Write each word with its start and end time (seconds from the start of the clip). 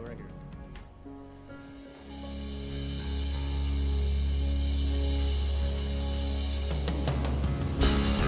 go 0.00 0.08
right 0.08 0.16
here. 0.16 0.26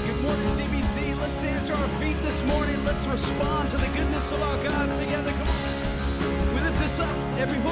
Good 0.06 0.22
morning, 0.22 0.46
CBC. 0.56 1.20
Let's 1.20 1.34
stand 1.34 1.66
to 1.66 1.74
our 1.76 1.88
feet 2.00 2.20
this 2.22 2.42
morning. 2.44 2.84
Let's 2.84 3.06
respond 3.06 3.70
to 3.70 3.76
the 3.76 3.88
goodness 3.88 4.30
of 4.30 4.42
our 4.42 4.62
God 4.62 4.88
together. 4.98 5.30
Come 5.30 5.48
on. 5.48 6.54
We 6.54 6.60
lift 6.60 6.78
this 6.78 6.98
up, 6.98 7.38
everyone. 7.38 7.71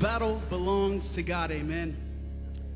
battle 0.00 0.40
belongs 0.48 1.08
to 1.08 1.24
God. 1.24 1.50
Amen. 1.50 1.96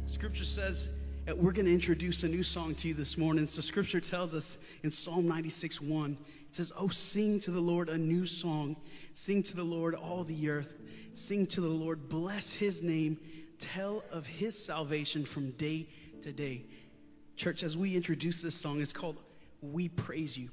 Scripture 0.06 0.44
says, 0.44 0.88
eh, 1.28 1.32
we're 1.32 1.52
going 1.52 1.66
to 1.66 1.72
introduce 1.72 2.24
a 2.24 2.28
new 2.28 2.42
song 2.42 2.74
to 2.74 2.88
you 2.88 2.94
this 2.94 3.16
morning. 3.16 3.46
So 3.46 3.60
scripture 3.60 4.00
tells 4.00 4.34
us 4.34 4.58
in 4.82 4.90
Psalm 4.90 5.28
96 5.28 5.80
1, 5.80 6.18
it 6.48 6.54
says, 6.54 6.72
Oh, 6.76 6.88
sing 6.88 7.38
to 7.40 7.52
the 7.52 7.60
Lord 7.60 7.88
a 7.88 7.96
new 7.96 8.26
song. 8.26 8.74
Sing 9.14 9.40
to 9.44 9.54
the 9.54 9.62
Lord 9.62 9.94
all 9.94 10.24
the 10.24 10.50
earth. 10.50 10.72
Sing 11.14 11.46
to 11.48 11.60
the 11.60 11.68
Lord, 11.68 12.08
bless 12.08 12.54
his 12.54 12.82
name. 12.82 13.18
Tell 13.60 14.02
of 14.10 14.26
his 14.26 14.58
salvation 14.58 15.24
from 15.24 15.52
day 15.52 15.86
to 16.22 16.32
day. 16.32 16.64
Church, 17.36 17.62
as 17.62 17.76
we 17.76 17.94
introduce 17.94 18.42
this 18.42 18.56
song, 18.56 18.80
it's 18.80 18.92
called 18.92 19.16
We 19.60 19.88
Praise 19.88 20.36
You. 20.36 20.50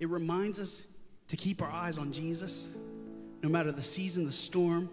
It 0.00 0.08
reminds 0.08 0.58
us 0.58 0.82
to 1.28 1.36
keep 1.36 1.60
our 1.60 1.70
eyes 1.70 1.98
on 1.98 2.12
Jesus, 2.12 2.66
no 3.42 3.50
matter 3.50 3.72
the 3.72 3.82
season, 3.82 4.24
the 4.24 4.32
storm, 4.32 4.88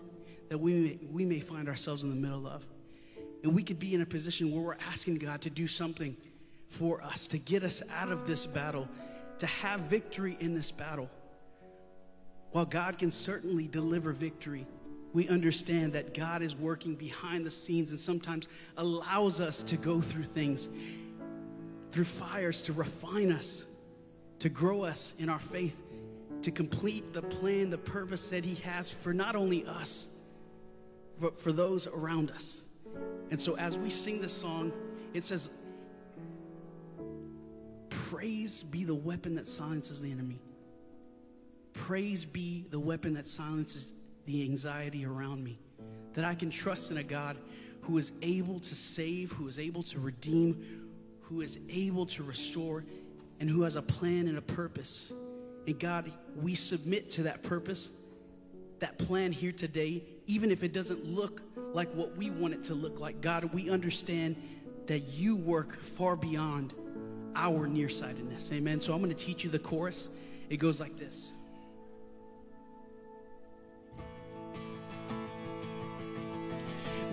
that 0.53 0.59
we 0.59 0.73
may, 0.75 0.99
we 1.11 1.25
may 1.25 1.39
find 1.39 1.67
ourselves 1.67 2.03
in 2.03 2.11
the 2.11 2.15
middle 2.15 2.45
of. 2.45 2.63
And 3.41 3.55
we 3.55 3.63
could 3.63 3.79
be 3.79 3.95
in 3.95 4.03
a 4.03 4.05
position 4.05 4.51
where 4.51 4.61
we're 4.61 4.77
asking 4.87 5.15
God 5.15 5.41
to 5.41 5.49
do 5.49 5.65
something 5.65 6.15
for 6.69 7.01
us, 7.01 7.27
to 7.29 7.39
get 7.39 7.63
us 7.63 7.81
out 7.91 8.11
of 8.11 8.27
this 8.27 8.45
battle, 8.45 8.87
to 9.39 9.47
have 9.47 9.79
victory 9.79 10.37
in 10.39 10.53
this 10.53 10.69
battle. 10.69 11.09
While 12.51 12.65
God 12.65 12.99
can 12.99 13.09
certainly 13.09 13.67
deliver 13.67 14.11
victory, 14.11 14.67
we 15.11 15.27
understand 15.27 15.93
that 15.93 16.13
God 16.13 16.43
is 16.43 16.55
working 16.55 16.93
behind 16.93 17.47
the 17.47 17.51
scenes 17.51 17.89
and 17.89 17.99
sometimes 17.99 18.47
allows 18.77 19.39
us 19.39 19.63
to 19.63 19.75
go 19.75 20.01
through 20.01 20.25
things, 20.25 20.69
through 21.91 22.05
fires 22.05 22.61
to 22.61 22.73
refine 22.73 23.31
us, 23.31 23.65
to 24.37 24.49
grow 24.49 24.83
us 24.83 25.13
in 25.17 25.29
our 25.29 25.39
faith, 25.39 25.75
to 26.43 26.51
complete 26.51 27.11
the 27.11 27.23
plan, 27.23 27.71
the 27.71 27.77
purpose 27.79 28.27
that 28.27 28.45
He 28.45 28.53
has 28.61 28.91
for 28.91 29.15
not 29.15 29.35
only 29.35 29.65
us, 29.65 30.05
but 31.19 31.39
for 31.39 31.51
those 31.51 31.87
around 31.87 32.31
us. 32.31 32.61
And 33.31 33.39
so 33.39 33.57
as 33.57 33.77
we 33.77 33.89
sing 33.89 34.21
this 34.21 34.33
song, 34.33 34.71
it 35.13 35.25
says, 35.25 35.49
Praise 37.89 38.63
be 38.63 38.83
the 38.83 38.95
weapon 38.95 39.35
that 39.35 39.47
silences 39.47 40.01
the 40.01 40.11
enemy. 40.11 40.39
Praise 41.73 42.25
be 42.25 42.65
the 42.69 42.79
weapon 42.79 43.15
that 43.15 43.27
silences 43.27 43.93
the 44.25 44.43
anxiety 44.43 45.05
around 45.05 45.43
me. 45.43 45.59
That 46.13 46.23
I 46.23 46.35
can 46.35 46.49
trust 46.49 46.91
in 46.91 46.97
a 46.97 47.03
God 47.03 47.37
who 47.81 47.97
is 47.97 48.11
able 48.21 48.59
to 48.59 48.75
save, 48.75 49.31
who 49.31 49.47
is 49.47 49.59
able 49.59 49.83
to 49.83 49.99
redeem, 49.99 50.89
who 51.21 51.41
is 51.41 51.57
able 51.69 52.05
to 52.05 52.23
restore, 52.23 52.85
and 53.39 53.49
who 53.49 53.63
has 53.63 53.75
a 53.75 53.81
plan 53.81 54.27
and 54.27 54.37
a 54.37 54.41
purpose. 54.41 55.11
And 55.65 55.79
God, 55.79 56.11
we 56.35 56.55
submit 56.55 57.09
to 57.11 57.23
that 57.23 57.43
purpose, 57.43 57.89
that 58.79 58.97
plan 58.97 59.31
here 59.31 59.51
today, 59.51 60.03
even 60.27 60.51
if 60.51 60.63
it 60.63 60.73
doesn't 60.73 61.05
look 61.05 61.41
like 61.73 61.93
what 61.93 62.15
we 62.17 62.29
want 62.29 62.53
it 62.53 62.63
to 62.65 62.73
look 62.73 62.99
like. 62.99 63.21
God, 63.21 63.53
we 63.53 63.69
understand 63.69 64.35
that 64.87 64.99
you 65.09 65.35
work 65.35 65.81
far 65.81 66.15
beyond 66.15 66.73
our 67.35 67.67
nearsightedness. 67.67 68.51
Amen. 68.51 68.81
So 68.81 68.93
I'm 68.93 69.01
going 69.01 69.15
to 69.15 69.25
teach 69.25 69.43
you 69.43 69.49
the 69.49 69.59
chorus. 69.59 70.09
It 70.49 70.57
goes 70.57 70.79
like 70.79 70.97
this. 70.97 71.33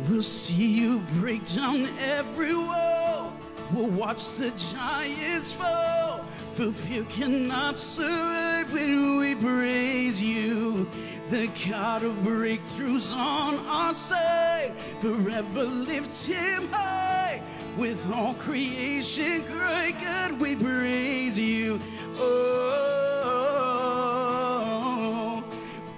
We'll 0.09 0.23
see 0.23 0.67
you 0.67 1.01
break 1.15 1.47
down 1.55 1.89
every 1.99 2.55
wall. 2.55 3.33
We'll 3.73 3.87
watch 3.87 4.35
the 4.35 4.51
giants 4.73 5.53
fall. 5.53 6.25
For 6.55 6.73
fear 6.73 7.05
cannot 7.05 7.79
survive 7.79 8.40
when 8.73 9.19
we 9.19 9.35
praise 9.35 10.21
you. 10.21 10.89
The 11.29 11.49
God 11.69 12.03
of 12.03 12.15
breakthroughs 12.17 13.13
on 13.15 13.59
our 13.67 13.95
side. 13.95 14.73
Forever 15.01 15.65
lift 15.65 16.25
him 16.27 16.69
high. 16.69 17.41
With 17.77 18.05
all 18.13 18.35
creation 18.35 19.43
great 19.43 20.01
God, 20.01 20.41
we 20.41 20.57
praise 20.57 21.39
you. 21.39 21.79
Oh, 22.17 22.63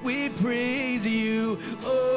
we 0.02 0.29
praise 0.29 1.07
you. 1.07 1.59
Oh, 1.85 2.12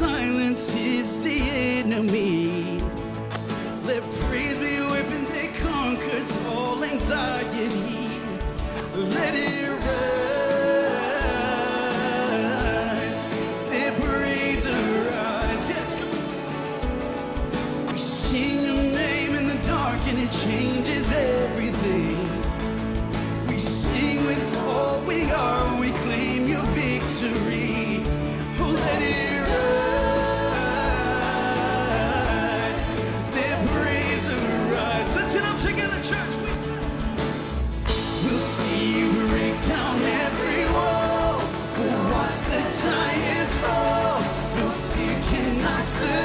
weapon 0.00 0.56
is 0.74 1.20
the 1.22 1.51
cannot 45.84 46.21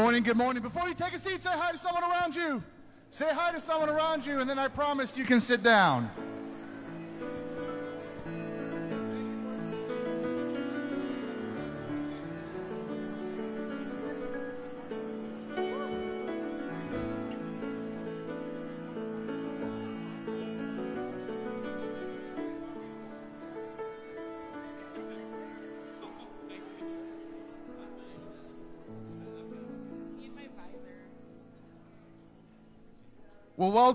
morning, 0.00 0.22
good 0.22 0.36
morning. 0.36 0.62
Before 0.62 0.88
you 0.88 0.94
take 0.94 1.12
a 1.12 1.18
seat, 1.18 1.42
say 1.42 1.50
hi 1.52 1.72
to 1.72 1.76
someone 1.76 2.02
around 2.02 2.34
you. 2.34 2.62
Say 3.10 3.28
hi 3.34 3.52
to 3.52 3.60
someone 3.60 3.90
around 3.90 4.24
you, 4.24 4.40
and 4.40 4.48
then 4.48 4.58
I 4.58 4.66
promise 4.66 5.14
you 5.14 5.26
can 5.26 5.42
sit 5.42 5.62
down. 5.62 6.08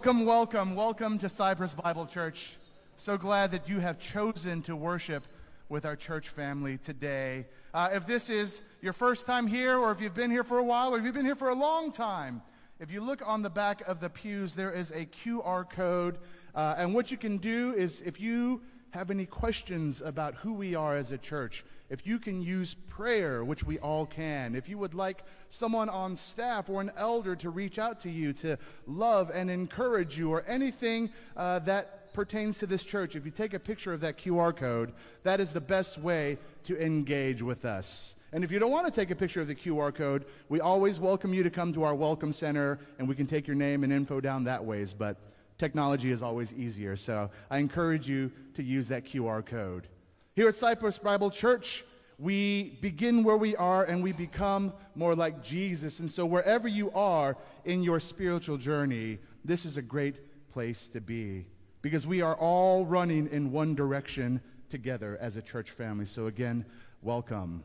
Welcome, 0.06 0.24
welcome, 0.24 0.76
welcome 0.76 1.18
to 1.18 1.28
Cypress 1.28 1.74
Bible 1.74 2.06
Church. 2.06 2.58
So 2.96 3.18
glad 3.18 3.52
that 3.54 3.68
you 3.68 3.80
have 3.80 3.98
chosen 3.98 4.62
to 4.62 4.76
worship 4.76 5.24
with 5.68 5.84
our 5.84 5.96
church 5.96 6.30
family 6.30 6.78
today. 6.78 7.48
Uh, 7.74 7.90
if 7.92 8.06
this 8.06 8.30
is 8.30 8.62
your 8.84 8.94
first 8.94 9.26
time 9.26 9.48
here, 9.48 9.80
or 9.80 9.92
if 9.92 10.00
you've 10.02 10.14
been 10.14 10.30
here 10.30 10.44
for 10.44 10.60
a 10.60 10.64
while, 10.64 10.94
or 10.94 11.00
if 11.00 11.06
you've 11.06 11.16
been 11.16 11.26
here 11.26 11.34
for 11.34 11.50
a 11.50 11.56
long 11.56 11.92
time, 11.92 12.44
if 12.80 12.92
you 12.92 13.02
look 13.02 13.28
on 13.28 13.42
the 13.42 13.50
back 13.50 13.82
of 13.88 14.00
the 14.00 14.12
pews, 14.12 14.54
there 14.54 14.72
is 14.72 14.92
a 14.92 15.08
QR 15.08 15.68
code. 15.68 16.20
Uh, 16.54 16.76
and 16.78 16.94
what 16.94 17.10
you 17.10 17.18
can 17.18 17.40
do 17.40 17.74
is 17.76 18.02
if 18.02 18.22
you 18.22 18.62
have 18.96 19.12
any 19.12 19.26
questions 19.26 20.02
about 20.02 20.36
who 20.36 20.54
we 20.54 20.74
are 20.74 20.96
as 20.96 21.12
a 21.12 21.18
church, 21.18 21.66
if 21.90 22.08
you 22.08 22.18
can 22.18 22.42
use 22.42 22.76
prayer, 22.88 23.44
which 23.44 23.62
we 23.62 23.78
all 23.80 24.06
can, 24.06 24.56
if 24.56 24.70
you 24.70 24.78
would 24.78 24.94
like 24.94 25.26
someone 25.50 25.90
on 25.90 26.16
staff 26.16 26.70
or 26.70 26.80
an 26.80 26.90
elder 26.96 27.36
to 27.36 27.50
reach 27.50 27.78
out 27.78 28.00
to 28.00 28.10
you 28.10 28.32
to 28.32 28.58
love 28.88 29.30
and 29.34 29.52
encourage 29.52 30.18
you, 30.18 30.32
or 30.32 30.46
anything 30.48 31.12
uh, 31.36 31.60
that 31.60 32.14
pertains 32.14 32.58
to 32.60 32.66
this 32.66 32.84
church, 32.84 33.18
if 33.18 33.26
you 33.26 33.32
take 33.32 33.54
a 33.54 33.60
picture 33.60 33.92
of 33.92 34.00
that 34.00 34.18
QR 34.18 34.56
code, 34.56 34.94
that 35.24 35.42
is 35.42 35.52
the 35.52 35.60
best 35.60 35.98
way 35.98 36.38
to 36.64 36.82
engage 36.82 37.42
with 37.42 37.66
us. 37.66 38.16
And 38.32 38.46
if 38.46 38.52
you 38.52 38.60
don't 38.60 38.72
want 38.72 38.86
to 38.86 38.94
take 38.94 39.12
a 39.12 39.16
picture 39.16 39.42
of 39.42 39.48
the 39.48 39.56
QR 39.56 39.94
code, 39.94 40.24
we 40.48 40.62
always 40.62 41.02
welcome 41.02 41.34
you 41.34 41.44
to 41.44 41.50
come 41.50 41.74
to 41.74 41.84
our 41.84 41.96
Welcome 41.96 42.32
Center 42.32 42.80
and 42.98 43.10
we 43.10 43.16
can 43.16 43.28
take 43.28 43.46
your 43.46 43.58
name 43.58 43.84
and 43.84 43.92
info 43.92 44.22
down 44.22 44.46
that 44.46 44.64
ways. 44.64 44.94
But 44.98 45.18
technology 45.58 46.12
is 46.12 46.22
always 46.22 46.54
easier. 46.54 46.96
So 46.96 47.30
I 47.50 47.60
encourage 47.60 48.08
you 48.08 48.32
to 48.56 48.64
use 48.64 48.88
that 48.90 49.06
QR 49.06 49.46
code. 49.46 49.88
Here 50.36 50.48
at 50.48 50.56
Cypress 50.56 50.98
Bible 50.98 51.30
Church, 51.30 51.86
we 52.18 52.78
begin 52.82 53.24
where 53.24 53.38
we 53.38 53.56
are 53.56 53.84
and 53.84 54.02
we 54.02 54.12
become 54.12 54.74
more 54.96 55.16
like 55.16 55.44
Jesus. 55.44 56.00
And 56.00 56.10
so 56.10 56.26
wherever 56.26 56.68
you 56.68 56.92
are 56.92 57.38
in 57.66 57.84
your 57.84 58.00
spiritual 58.00 58.58
journey, 58.58 59.20
this 59.44 59.66
is 59.66 59.78
a 59.78 59.82
great 59.82 60.20
place 60.52 60.88
to 60.90 61.02
be 61.02 61.46
because 61.82 62.08
we 62.08 62.22
are 62.22 62.36
all 62.36 62.86
running 62.86 63.28
in 63.28 63.52
one 63.52 63.76
direction 63.76 64.42
together 64.70 65.18
as 65.22 65.38
a 65.38 65.42
church 65.42 65.72
family. 65.72 66.06
So 66.06 66.28
again, 66.28 66.66
welcome. 67.02 67.64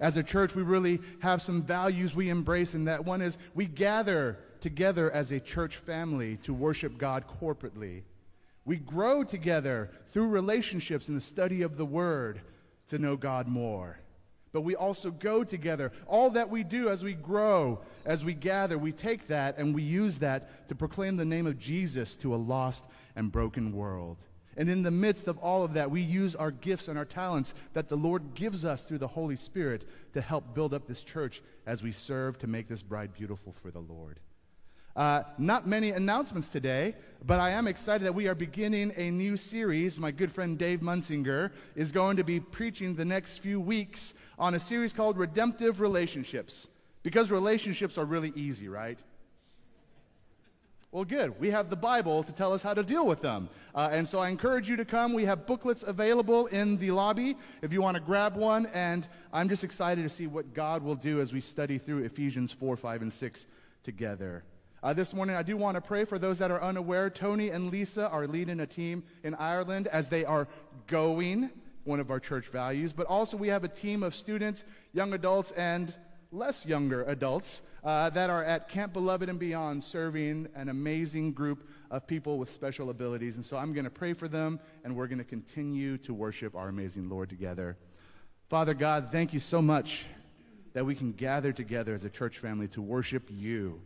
As 0.00 0.16
a 0.16 0.22
church, 0.22 0.54
we 0.54 0.62
really 0.62 1.00
have 1.20 1.42
some 1.42 1.62
values 1.62 2.14
we 2.14 2.30
embrace, 2.30 2.72
and 2.72 2.88
that 2.88 3.04
one 3.04 3.20
is 3.20 3.36
we 3.54 3.66
gather 3.66 4.38
together 4.60 5.10
as 5.10 5.32
a 5.32 5.40
church 5.40 5.76
family 5.76 6.36
to 6.38 6.54
worship 6.54 6.98
God 6.98 7.24
corporately. 7.40 8.02
We 8.64 8.76
grow 8.76 9.24
together 9.24 9.90
through 10.12 10.28
relationships 10.28 11.08
and 11.08 11.16
the 11.16 11.22
study 11.22 11.62
of 11.62 11.76
the 11.76 11.84
Word 11.84 12.40
to 12.88 12.98
know 12.98 13.16
God 13.16 13.48
more. 13.48 13.98
But 14.52 14.62
we 14.62 14.74
also 14.74 15.10
go 15.10 15.44
together. 15.44 15.92
All 16.06 16.30
that 16.30 16.50
we 16.50 16.64
do 16.64 16.88
as 16.88 17.02
we 17.02 17.14
grow, 17.14 17.80
as 18.04 18.24
we 18.24 18.34
gather, 18.34 18.78
we 18.78 18.92
take 18.92 19.28
that 19.28 19.58
and 19.58 19.74
we 19.74 19.82
use 19.82 20.18
that 20.18 20.68
to 20.68 20.74
proclaim 20.74 21.16
the 21.16 21.24
name 21.24 21.46
of 21.46 21.58
Jesus 21.58 22.16
to 22.16 22.34
a 22.34 22.36
lost 22.36 22.84
and 23.14 23.30
broken 23.30 23.72
world. 23.72 24.16
And 24.56 24.68
in 24.68 24.82
the 24.82 24.90
midst 24.90 25.28
of 25.28 25.38
all 25.38 25.62
of 25.62 25.74
that, 25.74 25.90
we 25.90 26.00
use 26.00 26.34
our 26.34 26.50
gifts 26.50 26.88
and 26.88 26.98
our 26.98 27.04
talents 27.04 27.54
that 27.72 27.88
the 27.88 27.96
Lord 27.96 28.34
gives 28.34 28.64
us 28.64 28.82
through 28.82 28.98
the 28.98 29.06
Holy 29.06 29.36
Spirit 29.36 29.88
to 30.14 30.20
help 30.20 30.52
build 30.52 30.74
up 30.74 30.86
this 30.86 31.02
church 31.02 31.42
as 31.66 31.82
we 31.82 31.92
serve 31.92 32.38
to 32.40 32.48
make 32.48 32.68
this 32.68 32.82
bride 32.82 33.14
beautiful 33.14 33.54
for 33.62 33.70
the 33.70 33.78
Lord. 33.78 34.18
Uh, 34.96 35.22
not 35.38 35.66
many 35.66 35.90
announcements 35.90 36.48
today, 36.48 36.94
but 37.24 37.38
I 37.38 37.50
am 37.50 37.66
excited 37.68 38.04
that 38.04 38.14
we 38.14 38.26
are 38.26 38.34
beginning 38.34 38.92
a 38.96 39.10
new 39.10 39.36
series. 39.36 40.00
My 40.00 40.10
good 40.10 40.32
friend 40.32 40.58
Dave 40.58 40.80
Munsinger 40.80 41.52
is 41.76 41.92
going 41.92 42.16
to 42.16 42.24
be 42.24 42.40
preaching 42.40 42.94
the 42.94 43.04
next 43.04 43.38
few 43.38 43.60
weeks 43.60 44.14
on 44.38 44.54
a 44.54 44.58
series 44.58 44.92
called 44.92 45.16
Redemptive 45.16 45.80
Relationships. 45.80 46.68
Because 47.02 47.30
relationships 47.30 47.98
are 47.98 48.04
really 48.04 48.32
easy, 48.34 48.68
right? 48.68 48.98
Well, 50.92 51.04
good. 51.04 51.38
We 51.38 51.50
have 51.50 51.70
the 51.70 51.76
Bible 51.76 52.24
to 52.24 52.32
tell 52.32 52.52
us 52.52 52.62
how 52.62 52.74
to 52.74 52.82
deal 52.82 53.06
with 53.06 53.22
them. 53.22 53.48
Uh, 53.76 53.90
and 53.92 54.08
so 54.08 54.18
I 54.18 54.28
encourage 54.28 54.68
you 54.68 54.74
to 54.76 54.84
come. 54.84 55.12
We 55.12 55.24
have 55.24 55.46
booklets 55.46 55.84
available 55.86 56.46
in 56.48 56.78
the 56.78 56.90
lobby 56.90 57.36
if 57.62 57.72
you 57.72 57.80
want 57.80 57.96
to 57.96 58.02
grab 58.02 58.34
one. 58.34 58.66
And 58.66 59.06
I'm 59.32 59.48
just 59.48 59.62
excited 59.62 60.02
to 60.02 60.08
see 60.08 60.26
what 60.26 60.52
God 60.52 60.82
will 60.82 60.96
do 60.96 61.20
as 61.20 61.32
we 61.32 61.40
study 61.40 61.78
through 61.78 62.02
Ephesians 62.02 62.50
4, 62.50 62.76
5, 62.76 63.02
and 63.02 63.12
6 63.12 63.46
together. 63.84 64.42
Uh, 64.82 64.94
this 64.94 65.12
morning, 65.12 65.36
I 65.36 65.42
do 65.42 65.58
want 65.58 65.74
to 65.74 65.80
pray 65.82 66.06
for 66.06 66.18
those 66.18 66.38
that 66.38 66.50
are 66.50 66.62
unaware. 66.62 67.10
Tony 67.10 67.50
and 67.50 67.70
Lisa 67.70 68.08
are 68.08 68.26
leading 68.26 68.60
a 68.60 68.66
team 68.66 69.02
in 69.22 69.34
Ireland 69.34 69.88
as 69.88 70.08
they 70.08 70.24
are 70.24 70.48
going, 70.86 71.50
one 71.84 72.00
of 72.00 72.10
our 72.10 72.18
church 72.18 72.46
values. 72.46 72.90
But 72.94 73.06
also, 73.06 73.36
we 73.36 73.48
have 73.48 73.62
a 73.62 73.68
team 73.68 74.02
of 74.02 74.14
students, 74.14 74.64
young 74.94 75.12
adults, 75.12 75.50
and 75.50 75.92
less 76.32 76.64
younger 76.64 77.04
adults 77.04 77.60
uh, 77.84 78.08
that 78.10 78.30
are 78.30 78.42
at 78.42 78.70
Camp 78.70 78.94
Beloved 78.94 79.28
and 79.28 79.38
Beyond 79.38 79.84
serving 79.84 80.48
an 80.54 80.70
amazing 80.70 81.32
group 81.32 81.68
of 81.90 82.06
people 82.06 82.38
with 82.38 82.50
special 82.50 82.88
abilities. 82.88 83.36
And 83.36 83.44
so 83.44 83.58
I'm 83.58 83.74
going 83.74 83.84
to 83.84 83.90
pray 83.90 84.14
for 84.14 84.28
them, 84.28 84.58
and 84.82 84.96
we're 84.96 85.08
going 85.08 85.18
to 85.18 85.24
continue 85.24 85.98
to 85.98 86.14
worship 86.14 86.54
our 86.54 86.70
amazing 86.70 87.10
Lord 87.10 87.28
together. 87.28 87.76
Father 88.48 88.72
God, 88.72 89.08
thank 89.12 89.34
you 89.34 89.40
so 89.40 89.60
much 89.60 90.06
that 90.72 90.86
we 90.86 90.94
can 90.94 91.12
gather 91.12 91.52
together 91.52 91.92
as 91.92 92.02
a 92.04 92.10
church 92.10 92.38
family 92.38 92.68
to 92.68 92.80
worship 92.80 93.24
you. 93.28 93.82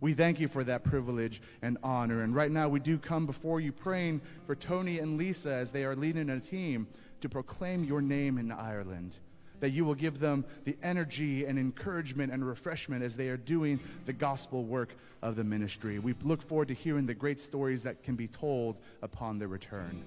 We 0.00 0.14
thank 0.14 0.38
you 0.38 0.46
for 0.46 0.62
that 0.64 0.84
privilege 0.84 1.42
and 1.62 1.76
honor. 1.82 2.22
And 2.22 2.34
right 2.34 2.50
now, 2.50 2.68
we 2.68 2.78
do 2.78 2.98
come 2.98 3.26
before 3.26 3.60
you 3.60 3.72
praying 3.72 4.20
for 4.46 4.54
Tony 4.54 5.00
and 5.00 5.18
Lisa 5.18 5.50
as 5.50 5.72
they 5.72 5.84
are 5.84 5.96
leading 5.96 6.30
a 6.30 6.40
team 6.40 6.86
to 7.20 7.28
proclaim 7.28 7.82
your 7.82 8.00
name 8.00 8.38
in 8.38 8.52
Ireland. 8.52 9.14
That 9.58 9.70
you 9.70 9.84
will 9.84 9.96
give 9.96 10.20
them 10.20 10.44
the 10.64 10.76
energy 10.84 11.44
and 11.44 11.58
encouragement 11.58 12.32
and 12.32 12.46
refreshment 12.46 13.02
as 13.02 13.16
they 13.16 13.28
are 13.28 13.36
doing 13.36 13.80
the 14.06 14.12
gospel 14.12 14.62
work 14.62 14.90
of 15.20 15.34
the 15.34 15.42
ministry. 15.42 15.98
We 15.98 16.14
look 16.22 16.42
forward 16.42 16.68
to 16.68 16.74
hearing 16.74 17.06
the 17.06 17.14
great 17.14 17.40
stories 17.40 17.82
that 17.82 18.04
can 18.04 18.14
be 18.14 18.28
told 18.28 18.76
upon 19.02 19.40
their 19.40 19.48
return. 19.48 20.04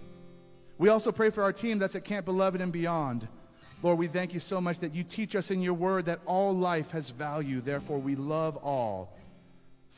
We 0.77 0.87
also 0.87 1.11
pray 1.11 1.31
for 1.31 1.43
our 1.43 1.51
team 1.51 1.79
that's 1.79 1.95
at 1.95 2.05
Camp 2.05 2.25
Beloved 2.25 2.61
and 2.61 2.71
beyond. 2.71 3.27
Lord, 3.83 3.97
we 3.97 4.07
thank 4.07 4.33
you 4.33 4.39
so 4.39 4.61
much 4.61 4.79
that 4.79 4.95
you 4.95 5.03
teach 5.03 5.35
us 5.35 5.51
in 5.51 5.61
your 5.61 5.73
word 5.73 6.05
that 6.05 6.21
all 6.25 6.55
life 6.55 6.91
has 6.91 7.09
value. 7.09 7.59
Therefore, 7.59 7.99
we 7.99 8.15
love 8.15 8.55
all. 8.57 9.13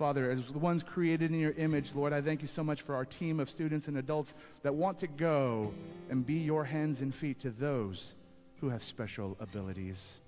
Father, 0.03 0.29
as 0.31 0.43
the 0.51 0.59
ones 0.59 0.83
created 0.83 1.31
in 1.31 1.39
your 1.39 1.53
image, 1.53 1.91
Lord, 1.95 2.11
I 2.11 2.19
thank 2.19 2.41
you 2.41 2.47
so 2.49 2.61
much 2.61 2.81
for 2.81 2.93
our 2.93 3.05
team 3.05 3.39
of 3.39 3.49
students 3.49 3.87
and 3.87 3.95
adults 3.95 4.35
that 4.61 4.75
want 4.75 4.99
to 4.99 5.07
go 5.07 5.73
and 6.09 6.25
be 6.25 6.33
your 6.33 6.65
hands 6.65 7.01
and 7.01 7.15
feet 7.15 7.39
to 7.39 7.51
those 7.51 8.13
who 8.57 8.67
have 8.67 8.83
special 8.83 9.37
abilities. 9.39 10.19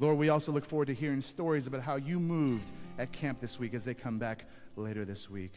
Lord, 0.00 0.18
we 0.18 0.28
also 0.28 0.50
look 0.50 0.64
forward 0.64 0.86
to 0.86 0.94
hearing 0.94 1.20
stories 1.20 1.68
about 1.68 1.82
how 1.82 1.94
you 1.94 2.18
moved 2.18 2.64
at 2.98 3.12
camp 3.12 3.40
this 3.40 3.60
week 3.60 3.74
as 3.74 3.84
they 3.84 3.94
come 3.94 4.18
back 4.18 4.44
later 4.74 5.04
this 5.04 5.30
week. 5.30 5.52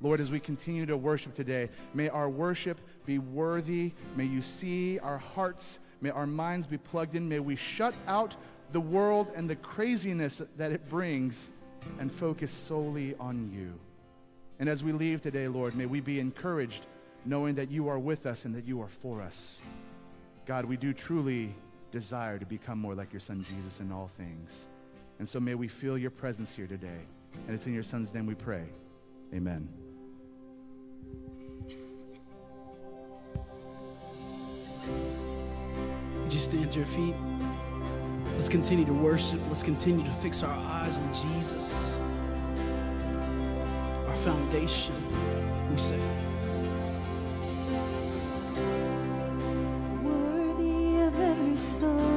Lord, 0.00 0.20
as 0.20 0.30
we 0.30 0.38
continue 0.38 0.86
to 0.86 0.96
worship 0.96 1.34
today, 1.34 1.70
may 1.94 2.08
our 2.08 2.30
worship 2.30 2.80
be 3.04 3.18
worthy. 3.18 3.94
May 4.14 4.26
you 4.26 4.40
see 4.40 5.00
our 5.00 5.18
hearts. 5.18 5.80
May 6.00 6.10
our 6.10 6.28
minds 6.28 6.68
be 6.68 6.78
plugged 6.78 7.16
in. 7.16 7.28
May 7.28 7.40
we 7.40 7.56
shut 7.56 7.94
out 8.06 8.36
the 8.70 8.80
world 8.80 9.32
and 9.34 9.50
the 9.50 9.56
craziness 9.56 10.40
that 10.56 10.70
it 10.70 10.88
brings 10.88 11.50
and 11.98 12.10
focus 12.10 12.50
solely 12.50 13.14
on 13.18 13.50
you. 13.52 13.72
And 14.58 14.68
as 14.68 14.84
we 14.84 14.92
leave 14.92 15.22
today, 15.22 15.48
Lord, 15.48 15.74
may 15.74 15.86
we 15.86 16.00
be 16.00 16.20
encouraged 16.20 16.86
knowing 17.24 17.54
that 17.56 17.70
you 17.70 17.88
are 17.88 17.98
with 17.98 18.26
us 18.26 18.44
and 18.44 18.54
that 18.54 18.66
you 18.66 18.80
are 18.80 18.88
for 18.88 19.22
us. 19.22 19.60
God, 20.46 20.64
we 20.64 20.76
do 20.76 20.92
truly 20.92 21.54
desire 21.90 22.38
to 22.38 22.46
become 22.46 22.78
more 22.78 22.94
like 22.94 23.12
your 23.12 23.20
son 23.20 23.44
Jesus 23.48 23.80
in 23.80 23.92
all 23.92 24.10
things. 24.16 24.66
And 25.18 25.28
so 25.28 25.38
may 25.38 25.54
we 25.54 25.68
feel 25.68 25.96
your 25.96 26.10
presence 26.10 26.54
here 26.54 26.66
today. 26.66 27.00
And 27.46 27.54
it's 27.54 27.66
in 27.66 27.74
your 27.74 27.82
son's 27.82 28.12
name 28.12 28.26
we 28.26 28.34
pray. 28.34 28.64
Amen. 29.34 29.68
Would 36.22 36.32
you 36.32 36.40
stand 36.40 36.72
to 36.72 36.78
your 36.78 36.88
feet? 36.88 37.31
Let's 38.34 38.48
continue 38.48 38.84
to 38.86 38.92
worship. 38.92 39.40
Let's 39.48 39.62
continue 39.62 40.04
to 40.04 40.10
fix 40.14 40.42
our 40.42 40.50
eyes 40.50 40.96
on 40.96 41.14
Jesus, 41.14 41.96
our 44.08 44.14
foundation, 44.16 44.94
we 45.70 45.78
say. 45.78 46.00
Worthy 50.02 51.00
of 51.02 51.20
every 51.20 51.56
song 51.56 52.11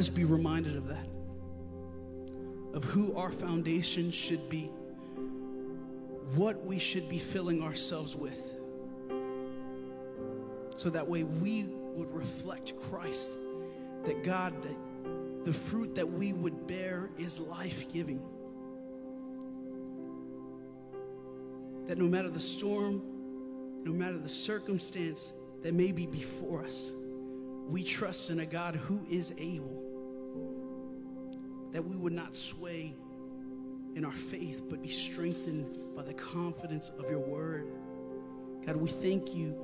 us 0.00 0.08
be 0.08 0.24
reminded 0.24 0.76
of 0.76 0.88
that, 0.88 1.06
of 2.72 2.84
who 2.84 3.14
our 3.16 3.30
foundation 3.30 4.10
should 4.10 4.48
be, 4.48 4.70
what 6.34 6.64
we 6.64 6.78
should 6.78 7.06
be 7.06 7.18
filling 7.18 7.62
ourselves 7.62 8.16
with, 8.16 8.42
so 10.74 10.88
that 10.88 11.06
way 11.06 11.24
we 11.24 11.64
would 11.94 12.10
reflect 12.14 12.72
Christ. 12.90 13.28
That 14.06 14.24
God, 14.24 14.54
that 14.62 15.44
the 15.44 15.52
fruit 15.52 15.94
that 15.96 16.10
we 16.10 16.32
would 16.32 16.66
bear 16.66 17.10
is 17.18 17.38
life 17.38 17.84
giving. 17.92 18.22
That 21.86 21.98
no 21.98 22.06
matter 22.06 22.30
the 22.30 22.40
storm, 22.40 23.02
no 23.84 23.92
matter 23.92 24.16
the 24.16 24.30
circumstance 24.30 25.34
that 25.62 25.74
may 25.74 25.92
be 25.92 26.06
before 26.06 26.64
us, 26.64 26.92
we 27.68 27.84
trust 27.84 28.30
in 28.30 28.40
a 28.40 28.46
God 28.46 28.76
who 28.76 29.00
is 29.10 29.34
able. 29.36 29.79
That 31.72 31.86
we 31.86 31.96
would 31.96 32.12
not 32.12 32.34
sway 32.34 32.94
in 33.94 34.04
our 34.04 34.12
faith, 34.12 34.62
but 34.68 34.82
be 34.82 34.88
strengthened 34.88 35.78
by 35.96 36.02
the 36.02 36.14
confidence 36.14 36.90
of 36.98 37.10
your 37.10 37.18
word. 37.18 37.66
God, 38.66 38.76
we 38.76 38.88
thank 38.88 39.34
you 39.34 39.56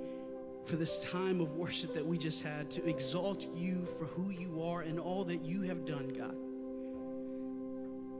for 0.64 0.76
this 0.76 0.98
time 1.00 1.40
of 1.40 1.52
worship 1.52 1.94
that 1.94 2.04
we 2.04 2.18
just 2.18 2.42
had 2.42 2.70
to 2.72 2.88
exalt 2.88 3.46
you 3.54 3.86
for 3.98 4.06
who 4.06 4.30
you 4.30 4.62
are 4.62 4.80
and 4.82 4.98
all 4.98 5.24
that 5.24 5.44
you 5.44 5.62
have 5.62 5.84
done, 5.84 6.08
God. 6.08 6.34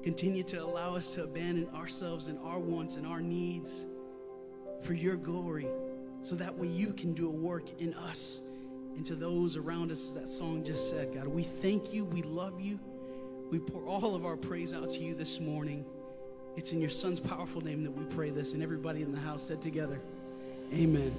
Continue 0.05 0.44
to 0.44 0.62
allow 0.62 0.94
us 0.94 1.11
to 1.12 1.25
abandon 1.25 1.68
ourselves 1.75 2.29
and 2.29 2.38
our 2.44 2.61
wants 2.61 2.94
and 2.94 3.05
our 3.07 3.20
needs 3.20 3.87
for 4.83 4.94
your 4.94 5.16
glory 5.16 5.66
so 6.22 6.37
that 6.37 6.57
way 6.57 6.68
you 6.68 6.92
can 6.92 7.12
do 7.12 7.27
a 7.27 7.31
work 7.31 7.81
in 7.81 7.94
us 7.94 8.40
and 8.96 9.05
to 9.05 9.16
those 9.16 9.57
around 9.57 9.90
us, 9.90 10.07
as 10.07 10.14
that 10.14 10.31
song 10.31 10.62
just 10.64 10.88
said. 10.88 11.12
God, 11.12 11.27
we 11.27 11.42
thank 11.42 11.92
you. 11.92 12.05
We 12.05 12.22
love 12.22 12.61
you. 12.61 12.79
We 13.51 13.61
pour 13.61 13.87
all 13.87 14.17
of 14.17 14.27
our 14.27 14.37
praise 14.37 14.73
out 14.75 14.91
to 14.91 14.99
you 14.99 15.15
this 15.15 15.39
morning. 15.39 15.85
It's 16.57 16.73
in 16.73 16.81
your 16.81 16.91
son's 16.91 17.21
powerful 17.21 17.61
name 17.61 17.85
that 17.85 17.93
we 17.93 18.05
pray 18.07 18.31
this. 18.31 18.53
And 18.53 18.63
everybody 18.63 19.03
in 19.03 19.13
the 19.13 19.21
house 19.21 19.47
said 19.47 19.63
together, 19.63 20.01
Amen. 20.75 21.15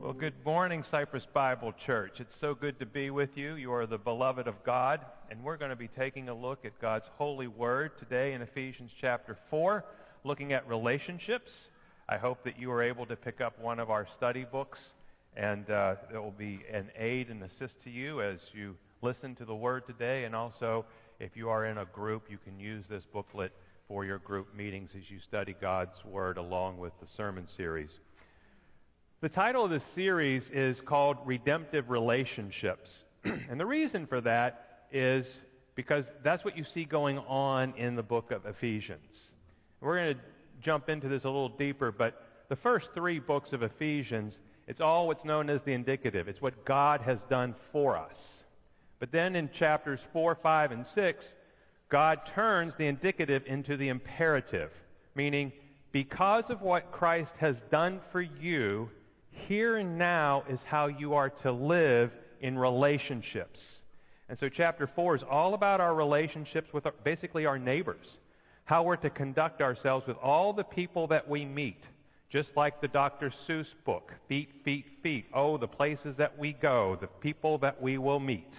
Well, 0.00 0.12
good 0.12 0.34
morning, 0.44 0.82
Cypress 0.90 1.26
Bible 1.32 1.72
Church. 1.86 2.18
It's 2.18 2.34
so 2.40 2.56
good 2.56 2.80
to 2.80 2.86
be 2.86 3.10
with 3.10 3.36
you. 3.36 3.54
You 3.54 3.72
are 3.72 3.86
the 3.86 3.98
beloved 3.98 4.48
of 4.48 4.64
God, 4.64 5.06
and 5.30 5.44
we're 5.44 5.56
going 5.56 5.70
to 5.70 5.76
be 5.76 5.86
taking 5.86 6.28
a 6.28 6.34
look 6.34 6.64
at 6.64 6.80
God's 6.80 7.06
holy 7.16 7.46
word 7.46 7.96
today 7.96 8.32
in 8.32 8.42
Ephesians 8.42 8.90
chapter 9.00 9.38
4, 9.50 9.84
looking 10.24 10.52
at 10.52 10.66
relationships. 10.66 11.52
I 12.10 12.16
hope 12.18 12.42
that 12.42 12.58
you 12.58 12.72
are 12.72 12.82
able 12.82 13.06
to 13.06 13.14
pick 13.14 13.40
up 13.40 13.56
one 13.60 13.78
of 13.78 13.88
our 13.88 14.04
study 14.16 14.44
books, 14.44 14.80
and 15.36 15.70
uh, 15.70 15.94
it 16.12 16.18
will 16.18 16.32
be 16.32 16.58
an 16.72 16.90
aid 16.98 17.30
and 17.30 17.40
assist 17.44 17.80
to 17.84 17.90
you 17.90 18.20
as 18.20 18.40
you 18.52 18.74
listen 19.00 19.36
to 19.36 19.44
the 19.44 19.54
word 19.54 19.86
today. 19.86 20.24
And 20.24 20.34
also, 20.34 20.84
if 21.20 21.36
you 21.36 21.48
are 21.50 21.66
in 21.66 21.78
a 21.78 21.84
group, 21.84 22.24
you 22.28 22.36
can 22.44 22.58
use 22.58 22.84
this 22.90 23.04
booklet 23.12 23.52
for 23.86 24.04
your 24.04 24.18
group 24.18 24.52
meetings 24.56 24.90
as 24.98 25.08
you 25.08 25.20
study 25.20 25.54
God's 25.60 26.04
word 26.04 26.36
along 26.36 26.78
with 26.78 26.92
the 27.00 27.06
sermon 27.16 27.46
series. 27.56 27.90
The 29.20 29.28
title 29.28 29.64
of 29.64 29.70
this 29.70 29.84
series 29.94 30.42
is 30.52 30.80
called 30.80 31.16
Redemptive 31.24 31.90
Relationships. 31.90 32.90
and 33.24 33.60
the 33.60 33.66
reason 33.66 34.08
for 34.08 34.20
that 34.22 34.86
is 34.90 35.26
because 35.76 36.06
that's 36.24 36.44
what 36.44 36.58
you 36.58 36.64
see 36.64 36.84
going 36.84 37.18
on 37.18 37.72
in 37.76 37.94
the 37.94 38.02
book 38.02 38.32
of 38.32 38.46
Ephesians. 38.46 39.16
We're 39.80 39.96
going 39.96 40.14
to 40.16 40.20
jump 40.60 40.88
into 40.88 41.08
this 41.08 41.24
a 41.24 41.28
little 41.28 41.48
deeper, 41.48 41.92
but 41.92 42.26
the 42.48 42.56
first 42.56 42.88
three 42.94 43.18
books 43.18 43.52
of 43.52 43.62
Ephesians, 43.62 44.38
it's 44.66 44.80
all 44.80 45.06
what's 45.06 45.24
known 45.24 45.48
as 45.50 45.60
the 45.62 45.72
indicative. 45.72 46.28
It's 46.28 46.42
what 46.42 46.64
God 46.64 47.00
has 47.02 47.20
done 47.30 47.54
for 47.72 47.96
us. 47.96 48.18
But 48.98 49.12
then 49.12 49.36
in 49.36 49.50
chapters 49.50 50.00
4, 50.12 50.36
5, 50.42 50.72
and 50.72 50.86
6, 50.94 51.24
God 51.88 52.20
turns 52.34 52.74
the 52.76 52.86
indicative 52.86 53.42
into 53.46 53.76
the 53.76 53.88
imperative, 53.88 54.70
meaning 55.14 55.52
because 55.92 56.50
of 56.50 56.60
what 56.60 56.92
Christ 56.92 57.32
has 57.38 57.56
done 57.70 58.00
for 58.12 58.20
you, 58.20 58.90
here 59.32 59.76
and 59.76 59.98
now 59.98 60.44
is 60.48 60.60
how 60.64 60.86
you 60.86 61.14
are 61.14 61.30
to 61.30 61.50
live 61.50 62.12
in 62.40 62.58
relationships. 62.58 63.60
And 64.28 64.38
so, 64.38 64.48
chapter 64.48 64.86
4 64.86 65.16
is 65.16 65.22
all 65.28 65.54
about 65.54 65.80
our 65.80 65.94
relationships 65.94 66.72
with 66.72 66.86
our, 66.86 66.94
basically 67.04 67.46
our 67.46 67.58
neighbors, 67.58 68.06
how 68.70 68.84
we're 68.84 68.94
to 68.94 69.10
conduct 69.10 69.60
ourselves 69.60 70.06
with 70.06 70.16
all 70.18 70.52
the 70.52 70.62
people 70.62 71.08
that 71.08 71.28
we 71.28 71.44
meet. 71.44 71.82
Just 72.30 72.50
like 72.56 72.80
the 72.80 72.86
Dr. 72.86 73.32
Seuss 73.48 73.66
book, 73.84 74.12
Feet, 74.28 74.48
Feet, 74.64 74.84
Feet. 75.02 75.24
Oh, 75.34 75.58
the 75.58 75.66
places 75.66 76.14
that 76.18 76.38
we 76.38 76.52
go, 76.52 76.96
the 77.00 77.08
people 77.08 77.58
that 77.58 77.82
we 77.82 77.98
will 77.98 78.20
meet. 78.20 78.54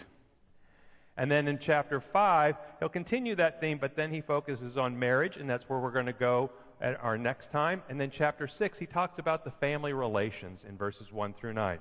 And 1.16 1.32
then 1.32 1.48
in 1.48 1.60
chapter 1.60 2.02
5, 2.02 2.56
he'll 2.80 2.90
continue 2.90 3.38
that 3.38 3.62
theme, 3.62 3.78
but 3.80 3.96
then 3.96 4.12
he 4.12 4.20
focuses 4.20 4.76
on 4.76 5.00
marriage, 5.00 5.38
and 5.38 5.50
that's 5.50 5.70
where 5.70 5.80
we're 5.80 5.92
going 5.92 6.08
to 6.08 6.12
go 6.12 6.52
at 6.82 7.02
our 7.02 7.18
next 7.18 7.50
time. 7.54 7.82
And 7.88 7.98
then 7.98 8.12
chapter 8.14 8.50
6, 8.50 8.78
he 8.78 8.88
talks 8.88 9.18
about 9.18 9.46
the 9.46 9.52
family 9.62 9.94
relations 9.94 10.66
in 10.68 10.78
verses 10.78 11.10
1 11.10 11.36
through 11.40 11.54
9. 11.54 11.80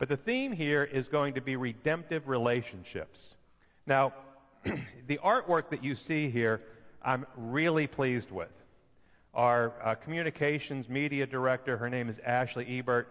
But 0.00 0.08
the 0.08 0.16
theme 0.16 0.50
here 0.50 0.82
is 0.82 1.06
going 1.06 1.34
to 1.34 1.40
be 1.40 1.54
redemptive 1.54 2.26
relationships. 2.26 3.20
Now, 3.86 4.14
the 5.06 5.18
artwork 5.18 5.70
that 5.70 5.84
you 5.84 5.94
see 5.94 6.28
here, 6.28 6.60
I'm 7.02 7.26
really 7.36 7.86
pleased 7.86 8.30
with. 8.30 8.48
Our 9.34 9.72
uh, 9.84 9.94
communications 9.94 10.88
media 10.88 11.26
director, 11.26 11.76
her 11.76 11.88
name 11.88 12.08
is 12.08 12.16
Ashley 12.24 12.78
Ebert, 12.78 13.08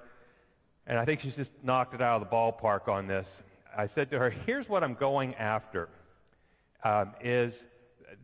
and 0.86 0.98
I 0.98 1.06
think 1.06 1.22
she's 1.22 1.36
just 1.36 1.52
knocked 1.64 1.94
it 1.94 2.02
out 2.02 2.22
of 2.22 2.30
the 2.30 2.36
ballpark 2.36 2.88
on 2.88 3.08
this. 3.08 3.28
I 3.78 3.88
said 3.88 4.10
to 4.12 4.20
her, 4.20 4.30
here's 4.30 4.68
what 4.68 4.84
I'm 4.84 4.96
going 4.96 5.36
after, 5.36 5.90
um, 6.84 7.14
is 7.22 7.54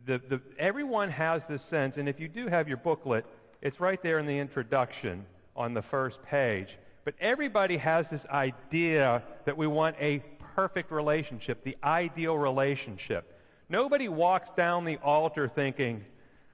the, 0.06 0.20
the, 0.28 0.40
everyone 0.58 1.10
has 1.10 1.42
this 1.48 1.62
sense, 1.70 1.96
and 1.96 2.08
if 2.08 2.18
you 2.18 2.28
do 2.28 2.48
have 2.48 2.68
your 2.68 2.76
booklet, 2.76 3.24
it's 3.62 3.80
right 3.80 4.02
there 4.02 4.18
in 4.18 4.26
the 4.26 4.38
introduction 4.38 5.24
on 5.56 5.72
the 5.72 5.82
first 5.82 6.22
page. 6.24 6.68
But 7.04 7.14
everybody 7.20 7.76
has 7.78 8.06
this 8.10 8.24
idea 8.30 9.22
that 9.46 9.56
we 9.56 9.66
want 9.66 9.96
a 10.00 10.22
perfect 10.54 10.90
relationship, 10.90 11.64
the 11.64 11.76
ideal 11.82 12.36
relationship. 12.36 13.33
Nobody 13.68 14.08
walks 14.08 14.50
down 14.56 14.84
the 14.84 14.98
altar 14.98 15.48
thinking, 15.48 16.04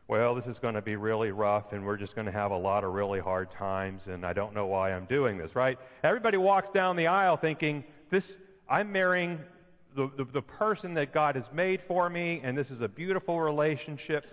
well, 0.07 0.35
this 0.35 0.47
is 0.47 0.59
going 0.59 0.75
to 0.75 0.83
be 0.83 0.97
really 0.97 1.31
rough 1.31 1.73
and 1.73 1.85
we're 1.85 1.97
just 1.97 2.15
going 2.15 2.27
to 2.27 2.33
have 2.33 2.51
a 2.51 2.57
lot 2.57 2.85
of 2.85 2.93
really 2.93 3.21
hard 3.21 3.51
times 3.53 4.03
and 4.07 4.25
I 4.25 4.33
don't 4.33 4.55
know 4.55 4.67
why 4.67 4.93
I'm 4.93 5.07
doing 5.07 5.39
this, 5.39 5.55
right? 5.55 5.79
Everybody 6.03 6.37
walks 6.37 6.71
down 6.71 6.97
the 6.97 7.07
aisle 7.09 7.37
thinking, 7.37 7.85
this, 8.11 8.33
I'm 8.69 8.93
marrying 8.93 9.39
the, 9.97 10.11
the, 10.17 10.25
the 10.25 10.43
person 10.43 10.95
that 10.95 11.13
God 11.13 11.37
has 11.37 11.45
made 11.53 11.81
for 11.87 12.09
me, 12.09 12.41
and 12.45 12.57
this 12.57 12.71
is 12.71 12.81
a 12.81 12.89
beautiful 12.89 13.41
relationship. 13.41 14.25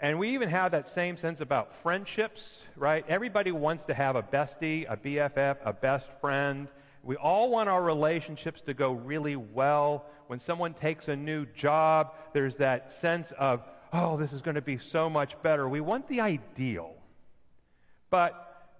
And 0.00 0.18
we 0.18 0.34
even 0.34 0.48
have 0.48 0.72
that 0.72 0.92
same 0.94 1.16
sense 1.16 1.40
about 1.40 1.70
friendships, 1.82 2.42
right? 2.76 3.04
Everybody 3.08 3.52
wants 3.52 3.84
to 3.84 3.94
have 3.94 4.16
a 4.16 4.22
bestie, 4.22 4.84
a 4.88 4.96
BFF, 4.96 5.58
a 5.64 5.72
best 5.72 6.06
friend. 6.20 6.66
We 7.04 7.16
all 7.16 7.50
want 7.50 7.68
our 7.68 7.82
relationships 7.82 8.60
to 8.66 8.74
go 8.74 8.92
really 8.92 9.36
well. 9.36 10.06
When 10.32 10.40
someone 10.40 10.72
takes 10.72 11.08
a 11.08 11.14
new 11.14 11.44
job, 11.54 12.14
there's 12.32 12.56
that 12.56 12.94
sense 13.02 13.30
of, 13.38 13.60
oh, 13.92 14.16
this 14.16 14.32
is 14.32 14.40
going 14.40 14.54
to 14.54 14.62
be 14.62 14.78
so 14.78 15.10
much 15.10 15.34
better. 15.42 15.68
We 15.68 15.82
want 15.82 16.08
the 16.08 16.22
ideal. 16.22 16.94
But 18.08 18.32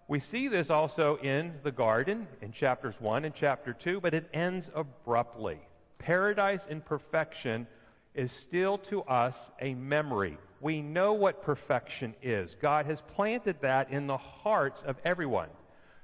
we 0.08 0.20
see 0.20 0.48
this 0.48 0.70
also 0.70 1.18
in 1.22 1.52
the 1.62 1.70
garden 1.70 2.26
in 2.40 2.52
chapters 2.52 2.94
1 3.00 3.26
and 3.26 3.34
chapter 3.34 3.74
2, 3.74 4.00
but 4.00 4.14
it 4.14 4.30
ends 4.32 4.70
abruptly 4.74 5.60
paradise 5.98 6.62
in 6.70 6.80
perfection 6.80 7.66
is 8.14 8.32
still 8.32 8.78
to 8.78 9.02
us 9.02 9.36
a 9.60 9.74
memory. 9.74 10.38
We 10.62 10.80
know 10.80 11.12
what 11.12 11.42
perfection 11.42 12.14
is. 12.22 12.56
God 12.62 12.86
has 12.86 13.02
planted 13.14 13.56
that 13.60 13.90
in 13.90 14.06
the 14.06 14.16
hearts 14.16 14.80
of 14.86 14.96
everyone. 15.04 15.50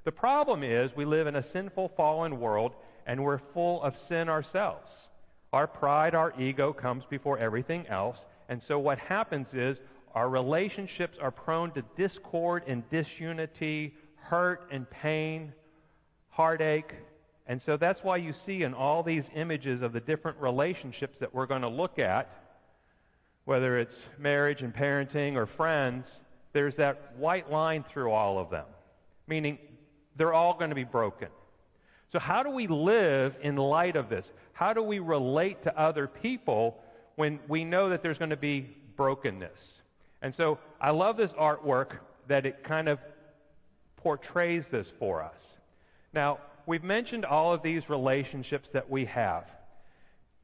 The 0.05 0.13
problem 0.13 0.63
is 0.63 0.95
we 0.95 1.07
live 1.07 1.27
in 1.27 1.37
a 1.37 1.51
sinful, 1.53 1.93
fallen 1.97 2.39
world, 2.39 2.73
and 3.07 3.25
we're 3.25 3.41
full 3.55 3.83
of 3.83 3.97
sin 4.09 4.29
ourselves. 4.29 4.91
Our 5.53 5.67
pride, 5.67 6.15
our 6.15 6.39
ego 6.41 6.73
comes 6.73 7.05
before 7.09 7.39
everything 7.39 7.87
else. 7.87 8.19
And 8.49 8.63
so 8.63 8.79
what 8.79 8.99
happens 8.99 9.49
is 9.53 9.79
our 10.15 10.29
relationships 10.29 11.19
are 11.21 11.31
prone 11.31 11.71
to 11.73 11.83
discord 11.97 12.65
and 12.67 12.89
disunity, 12.91 13.95
hurt 14.17 14.69
and 14.71 14.89
pain, 14.91 15.53
heartache, 16.31 16.95
and 17.49 17.63
so 17.63 17.79
that's 17.79 18.05
why 18.05 18.19
you 18.19 18.35
see 18.45 18.63
in 18.63 18.75
all 18.75 19.03
these 19.03 19.25
images 19.35 19.81
of 19.81 19.95
the 19.95 20.01
different 20.01 20.39
relationships 20.39 21.17
that 21.21 21.35
we're 21.35 21.47
going 21.47 21.63
to 21.63 21.69
look 21.69 21.99
at, 21.99 22.31
whether 23.47 23.79
it's 23.79 23.97
marriage 24.19 24.61
and 24.61 24.75
parenting 24.75 25.35
or 25.35 25.47
friends, 25.47 26.07
there's 26.53 26.77
that 26.77 27.17
white 27.17 27.51
line 27.51 27.87
through 27.91 28.11
all 28.11 28.39
of 28.39 28.51
them, 28.51 28.67
meaning 29.27 29.59
they're 30.17 30.35
all 30.35 30.59
going 30.59 30.69
to 30.69 30.77
be 30.77 30.85
broken. 30.85 31.29
So, 32.11 32.19
how 32.19 32.43
do 32.43 32.51
we 32.51 32.67
live 32.67 33.37
in 33.43 33.57
light 33.57 33.97
of 33.97 34.09
this? 34.09 34.27
How 34.53 34.73
do 34.73 34.83
we 34.83 34.99
relate 34.99 35.63
to 35.65 35.79
other 35.79 36.07
people 36.07 36.79
when 37.17 37.39
we 37.49 37.65
know 37.65 37.91
that 37.91 38.03
there's 38.03 38.19
going 38.19 38.31
to 38.31 38.37
be 38.37 38.77
brokenness? 38.97 39.61
And 40.23 40.35
so, 40.35 40.59
I 40.81 40.91
love 40.91 41.17
this 41.17 41.33
artwork 41.33 41.99
that 42.29 42.47
it 42.47 42.65
kind 42.65 42.89
of 42.89 42.99
portrays 43.97 44.65
this 44.71 44.87
for 44.99 45.23
us. 45.23 45.41
Now, 46.15 46.39
we've 46.67 46.85
mentioned 46.85 47.25
all 47.25 47.53
of 47.53 47.63
these 47.63 47.89
relationships 47.91 48.69
that 48.73 48.89
we 48.89 49.05
have. 49.07 49.45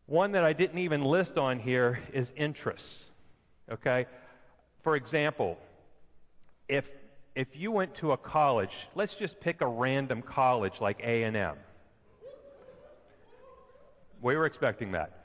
One 0.07 0.33
that 0.33 0.45
I 0.45 0.53
didn't 0.53 0.79
even 0.79 1.03
list 1.03 1.39
on 1.39 1.59
here 1.59 1.99
is 2.13 2.31
interests. 2.37 2.95
Okay? 3.73 4.07
For 4.83 4.97
example, 4.97 5.57
if 6.69 6.85
if 7.35 7.49
you 7.55 7.73
went 7.73 7.95
to 7.97 8.13
a 8.13 8.17
college, 8.17 8.71
let's 8.95 9.15
just 9.15 9.41
pick 9.41 9.61
a 9.61 9.67
random 9.67 10.23
college 10.23 10.75
like 10.81 11.01
A&M. 11.01 11.57
We 14.23 14.37
were 14.37 14.47
expecting 14.47 14.93
that. 14.93 15.25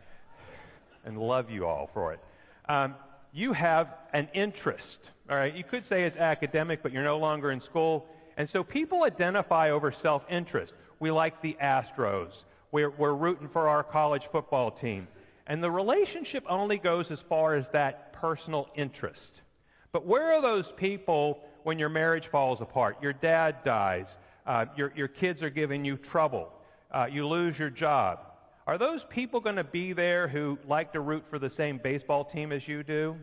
And 1.06 1.18
love 1.18 1.50
you 1.50 1.66
all 1.66 1.90
for 1.94 2.14
it. 2.14 2.20
Um, 2.68 2.96
you 3.32 3.54
have 3.54 3.96
an 4.14 4.28
interest. 4.34 5.00
All 5.30 5.36
right, 5.38 5.56
you 5.56 5.64
could 5.64 5.88
say 5.88 6.04
it's 6.04 6.18
academic, 6.18 6.82
but 6.82 6.92
you're 6.92 7.04
no 7.04 7.20
longer 7.20 7.52
in 7.52 7.62
school. 7.62 8.08
And 8.38 8.50
so 8.50 8.64
people 8.64 9.04
identify 9.04 9.70
over 9.70 9.92
self 9.92 10.24
interest. 10.30 10.74
We 11.00 11.12
like 11.12 11.42
the 11.42 11.56
Astros. 11.62 12.32
We're, 12.72 12.90
we're 12.90 13.14
rooting 13.14 13.50
for 13.50 13.70
our 13.70 13.84
college 13.84 14.24
football 14.32 14.72
team. 14.72 15.08
And 15.48 15.64
the 15.64 15.72
relationship 15.72 16.44
only 16.50 16.78
goes 16.78 17.12
as 17.12 17.20
far 17.30 17.56
as 17.56 17.68
that 17.74 18.14
personal 18.14 18.68
interest. 18.76 19.42
But 19.92 20.06
where 20.06 20.34
are 20.34 20.42
those 20.42 20.72
people 20.78 21.40
when 21.64 21.80
your 21.80 21.90
marriage 21.90 22.28
falls 22.28 22.62
apart? 22.62 22.98
Your 23.02 23.14
dad 23.14 23.64
dies. 23.64 24.08
Uh, 24.46 24.66
your, 24.76 24.92
your 24.96 25.08
kids 25.08 25.42
are 25.44 25.50
giving 25.50 25.86
you 25.86 25.98
trouble. 25.98 26.52
Uh, 26.92 27.08
you 27.12 27.28
lose 27.28 27.58
your 27.58 27.70
job. 27.70 28.20
Are 28.66 28.78
those 28.78 29.04
people 29.10 29.40
going 29.40 29.56
to 29.56 29.64
be 29.64 29.94
there 29.94 30.28
who 30.28 30.58
like 30.68 30.94
to 30.94 31.00
root 31.00 31.24
for 31.30 31.40
the 31.40 31.50
same 31.50 31.80
baseball 31.84 32.26
team 32.26 32.52
as 32.52 32.68
you 32.68 32.84
do? 32.84 33.16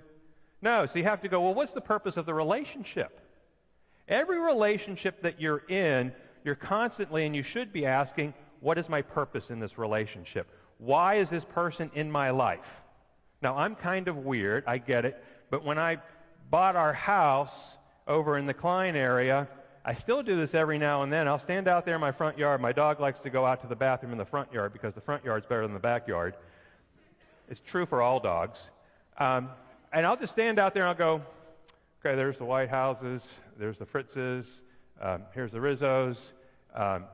No. 0.62 0.86
So 0.86 0.98
you 0.98 1.04
have 1.04 1.22
to 1.22 1.28
go, 1.28 1.42
well, 1.42 1.54
what's 1.54 1.72
the 1.72 1.80
purpose 1.80 2.16
of 2.16 2.26
the 2.26 2.34
relationship? 2.34 3.20
Every 4.08 4.38
relationship 4.38 5.22
that 5.22 5.40
you're 5.40 5.62
in, 5.68 6.12
you're 6.44 6.54
constantly, 6.54 7.26
and 7.26 7.34
you 7.34 7.42
should 7.42 7.72
be 7.72 7.86
asking, 7.86 8.34
what 8.60 8.78
is 8.78 8.88
my 8.88 9.02
purpose 9.02 9.50
in 9.50 9.60
this 9.60 9.78
relationship? 9.78 10.48
Why 10.78 11.16
is 11.16 11.28
this 11.28 11.44
person 11.44 11.90
in 11.94 12.10
my 12.10 12.30
life? 12.30 12.66
Now, 13.42 13.56
I'm 13.56 13.74
kind 13.74 14.08
of 14.08 14.18
weird, 14.18 14.64
I 14.66 14.78
get 14.78 15.04
it, 15.04 15.22
but 15.50 15.64
when 15.64 15.78
I 15.78 15.98
bought 16.50 16.76
our 16.76 16.92
house 16.92 17.54
over 18.06 18.38
in 18.38 18.46
the 18.46 18.54
Klein 18.54 18.96
area, 18.96 19.48
I 19.84 19.94
still 19.94 20.22
do 20.22 20.36
this 20.36 20.52
every 20.52 20.78
now 20.78 21.04
and 21.04 21.12
then. 21.12 21.28
I'll 21.28 21.38
stand 21.38 21.68
out 21.68 21.84
there 21.84 21.94
in 21.94 22.00
my 22.00 22.10
front 22.10 22.36
yard. 22.36 22.60
My 22.60 22.72
dog 22.72 22.98
likes 22.98 23.20
to 23.20 23.30
go 23.30 23.46
out 23.46 23.62
to 23.62 23.68
the 23.68 23.76
bathroom 23.76 24.10
in 24.10 24.18
the 24.18 24.24
front 24.24 24.52
yard 24.52 24.72
because 24.72 24.94
the 24.94 25.00
front 25.00 25.24
yard's 25.24 25.46
better 25.46 25.62
than 25.62 25.74
the 25.74 25.78
backyard. 25.78 26.34
It's 27.48 27.60
true 27.64 27.86
for 27.86 28.02
all 28.02 28.18
dogs. 28.18 28.58
Um, 29.18 29.48
and 29.92 30.04
I'll 30.04 30.16
just 30.16 30.32
stand 30.32 30.58
out 30.58 30.74
there 30.74 30.82
and 30.82 30.88
I'll 30.88 31.18
go, 31.18 31.22
okay, 32.00 32.16
there's 32.16 32.36
the 32.36 32.44
White 32.44 32.68
Houses, 32.68 33.22
there's 33.58 33.78
the 33.78 33.86
Fritzes, 33.86 34.44
um, 35.00 35.22
here's 35.34 35.52
the 35.52 35.58
Rizzos. 35.58 36.16
Um, 36.74 37.04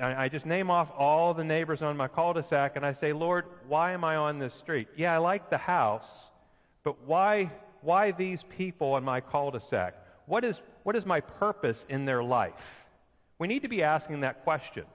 I, 0.00 0.24
I 0.24 0.28
just 0.28 0.46
name 0.46 0.70
off 0.70 0.88
all 0.96 1.34
the 1.34 1.44
neighbors 1.44 1.82
on 1.82 1.96
my 1.96 2.08
cul-de-sac 2.08 2.76
and 2.76 2.86
I 2.86 2.94
say, 2.94 3.12
Lord, 3.12 3.46
why 3.66 3.92
am 3.92 4.04
I 4.04 4.14
on 4.16 4.38
this 4.38 4.54
street? 4.54 4.88
Yeah, 4.96 5.14
I 5.14 5.18
like 5.18 5.50
the 5.50 5.58
house, 5.58 6.08
but 6.84 7.04
why, 7.04 7.50
why 7.80 8.12
these 8.12 8.44
people 8.56 8.94
on 8.94 9.02
my 9.02 9.20
cul-de-sac? 9.20 9.94
What 10.32 10.44
is, 10.44 10.56
what 10.82 10.96
is 10.96 11.04
my 11.04 11.20
purpose 11.20 11.76
in 11.90 12.06
their 12.06 12.24
life? 12.24 12.64
We 13.38 13.48
need 13.48 13.60
to 13.60 13.68
be 13.68 13.82
asking 13.82 14.22
that 14.22 14.44
question. 14.44 14.86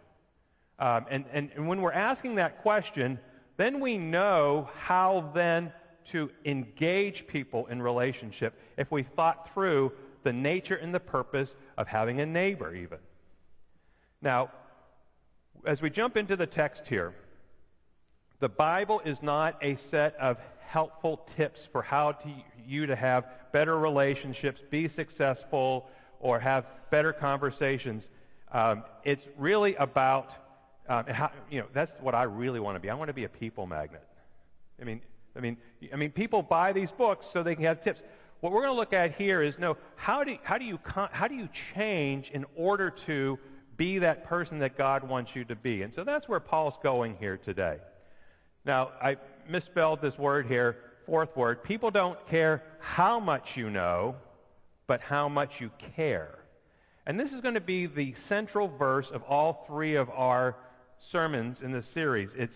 Um, 0.80 1.06
and, 1.12 1.26
and, 1.32 1.52
and 1.56 1.68
when 1.68 1.84
we're 1.84 1.92
asking 1.92 2.38
that 2.38 2.64
question, 2.64 3.20
then 3.56 3.80
we 3.80 4.00
know 4.00 4.68
how 4.80 5.32
then 5.36 5.72
to 6.06 6.32
engage 6.44 7.28
people 7.28 7.68
in 7.68 7.84
relationship 7.84 8.60
if 8.80 8.90
we 8.90 9.04
thought 9.04 9.54
through 9.54 9.92
the 10.24 10.34
nature 10.34 10.74
and 10.74 10.92
the 10.92 11.00
purpose 11.00 11.52
of 11.78 11.86
having 11.86 12.20
a 12.20 12.26
neighbor 12.26 12.74
even. 12.74 12.98
Now, 14.24 14.50
as 15.68 15.84
we 15.84 15.92
jump 15.92 16.18
into 16.18 16.36
the 16.36 16.48
text 16.48 16.82
here, 16.88 17.14
the 18.40 18.50
Bible 18.50 19.02
is 19.06 19.22
not 19.22 19.64
a 19.64 19.78
set 19.92 20.16
of 20.16 20.38
helpful 20.66 21.28
tips 21.36 21.60
for 21.72 21.84
how 21.84 22.14
to, 22.14 22.30
you 22.66 22.88
to 22.88 22.96
have 22.96 23.26
better 23.52 23.78
relationships, 23.78 24.62
be 24.70 24.88
successful, 24.88 25.90
or 26.20 26.40
have 26.40 26.66
better 26.90 27.14
conversations. 27.14 28.08
Um, 28.52 28.84
it's 29.04 29.24
really 29.38 29.76
about, 29.76 30.30
um, 30.88 31.06
how, 31.08 31.32
you 31.52 31.60
know, 31.60 31.68
that's 31.74 31.92
what 32.00 32.16
I 32.16 32.24
really 32.24 32.60
want 32.60 32.76
to 32.76 32.80
be. 32.80 32.90
I 32.90 32.94
want 32.94 33.10
to 33.10 33.14
be 33.14 33.26
a 33.26 33.30
people 33.30 33.68
magnet. 33.68 34.04
I 34.82 34.86
mean, 34.86 35.02
I 35.36 35.40
mean, 35.40 35.58
I 35.94 35.96
mean, 35.96 36.12
people 36.12 36.42
buy 36.42 36.74
these 36.74 36.92
books 36.92 37.26
so 37.32 37.44
they 37.44 37.56
can 37.56 37.66
have 37.66 37.84
tips. 37.84 38.02
What 38.40 38.52
we're 38.52 38.62
going 38.62 38.74
to 38.74 38.80
look 38.80 38.94
at 38.94 39.16
here 39.16 39.42
is, 39.42 39.56
no, 39.58 39.78
how 39.96 40.24
do, 40.24 40.38
how 40.44 40.58
do 40.58 40.66
you, 40.66 40.80
how 40.86 41.28
do 41.28 41.36
you 41.36 41.50
change 41.76 42.30
in 42.32 42.46
order 42.56 42.90
to 43.08 43.40
be 43.76 44.00
that 44.00 44.26
person 44.26 44.60
that 44.60 44.78
God 44.78 45.04
wants 45.04 45.36
you 45.36 45.44
to 45.46 45.56
be? 45.56 45.82
And 45.82 45.94
so 45.94 46.04
that's 46.04 46.28
where 46.28 46.40
Paul's 46.40 46.76
going 46.82 47.18
here 47.20 47.38
today. 47.38 47.78
Now, 48.66 48.92
I 49.02 49.18
misspelled 49.50 50.02
this 50.02 50.18
word 50.18 50.46
here, 50.48 50.78
fourth 51.08 51.36
word. 51.36 51.64
People 51.64 51.90
don't 51.90 52.20
care 52.30 52.62
how 52.80 53.20
much 53.20 53.56
you 53.56 53.72
know, 53.72 54.16
but 54.86 55.02
how 55.02 55.28
much 55.28 55.60
you 55.60 55.72
care. 55.96 56.38
And 57.08 57.20
this 57.20 57.32
is 57.32 57.42
going 57.42 57.56
to 57.56 57.62
be 57.62 57.88
the 57.88 58.14
central 58.28 58.68
verse 58.68 59.10
of 59.12 59.24
all 59.24 59.64
three 59.66 59.96
of 59.96 60.10
our 60.10 60.56
sermons 61.12 61.62
in 61.62 61.72
this 61.72 61.88
series. 61.94 62.30
It's 62.36 62.54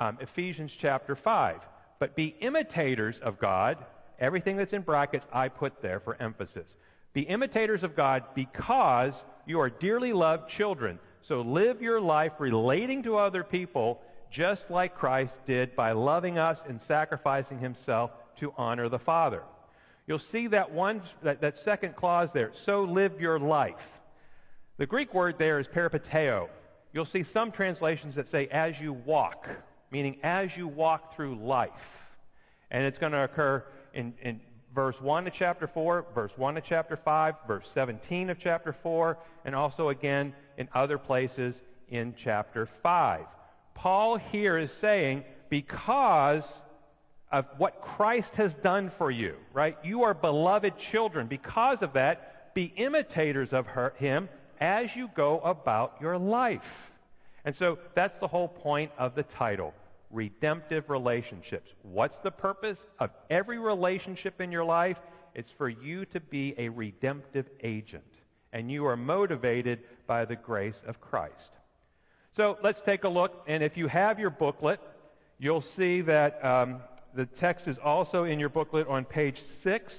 um, 0.00 0.18
Ephesians 0.20 0.72
chapter 0.80 1.14
5. 1.14 1.60
But 1.98 2.16
be 2.16 2.34
imitators 2.40 3.16
of 3.22 3.38
God. 3.38 3.76
Everything 4.18 4.56
that's 4.56 4.72
in 4.72 4.82
brackets, 4.82 5.26
I 5.32 5.48
put 5.48 5.82
there 5.82 6.00
for 6.00 6.20
emphasis. 6.20 6.66
Be 7.12 7.22
imitators 7.22 7.82
of 7.82 7.94
God 7.94 8.24
because 8.34 9.12
you 9.46 9.60
are 9.60 9.68
dearly 9.68 10.14
loved 10.14 10.48
children. 10.48 10.98
So 11.28 11.42
live 11.42 11.82
your 11.82 12.00
life 12.00 12.32
relating 12.38 13.02
to 13.02 13.18
other 13.18 13.44
people 13.44 14.00
just 14.30 14.70
like 14.70 14.96
Christ 14.96 15.34
did 15.46 15.74
by 15.74 15.92
loving 15.92 16.38
us 16.38 16.58
and 16.68 16.80
sacrificing 16.82 17.58
himself 17.58 18.10
to 18.36 18.52
honor 18.56 18.88
the 18.88 18.98
Father. 18.98 19.42
You'll 20.06 20.18
see 20.18 20.48
that 20.48 20.72
one 20.72 21.02
that, 21.22 21.40
that 21.40 21.58
second 21.58 21.96
clause 21.96 22.30
there, 22.32 22.52
so 22.64 22.84
live 22.84 23.20
your 23.20 23.38
life. 23.38 23.76
The 24.78 24.86
Greek 24.86 25.12
word 25.14 25.36
there 25.38 25.58
is 25.58 25.66
peripateo. 25.66 26.48
You'll 26.92 27.06
see 27.06 27.22
some 27.22 27.52
translations 27.52 28.14
that 28.16 28.30
say 28.30 28.46
as 28.48 28.80
you 28.80 28.92
walk, 28.92 29.48
meaning 29.90 30.18
as 30.22 30.56
you 30.56 30.66
walk 30.66 31.14
through 31.14 31.36
life. 31.36 31.70
And 32.70 32.84
it's 32.84 32.98
going 32.98 33.12
to 33.12 33.24
occur 33.24 33.64
in, 33.94 34.14
in 34.22 34.40
verse 34.74 35.00
1 35.00 35.26
of 35.26 35.32
chapter 35.32 35.66
4, 35.66 36.06
verse 36.14 36.32
1 36.36 36.56
of 36.56 36.64
chapter 36.64 36.96
5, 36.96 37.34
verse 37.46 37.68
17 37.74 38.30
of 38.30 38.38
chapter 38.38 38.74
4, 38.82 39.18
and 39.44 39.54
also 39.54 39.88
again 39.88 40.34
in 40.56 40.68
other 40.74 40.98
places 40.98 41.54
in 41.88 42.14
chapter 42.16 42.68
5. 42.82 43.26
Paul 43.74 44.16
here 44.16 44.58
is 44.58 44.70
saying, 44.80 45.24
because 45.48 46.44
of 47.32 47.46
what 47.58 47.80
Christ 47.80 48.32
has 48.34 48.54
done 48.56 48.90
for 48.98 49.10
you, 49.10 49.36
right? 49.52 49.76
You 49.84 50.02
are 50.02 50.14
beloved 50.14 50.78
children. 50.78 51.26
Because 51.28 51.78
of 51.82 51.92
that, 51.92 52.54
be 52.54 52.72
imitators 52.76 53.52
of 53.52 53.66
her, 53.66 53.94
him 53.98 54.28
as 54.60 54.94
you 54.94 55.08
go 55.14 55.40
about 55.40 55.96
your 56.00 56.18
life. 56.18 56.62
And 57.44 57.54
so 57.56 57.78
that's 57.94 58.18
the 58.18 58.28
whole 58.28 58.48
point 58.48 58.90
of 58.98 59.14
the 59.14 59.22
title 59.22 59.74
redemptive 60.10 60.90
relationships. 60.90 61.70
What's 61.82 62.16
the 62.24 62.32
purpose 62.32 62.78
of 62.98 63.10
every 63.30 63.58
relationship 63.58 64.40
in 64.40 64.50
your 64.50 64.64
life? 64.64 64.96
It's 65.36 65.52
for 65.56 65.68
you 65.68 66.04
to 66.06 66.18
be 66.18 66.52
a 66.58 66.68
redemptive 66.68 67.46
agent. 67.62 68.02
And 68.52 68.68
you 68.68 68.86
are 68.86 68.96
motivated 68.96 69.78
by 70.08 70.24
the 70.24 70.34
grace 70.34 70.82
of 70.84 71.00
Christ. 71.00 71.52
So 72.36 72.58
let's 72.62 72.80
take 72.82 73.04
a 73.04 73.08
look. 73.08 73.42
And 73.48 73.62
if 73.62 73.76
you 73.76 73.88
have 73.88 74.20
your 74.20 74.30
booklet, 74.30 74.80
you'll 75.38 75.62
see 75.62 76.00
that 76.02 76.44
um, 76.44 76.80
the 77.14 77.26
text 77.26 77.66
is 77.66 77.76
also 77.78 78.24
in 78.24 78.38
your 78.38 78.48
booklet 78.48 78.86
on 78.86 79.04
page 79.04 79.42
6. 79.62 79.92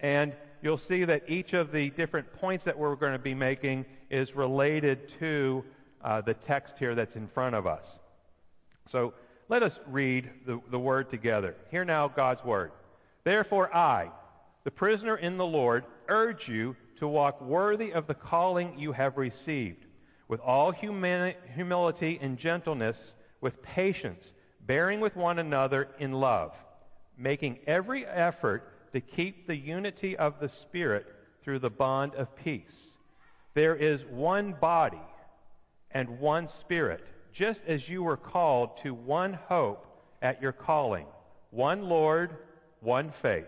And 0.00 0.32
you'll 0.60 0.78
see 0.78 1.04
that 1.04 1.22
each 1.28 1.52
of 1.52 1.70
the 1.70 1.90
different 1.90 2.32
points 2.32 2.64
that 2.64 2.76
we're 2.76 2.96
going 2.96 3.12
to 3.12 3.18
be 3.18 3.34
making 3.34 3.86
is 4.10 4.34
related 4.34 5.12
to 5.20 5.64
uh, 6.02 6.20
the 6.20 6.34
text 6.34 6.74
here 6.78 6.94
that's 6.94 7.16
in 7.16 7.28
front 7.28 7.54
of 7.54 7.66
us. 7.66 7.86
So 8.90 9.14
let 9.48 9.62
us 9.62 9.78
read 9.86 10.28
the, 10.46 10.60
the 10.70 10.78
word 10.78 11.10
together. 11.10 11.54
Hear 11.70 11.84
now 11.84 12.08
God's 12.08 12.44
word. 12.44 12.72
Therefore, 13.22 13.74
I, 13.74 14.10
the 14.64 14.70
prisoner 14.70 15.16
in 15.16 15.36
the 15.36 15.46
Lord, 15.46 15.84
urge 16.08 16.48
you 16.48 16.74
to 16.98 17.06
walk 17.06 17.40
worthy 17.40 17.92
of 17.92 18.06
the 18.06 18.14
calling 18.14 18.78
you 18.78 18.92
have 18.92 19.16
received 19.16 19.85
with 20.28 20.40
all 20.40 20.72
humani- 20.72 21.36
humility 21.54 22.18
and 22.20 22.38
gentleness, 22.38 22.96
with 23.40 23.62
patience, 23.62 24.32
bearing 24.60 25.00
with 25.00 25.14
one 25.16 25.38
another 25.38 25.88
in 25.98 26.12
love, 26.12 26.52
making 27.16 27.58
every 27.66 28.04
effort 28.06 28.92
to 28.92 29.00
keep 29.00 29.46
the 29.46 29.56
unity 29.56 30.16
of 30.16 30.34
the 30.40 30.48
Spirit 30.48 31.06
through 31.42 31.58
the 31.58 31.70
bond 31.70 32.14
of 32.14 32.34
peace. 32.36 32.92
There 33.54 33.76
is 33.76 34.00
one 34.10 34.54
body 34.60 35.00
and 35.92 36.18
one 36.18 36.48
Spirit, 36.60 37.04
just 37.32 37.60
as 37.66 37.88
you 37.88 38.02
were 38.02 38.16
called 38.16 38.70
to 38.82 38.92
one 38.92 39.34
hope 39.34 39.86
at 40.22 40.42
your 40.42 40.52
calling, 40.52 41.06
one 41.50 41.82
Lord, 41.82 42.36
one 42.80 43.12
faith, 43.22 43.44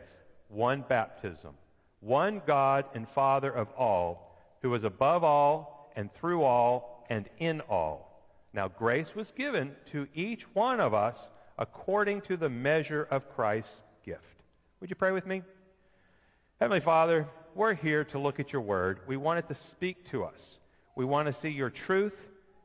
one 0.48 0.84
baptism, 0.88 1.54
one 2.00 2.40
God 2.46 2.84
and 2.94 3.06
Father 3.14 3.50
of 3.50 3.68
all 3.76 4.36
who 4.62 4.74
is 4.74 4.84
above 4.84 5.24
all 5.24 5.77
and 5.98 6.14
through 6.14 6.44
all 6.44 7.04
and 7.10 7.28
in 7.38 7.60
all. 7.62 8.22
Now 8.54 8.68
grace 8.68 9.08
was 9.16 9.32
given 9.36 9.72
to 9.90 10.06
each 10.14 10.44
one 10.54 10.78
of 10.78 10.94
us 10.94 11.18
according 11.58 12.20
to 12.22 12.36
the 12.36 12.48
measure 12.48 13.08
of 13.10 13.28
Christ's 13.34 13.82
gift. 14.06 14.22
Would 14.80 14.90
you 14.90 14.96
pray 14.96 15.10
with 15.10 15.26
me? 15.26 15.42
Heavenly 16.60 16.80
Father, 16.80 17.26
we're 17.56 17.74
here 17.74 18.04
to 18.04 18.18
look 18.20 18.38
at 18.38 18.52
your 18.52 18.62
word. 18.62 19.00
We 19.08 19.16
want 19.16 19.40
it 19.40 19.48
to 19.48 19.60
speak 19.70 20.08
to 20.12 20.22
us. 20.22 20.40
We 20.94 21.04
want 21.04 21.26
to 21.26 21.40
see 21.40 21.48
your 21.48 21.68
truth, 21.70 22.14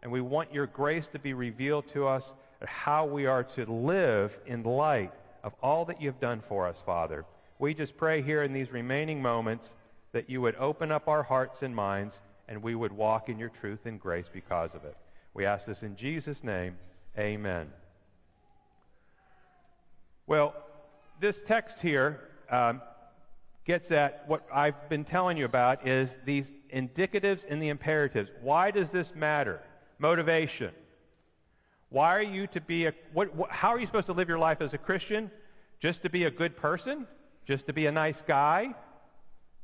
and 0.03 0.11
we 0.11 0.21
want 0.21 0.53
your 0.53 0.67
grace 0.67 1.05
to 1.13 1.19
be 1.19 1.33
revealed 1.33 1.85
to 1.93 2.05
us 2.05 2.23
how 2.63 3.07
we 3.07 3.25
are 3.25 3.43
to 3.43 3.65
live 3.65 4.31
in 4.45 4.61
light 4.61 5.11
of 5.43 5.53
all 5.63 5.85
that 5.85 5.99
you've 5.99 6.19
done 6.19 6.43
for 6.47 6.67
us, 6.67 6.77
Father. 6.85 7.25
We 7.57 7.73
just 7.73 7.97
pray 7.97 8.21
here 8.21 8.43
in 8.43 8.53
these 8.53 8.71
remaining 8.71 9.23
moments 9.23 9.65
that 10.11 10.29
you 10.29 10.39
would 10.41 10.55
open 10.55 10.91
up 10.91 11.07
our 11.07 11.23
hearts 11.23 11.63
and 11.63 11.75
minds 11.75 12.13
and 12.53 12.61
we 12.61 12.75
would 12.75 12.91
walk 12.91 13.29
in 13.29 13.39
your 13.39 13.49
truth 13.49 13.79
and 13.85 13.99
grace 13.99 14.27
because 14.31 14.69
of 14.75 14.85
it. 14.85 14.95
We 15.33 15.45
ask 15.45 15.65
this 15.65 15.81
in 15.81 15.95
Jesus' 15.95 16.37
name. 16.43 16.75
Amen. 17.17 17.67
Well, 20.27 20.53
this 21.19 21.35
text 21.47 21.79
here 21.81 22.19
um, 22.51 22.79
gets 23.65 23.89
at 23.89 24.25
what 24.27 24.45
I've 24.53 24.87
been 24.87 25.03
telling 25.03 25.35
you 25.35 25.45
about 25.45 25.87
is 25.87 26.11
these 26.25 26.45
indicatives 26.71 27.41
and 27.49 27.59
the 27.59 27.69
imperatives. 27.69 28.29
Why 28.41 28.69
does 28.69 28.89
this 28.91 29.07
matter? 29.15 29.59
Motivation. 29.97 30.73
Why 31.89 32.15
are 32.15 32.21
you 32.21 32.45
to 32.47 32.61
be 32.61 32.85
a, 32.85 32.93
what, 33.13 33.35
what, 33.35 33.49
how 33.49 33.69
are 33.69 33.79
you 33.79 33.87
supposed 33.87 34.07
to 34.07 34.13
live 34.13 34.29
your 34.29 34.37
life 34.37 34.61
as 34.61 34.73
a 34.73 34.77
Christian? 34.77 35.31
Just 35.81 36.03
to 36.03 36.09
be 36.09 36.25
a 36.25 36.31
good 36.31 36.55
person? 36.55 37.07
Just 37.47 37.65
to 37.65 37.73
be 37.73 37.87
a 37.87 37.91
nice 37.91 38.21
guy? 38.27 38.75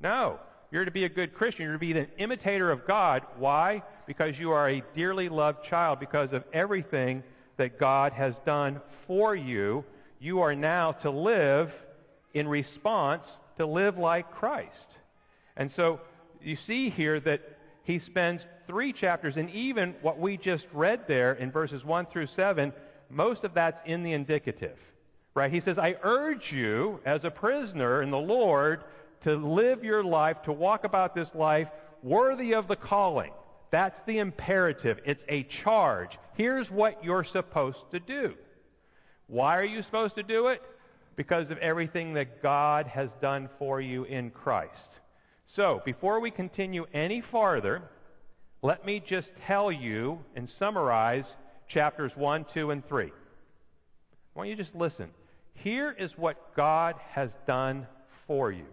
No. 0.01 0.39
You're 0.72 0.86
to 0.86 0.91
be 0.91 1.05
a 1.05 1.09
good 1.09 1.34
Christian. 1.34 1.63
You're 1.63 1.74
to 1.74 1.80
be 1.80 1.91
an 1.91 2.07
imitator 2.17 2.70
of 2.70 2.86
God. 2.86 3.24
Why? 3.38 3.84
Because 4.05 4.39
you 4.39 4.51
are 4.51 4.70
a 4.70 4.84
dearly 4.95 5.30
loved 5.30 5.63
child 5.63 5.99
because 5.99 6.32
of 6.32 6.43
everything 6.53 7.24
that 7.57 7.80
God 7.80 8.13
has 8.13 8.36
done 8.45 8.82
for 9.07 9.36
you. 9.36 9.84
You 10.20 10.41
are 10.41 10.55
now 10.55 10.91
to 10.93 11.09
live 11.09 11.74
in 12.34 12.47
response 12.47 13.28
to 13.57 13.65
live 13.65 13.97
like 13.97 14.32
Christ. 14.32 14.88
And 15.57 15.72
so 15.72 15.99
you 16.41 16.55
see 16.55 16.89
here 16.89 17.20
that 17.20 17.41
he 17.84 17.99
spends 17.99 18.45
three 18.67 18.93
chapters, 18.93 19.38
and 19.38 19.49
even 19.49 19.95
what 20.01 20.20
we 20.20 20.38
just 20.38 20.67
read 20.74 21.07
there 21.07 21.34
in 21.34 21.51
verses 21.51 21.84
1 21.84 22.05
through 22.05 22.28
7, 22.28 22.72
most 23.09 23.43
of 23.43 23.55
that's 23.55 23.82
in 23.86 24.03
the 24.03 24.13
indicative. 24.13 24.78
Right? 25.34 25.51
He 25.51 25.59
says, 25.59 25.80
I 25.80 25.95
urge 26.03 26.51
you 26.51 26.99
as 27.05 27.24
a 27.24 27.32
prisoner 27.32 28.01
in 28.01 28.11
the 28.11 28.17
Lord 28.17 28.84
to 29.22 29.36
live 29.36 29.84
your 29.84 30.03
life, 30.03 30.43
to 30.43 30.51
walk 30.51 30.84
about 30.84 31.15
this 31.15 31.34
life 31.34 31.67
worthy 32.01 32.53
of 32.53 32.67
the 32.67 32.76
calling. 32.76 33.32
That's 33.72 33.99
the 34.05 34.17
imperative. 34.17 34.99
It's 35.05 35.24
a 35.28 35.43
charge. 35.43 36.17
Here's 36.36 36.72
what 36.72 37.03
you're 37.03 37.24
supposed 37.24 37.91
to 37.91 37.99
do. 37.99 38.36
Why 39.28 39.57
are 39.57 39.65
you 39.65 39.84
supposed 39.84 40.15
to 40.15 40.24
do 40.24 40.47
it? 40.47 40.61
Because 41.15 41.51
of 41.51 41.57
everything 41.59 42.13
that 42.13 42.41
God 42.41 42.88
has 42.88 43.11
done 43.22 43.49
for 43.59 43.80
you 43.80 44.05
in 44.05 44.32
Christ. 44.32 44.99
So, 45.47 45.82
before 45.84 46.20
we 46.20 46.32
continue 46.32 46.86
any 46.93 47.22
farther, 47.22 47.84
let 48.61 48.86
me 48.86 49.01
just 49.05 49.32
tell 49.45 49.72
you 49.72 50.20
and 50.36 50.49
summarize 50.49 51.26
chapters 51.67 52.15
1, 52.15 52.45
2, 52.53 52.72
and 52.72 52.88
3. 52.88 53.05
I 53.05 53.09
want 54.36 54.49
you 54.49 54.55
just 54.55 54.76
listen. 54.76 55.09
Here 55.53 55.91
is 55.91 56.17
what 56.17 56.55
God 56.55 56.95
has 57.11 57.32
done 57.45 57.88
for 58.26 58.51
you. 58.51 58.65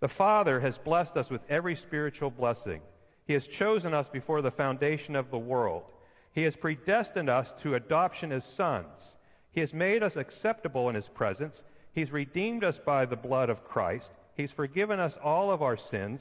The 0.00 0.08
Father 0.08 0.60
has 0.60 0.78
blessed 0.78 1.16
us 1.16 1.30
with 1.30 1.42
every 1.48 1.76
spiritual 1.76 2.30
blessing. 2.30 2.80
He 3.26 3.34
has 3.34 3.46
chosen 3.46 3.94
us 3.94 4.08
before 4.08 4.42
the 4.42 4.50
foundation 4.50 5.14
of 5.14 5.30
the 5.30 5.38
world. 5.38 5.84
He 6.32 6.42
has 6.42 6.56
predestined 6.56 7.28
us 7.28 7.52
to 7.62 7.74
adoption 7.74 8.32
as 8.32 8.44
sons. 8.56 9.14
He 9.52 9.60
has 9.60 9.74
made 9.74 10.02
us 10.02 10.16
acceptable 10.16 10.88
in 10.88 10.94
His 10.94 11.08
presence. 11.08 11.62
He's 11.92 12.12
redeemed 12.12 12.64
us 12.64 12.78
by 12.84 13.04
the 13.04 13.16
blood 13.16 13.50
of 13.50 13.64
Christ. 13.64 14.10
He's 14.36 14.52
forgiven 14.52 14.98
us 14.98 15.18
all 15.22 15.50
of 15.50 15.60
our 15.60 15.76
sins. 15.76 16.20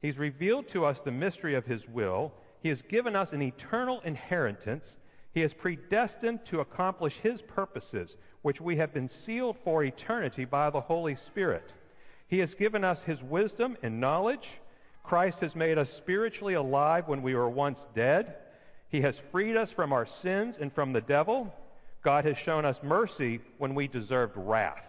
He's 0.00 0.18
revealed 0.18 0.68
to 0.68 0.84
us 0.84 1.00
the 1.00 1.10
mystery 1.10 1.54
of 1.54 1.66
His 1.66 1.88
will. 1.88 2.32
He 2.62 2.68
has 2.68 2.82
given 2.82 3.16
us 3.16 3.32
an 3.32 3.42
eternal 3.42 4.00
inheritance. 4.02 4.84
He 5.32 5.40
has 5.40 5.52
predestined 5.52 6.44
to 6.46 6.60
accomplish 6.60 7.16
His 7.16 7.42
purposes, 7.42 8.14
which 8.42 8.60
we 8.60 8.76
have 8.76 8.94
been 8.94 9.08
sealed 9.08 9.56
for 9.64 9.82
eternity 9.82 10.44
by 10.44 10.70
the 10.70 10.80
Holy 10.80 11.16
Spirit. 11.16 11.72
He 12.28 12.38
has 12.38 12.54
given 12.54 12.84
us 12.84 13.00
his 13.02 13.22
wisdom 13.22 13.76
and 13.82 14.00
knowledge. 14.00 14.48
Christ 15.04 15.38
has 15.40 15.54
made 15.54 15.78
us 15.78 15.88
spiritually 15.96 16.54
alive 16.54 17.06
when 17.06 17.22
we 17.22 17.34
were 17.34 17.48
once 17.48 17.78
dead. 17.94 18.34
He 18.88 19.00
has 19.02 19.14
freed 19.30 19.56
us 19.56 19.70
from 19.70 19.92
our 19.92 20.06
sins 20.22 20.56
and 20.60 20.72
from 20.72 20.92
the 20.92 21.00
devil. 21.00 21.54
God 22.02 22.24
has 22.24 22.36
shown 22.38 22.64
us 22.64 22.76
mercy 22.82 23.40
when 23.58 23.74
we 23.74 23.88
deserved 23.88 24.34
wrath. 24.36 24.84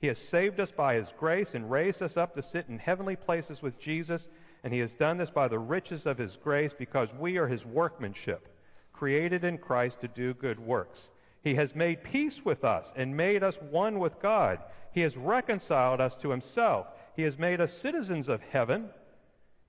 He 0.00 0.06
has 0.06 0.18
saved 0.30 0.60
us 0.60 0.70
by 0.76 0.94
his 0.94 1.08
grace 1.18 1.48
and 1.52 1.70
raised 1.70 2.02
us 2.02 2.16
up 2.16 2.34
to 2.34 2.42
sit 2.42 2.66
in 2.68 2.78
heavenly 2.78 3.16
places 3.16 3.60
with 3.60 3.78
Jesus, 3.78 4.22
and 4.64 4.72
he 4.72 4.78
has 4.78 4.92
done 4.92 5.18
this 5.18 5.30
by 5.30 5.48
the 5.48 5.58
riches 5.58 6.06
of 6.06 6.18
his 6.18 6.36
grace 6.42 6.72
because 6.76 7.08
we 7.18 7.36
are 7.36 7.48
his 7.48 7.64
workmanship, 7.64 8.48
created 8.92 9.44
in 9.44 9.58
Christ 9.58 10.00
to 10.00 10.08
do 10.08 10.34
good 10.34 10.58
works. 10.58 11.00
He 11.42 11.54
has 11.54 11.74
made 11.74 12.04
peace 12.04 12.38
with 12.44 12.64
us 12.64 12.86
and 12.96 13.16
made 13.16 13.42
us 13.42 13.56
one 13.70 13.98
with 13.98 14.20
God. 14.20 14.58
He 14.92 15.00
has 15.00 15.16
reconciled 15.16 16.00
us 16.00 16.14
to 16.22 16.30
himself. 16.30 16.86
He 17.16 17.22
has 17.22 17.38
made 17.38 17.60
us 17.60 17.70
citizens 17.80 18.28
of 18.28 18.40
heaven 18.40 18.90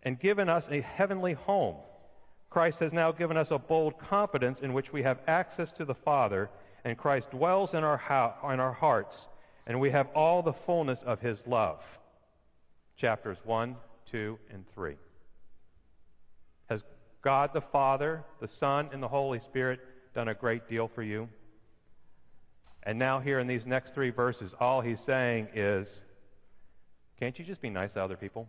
and 0.04 0.20
given 0.20 0.50
us 0.50 0.66
a 0.70 0.82
heavenly 0.82 1.34
home. 1.34 1.78
Christ 2.50 2.80
has 2.80 2.92
now 2.92 3.12
given 3.12 3.38
us 3.38 3.48
a 3.52 3.58
bold 3.58 3.98
confidence 3.98 4.60
in 4.62 4.74
which 4.74 4.92
we 4.92 5.04
have 5.04 5.20
access 5.28 5.72
to 5.74 5.86
the 5.86 5.96
Father, 5.96 6.50
and 6.84 6.98
Christ 6.98 7.32
dwells 7.32 7.74
in 7.74 7.84
our, 7.84 7.98
ho- 7.98 8.34
in 8.52 8.60
our 8.60 8.74
hearts, 8.74 9.16
and 9.66 9.80
we 9.80 9.92
have 9.92 10.08
all 10.14 10.42
the 10.42 10.54
fullness 10.66 11.00
of 11.06 11.22
his 11.22 11.40
love. 11.46 11.80
Chapters 12.98 13.38
1, 13.46 13.78
2, 14.12 14.38
and 14.52 14.66
3. 14.76 14.96
Has 16.70 16.82
God 17.22 17.52
the 17.54 17.62
Father, 17.62 18.26
the 18.42 18.50
Son, 18.60 18.90
and 18.92 19.02
the 19.02 19.08
Holy 19.08 19.40
Spirit 19.40 19.80
done 20.14 20.28
a 20.28 20.34
great 20.34 20.68
deal 20.68 20.90
for 20.94 21.04
you? 21.04 21.30
And 22.84 22.98
now, 22.98 23.20
here 23.20 23.40
in 23.40 23.48
these 23.48 23.66
next 23.66 23.94
three 23.94 24.10
verses, 24.10 24.54
all 24.60 24.82
he's 24.82 25.00
saying 25.06 25.50
is, 25.54 25.88
can't 27.20 27.38
you 27.38 27.46
just 27.46 27.62
be 27.62 27.70
nice 27.70 27.94
to 27.94 28.04
other 28.04 28.18
people? 28.18 28.48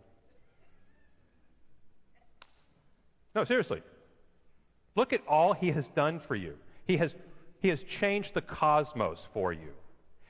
No, 3.35 3.45
seriously. 3.45 3.81
Look 4.95 5.13
at 5.13 5.21
all 5.27 5.53
he 5.53 5.71
has 5.71 5.87
done 5.95 6.19
for 6.27 6.35
you. 6.35 6.55
He 6.85 6.97
has, 6.97 7.13
he 7.59 7.69
has 7.69 7.79
changed 7.83 8.33
the 8.33 8.41
cosmos 8.41 9.19
for 9.33 9.53
you. 9.53 9.73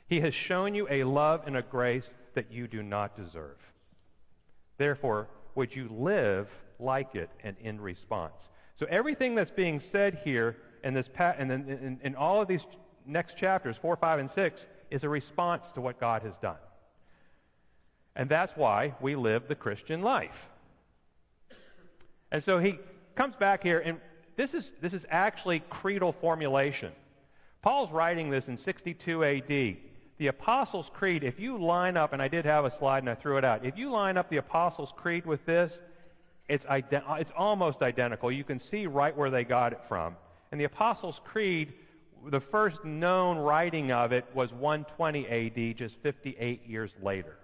He 0.08 0.20
has 0.22 0.34
shown 0.34 0.76
you 0.76 0.88
a 0.89 1.04
love 1.04 1.43
and 1.45 1.58
a 1.58 1.62
grace 1.62 2.06
that 2.36 2.51
you 2.51 2.68
do 2.68 2.84
not 2.84 3.16
deserve. 3.16 3.58
Therefore, 4.78 5.28
would 5.56 5.76
you 5.76 5.89
live 5.89 6.49
like 6.80 7.16
it 7.16 7.30
and 7.43 7.56
in 7.62 7.80
response? 7.80 8.36
So 8.80 8.86
everything 8.89 9.36
that's 9.36 9.51
being 9.51 9.82
said 9.91 10.20
here 10.24 10.58
in, 10.84 10.93
this 10.93 11.08
pa- 11.14 11.36
in, 11.39 11.51
in, 11.51 11.99
in 12.04 12.16
all 12.16 12.41
of 12.41 12.47
these 12.47 12.66
next 13.06 13.38
chapters, 13.38 13.76
4, 13.82 13.95
5, 13.95 14.20
and 14.20 14.32
6, 14.32 14.66
is 14.91 15.04
a 15.04 15.10
response 15.10 15.66
to 15.76 15.82
what 15.82 15.99
God 15.99 16.22
has 16.24 16.34
done. 16.41 16.58
And 18.16 18.30
that's 18.30 18.56
why 18.56 18.93
we 19.01 19.16
live 19.16 19.47
the 19.47 19.56
Christian 19.56 20.01
life. 20.01 20.36
And 22.32 22.43
so 22.43 22.60
he 22.60 22.80
comes 23.16 23.36
back 23.36 23.64
here, 23.64 23.80
and 23.80 23.99
this 24.38 24.54
is, 24.54 24.72
this 24.82 24.93
is 24.93 25.06
actually 25.10 25.62
creedal 25.70 26.14
formulation. 26.14 26.91
Paul's 27.62 27.91
writing 27.91 28.30
this 28.30 28.47
in 28.47 28.58
62 28.58 29.24
AD. 29.24 29.78
The 30.18 30.28
Apostles' 30.28 30.91
Creed, 30.93 31.24
if 31.24 31.39
you 31.39 31.58
line 31.58 31.97
up, 31.97 32.14
and 32.14 32.22
I 32.22 32.28
did 32.28 32.45
have 32.45 32.66
a 32.66 32.78
slide 32.78 32.99
and 32.99 33.10
I 33.10 33.16
threw 33.16 33.38
it 33.38 33.45
out, 33.45 33.66
if 33.66 33.78
you 33.78 33.89
line 33.89 34.18
up 34.18 34.30
the 34.30 34.38
Apostles' 34.38 34.93
Creed 34.95 35.26
with 35.26 35.43
this, 35.45 35.74
it's, 36.49 36.66
ident- 36.66 37.20
it's 37.20 37.32
almost 37.36 37.82
identical. 37.82 38.32
You 38.32 38.43
can 38.43 38.60
see 38.60 38.86
right 38.86 39.16
where 39.16 39.30
they 39.30 39.43
got 39.43 39.72
it 39.72 39.82
from. 39.88 40.16
And 40.51 40.60
the 40.60 40.66
Apostles' 40.66 41.20
Creed 41.24 41.74
the 42.30 42.39
first 42.39 42.84
known 42.84 43.38
writing 43.38 43.91
of 43.91 44.11
it 44.11 44.26
was 44.34 44.51
120 44.53 45.28
AD, 45.28 45.78
just 45.78 45.95
58 46.01 46.67
years 46.67 46.93
later. 47.01 47.36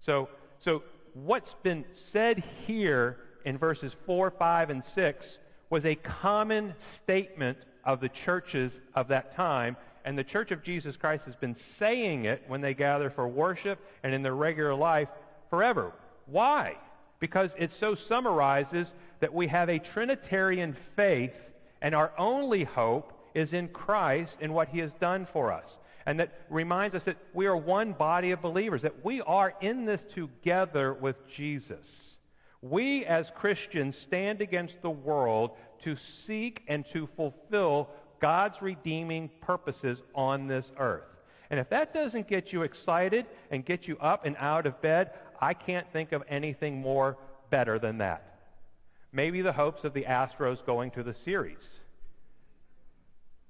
So, 0.00 0.28
so 0.58 0.82
what's 1.14 1.54
been 1.62 1.84
said 2.12 2.42
here 2.66 3.18
in 3.44 3.58
verses 3.58 3.94
4, 4.06 4.30
5, 4.30 4.70
and 4.70 4.84
6 4.94 5.38
was 5.70 5.84
a 5.84 5.94
common 5.94 6.74
statement 6.96 7.58
of 7.84 8.00
the 8.00 8.08
churches 8.08 8.72
of 8.94 9.08
that 9.08 9.34
time, 9.34 9.76
and 10.04 10.18
the 10.18 10.24
Church 10.24 10.50
of 10.50 10.62
Jesus 10.62 10.96
Christ 10.96 11.24
has 11.24 11.36
been 11.36 11.56
saying 11.78 12.24
it 12.24 12.42
when 12.48 12.60
they 12.60 12.74
gather 12.74 13.10
for 13.10 13.28
worship 13.28 13.78
and 14.02 14.12
in 14.12 14.22
their 14.22 14.34
regular 14.34 14.74
life 14.74 15.08
forever. 15.50 15.92
Why? 16.26 16.76
Because 17.20 17.52
it 17.56 17.72
so 17.78 17.94
summarizes 17.94 18.88
that 19.20 19.32
we 19.32 19.46
have 19.48 19.68
a 19.68 19.78
Trinitarian 19.78 20.76
faith, 20.96 21.34
and 21.80 21.94
our 21.94 22.12
only 22.18 22.64
hope 22.64 23.11
is 23.34 23.52
in 23.52 23.68
Christ 23.68 24.36
and 24.40 24.54
what 24.54 24.68
he 24.68 24.78
has 24.80 24.92
done 25.00 25.26
for 25.32 25.52
us. 25.52 25.78
And 26.06 26.18
that 26.20 26.32
reminds 26.50 26.94
us 26.96 27.04
that 27.04 27.16
we 27.32 27.46
are 27.46 27.56
one 27.56 27.92
body 27.92 28.32
of 28.32 28.42
believers, 28.42 28.82
that 28.82 29.04
we 29.04 29.20
are 29.20 29.54
in 29.60 29.84
this 29.84 30.02
together 30.14 30.92
with 30.92 31.16
Jesus. 31.28 31.86
We 32.60 33.04
as 33.04 33.30
Christians 33.36 33.96
stand 33.96 34.40
against 34.40 34.82
the 34.82 34.90
world 34.90 35.52
to 35.82 35.96
seek 36.26 36.62
and 36.68 36.84
to 36.92 37.08
fulfill 37.16 37.88
God's 38.20 38.62
redeeming 38.62 39.30
purposes 39.40 39.98
on 40.14 40.46
this 40.46 40.70
earth. 40.78 41.04
And 41.50 41.60
if 41.60 41.68
that 41.70 41.92
doesn't 41.92 42.28
get 42.28 42.52
you 42.52 42.62
excited 42.62 43.26
and 43.50 43.64
get 43.64 43.86
you 43.86 43.98
up 43.98 44.24
and 44.24 44.36
out 44.38 44.66
of 44.66 44.80
bed, 44.80 45.10
I 45.40 45.54
can't 45.54 45.86
think 45.92 46.12
of 46.12 46.22
anything 46.28 46.80
more 46.80 47.18
better 47.50 47.78
than 47.78 47.98
that. 47.98 48.38
Maybe 49.12 49.42
the 49.42 49.52
hopes 49.52 49.84
of 49.84 49.92
the 49.92 50.04
Astros 50.04 50.64
going 50.64 50.92
to 50.92 51.02
the 51.02 51.14
series. 51.24 51.58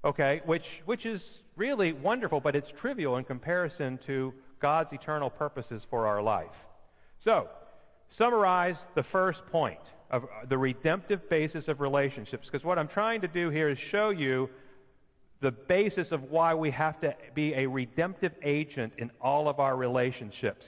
Okay, 0.04 0.42
which, 0.46 0.66
which 0.84 1.06
is 1.06 1.22
really 1.56 1.92
wonderful, 1.92 2.40
but 2.40 2.56
it's 2.56 2.70
trivial 2.70 3.18
in 3.18 3.24
comparison 3.24 3.98
to 4.06 4.34
God's 4.60 4.92
eternal 4.92 5.30
purposes 5.30 5.82
for 5.88 6.06
our 6.06 6.20
life. 6.22 6.54
So, 7.22 7.48
summarize 8.10 8.76
the 8.94 9.04
first 9.04 9.46
point 9.52 9.80
of 10.10 10.24
uh, 10.24 10.26
the 10.48 10.58
redemptive 10.58 11.28
basis 11.30 11.68
of 11.68 11.80
relationships, 11.80 12.46
because 12.46 12.64
what 12.64 12.78
I'm 12.78 12.88
trying 12.88 13.20
to 13.20 13.28
do 13.28 13.48
here 13.48 13.68
is 13.68 13.78
show 13.78 14.10
you 14.10 14.50
the 15.40 15.52
basis 15.52 16.12
of 16.12 16.30
why 16.30 16.54
we 16.54 16.70
have 16.70 17.00
to 17.00 17.14
be 17.34 17.54
a 17.54 17.66
redemptive 17.66 18.32
agent 18.42 18.92
in 18.98 19.10
all 19.20 19.48
of 19.48 19.60
our 19.60 19.76
relationships. 19.76 20.66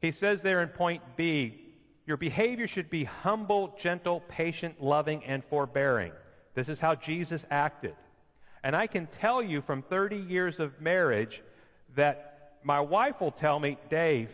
He 0.00 0.12
says 0.12 0.40
there 0.42 0.62
in 0.62 0.68
point 0.68 1.02
B, 1.16 1.66
your 2.06 2.16
behavior 2.16 2.66
should 2.66 2.90
be 2.90 3.04
humble, 3.04 3.76
gentle, 3.80 4.20
patient, 4.28 4.82
loving, 4.82 5.24
and 5.24 5.42
forbearing. 5.48 6.12
This 6.54 6.68
is 6.68 6.78
how 6.78 6.94
Jesus 6.94 7.44
acted. 7.50 7.94
And 8.62 8.76
I 8.76 8.86
can 8.86 9.06
tell 9.06 9.42
you 9.42 9.62
from 9.62 9.82
30 9.82 10.16
years 10.16 10.58
of 10.58 10.80
marriage 10.80 11.42
that 11.96 12.56
my 12.62 12.80
wife 12.80 13.20
will 13.20 13.32
tell 13.32 13.58
me, 13.58 13.78
Dave, 13.88 14.28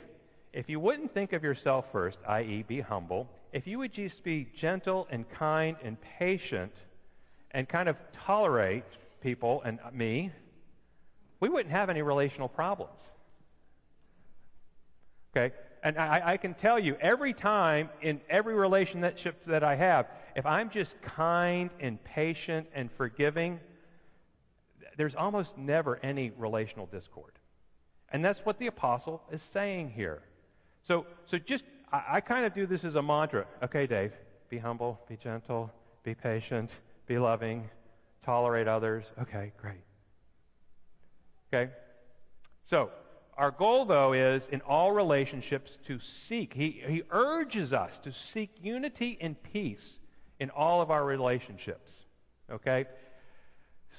if 0.52 0.68
you 0.68 0.80
wouldn't 0.80 1.14
think 1.14 1.32
of 1.32 1.44
yourself 1.44 1.84
first, 1.92 2.18
i.e., 2.28 2.64
be 2.66 2.80
humble, 2.80 3.28
if 3.52 3.66
you 3.66 3.78
would 3.78 3.92
just 3.92 4.24
be 4.24 4.48
gentle 4.56 5.06
and 5.10 5.28
kind 5.30 5.76
and 5.84 5.96
patient 6.18 6.72
and 7.52 7.68
kind 7.68 7.88
of 7.88 7.96
tolerate 8.12 8.84
people 9.22 9.62
and 9.62 9.78
me, 9.92 10.32
we 11.40 11.48
wouldn't 11.48 11.72
have 11.72 11.88
any 11.88 12.02
relational 12.02 12.48
problems. 12.48 12.98
Okay? 15.36 15.54
And 15.82 15.98
I, 15.98 16.32
I, 16.32 16.36
can 16.36 16.54
tell 16.54 16.78
you, 16.78 16.96
every 17.00 17.32
time 17.32 17.90
in 18.02 18.20
every 18.28 18.54
relationship 18.54 19.44
that 19.46 19.62
I 19.62 19.76
have, 19.76 20.06
if 20.34 20.44
I'm 20.44 20.70
just 20.70 20.94
kind 21.02 21.70
and 21.78 22.02
patient 22.02 22.66
and 22.74 22.90
forgiving, 22.96 23.60
there's 24.96 25.14
almost 25.14 25.56
never 25.56 25.98
any 26.02 26.30
relational 26.36 26.86
discord. 26.86 27.32
And 28.10 28.24
that's 28.24 28.40
what 28.40 28.58
the 28.58 28.66
apostle 28.66 29.22
is 29.30 29.40
saying 29.52 29.90
here. 29.90 30.22
So, 30.86 31.06
so 31.26 31.38
just, 31.38 31.64
I, 31.92 32.02
I 32.12 32.20
kind 32.20 32.46
of 32.46 32.54
do 32.54 32.66
this 32.66 32.84
as 32.84 32.94
a 32.94 33.02
mantra. 33.02 33.46
Okay, 33.62 33.86
Dave, 33.86 34.12
be 34.48 34.58
humble, 34.58 35.00
be 35.08 35.16
gentle, 35.16 35.70
be 36.04 36.14
patient, 36.14 36.70
be 37.06 37.18
loving, 37.18 37.68
tolerate 38.24 38.68
others. 38.68 39.04
Okay, 39.20 39.52
great. 39.60 39.82
Okay? 41.52 41.70
So, 42.68 42.90
our 43.36 43.50
goal, 43.50 43.84
though, 43.84 44.12
is 44.14 44.44
in 44.50 44.60
all 44.62 44.92
relationships 44.92 45.76
to 45.86 46.00
seek. 46.00 46.54
He, 46.54 46.82
he 46.86 47.02
urges 47.10 47.72
us 47.72 47.92
to 48.04 48.12
seek 48.12 48.50
unity 48.62 49.18
and 49.20 49.40
peace 49.42 49.98
in 50.40 50.50
all 50.50 50.80
of 50.80 50.90
our 50.90 51.04
relationships. 51.04 51.90
Okay? 52.50 52.86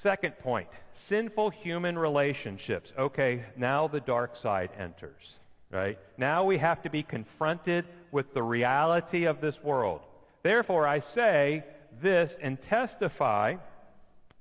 Second 0.02 0.38
point 0.38 0.68
sinful 1.06 1.50
human 1.50 1.98
relationships. 1.98 2.92
Okay, 2.98 3.44
now 3.56 3.88
the 3.88 4.00
dark 4.00 4.36
side 4.36 4.70
enters, 4.78 5.36
right? 5.70 5.98
Now 6.16 6.44
we 6.44 6.58
have 6.58 6.82
to 6.82 6.90
be 6.90 7.02
confronted 7.02 7.84
with 8.10 8.34
the 8.34 8.42
reality 8.42 9.24
of 9.24 9.40
this 9.40 9.62
world. 9.62 10.00
Therefore, 10.42 10.86
I 10.86 11.00
say 11.00 11.64
this 12.00 12.36
and 12.40 12.60
testify 12.60 13.56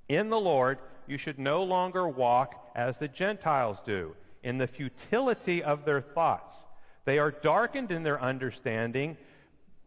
in 0.09 0.29
the 0.29 0.39
Lord, 0.39 0.79
you 1.05 1.17
should 1.17 1.39
no 1.39 1.63
longer 1.63 2.07
walk 2.07 2.71
as 2.75 2.97
the 2.97 3.07
Gentiles 3.07 3.77
do, 3.85 4.15
in 4.43 4.57
the 4.57 4.67
futility 4.67 5.63
of 5.63 5.85
their 5.85 6.01
thoughts. 6.01 6.55
They 7.05 7.19
are 7.19 7.31
darkened 7.31 7.91
in 7.91 8.03
their 8.03 8.21
understanding, 8.21 9.17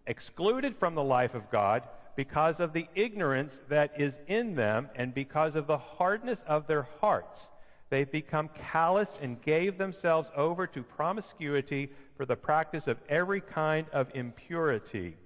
excluded 0.07 0.77
from 0.79 0.95
the 0.95 1.03
life 1.03 1.35
of 1.35 1.51
God 1.51 1.83
because 2.21 2.61
of 2.61 2.75
the 2.75 2.87
ignorance 2.95 3.55
that 3.71 3.99
is 3.99 4.13
in 4.27 4.55
them 4.55 4.91
and 4.95 5.15
because 5.15 5.55
of 5.55 5.67
the 5.67 5.79
hardness 5.79 6.39
of 6.47 6.67
their 6.67 6.87
hearts. 7.01 7.49
They've 7.89 8.13
become 8.13 8.51
callous 8.73 9.09
and 9.23 9.41
gave 9.41 9.79
themselves 9.79 10.29
over 10.37 10.67
to 10.67 10.83
promiscuity 10.83 11.89
for 12.19 12.27
the 12.27 12.37
practice 12.37 12.87
of 12.89 12.99
every 13.09 13.41
kind 13.41 13.87
of 13.95 14.09
impurity, 14.13 15.17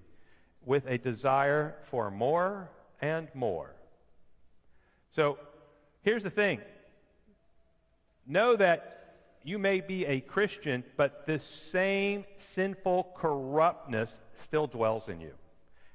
with 0.64 0.86
a 0.86 0.96
desire 0.96 1.74
for 1.90 2.12
more 2.12 2.70
and 3.02 3.26
more. 3.34 3.74
So 5.16 5.36
here's 6.02 6.22
the 6.22 6.30
thing 6.30 6.60
know 8.24 8.54
that 8.54 9.16
you 9.42 9.58
may 9.58 9.80
be 9.80 10.06
a 10.06 10.20
Christian, 10.20 10.84
but 10.96 11.26
this 11.26 11.42
same 11.72 12.24
sinful 12.54 13.14
corruptness 13.16 14.12
still 14.44 14.68
dwells 14.68 15.08
in 15.08 15.20
you. 15.20 15.32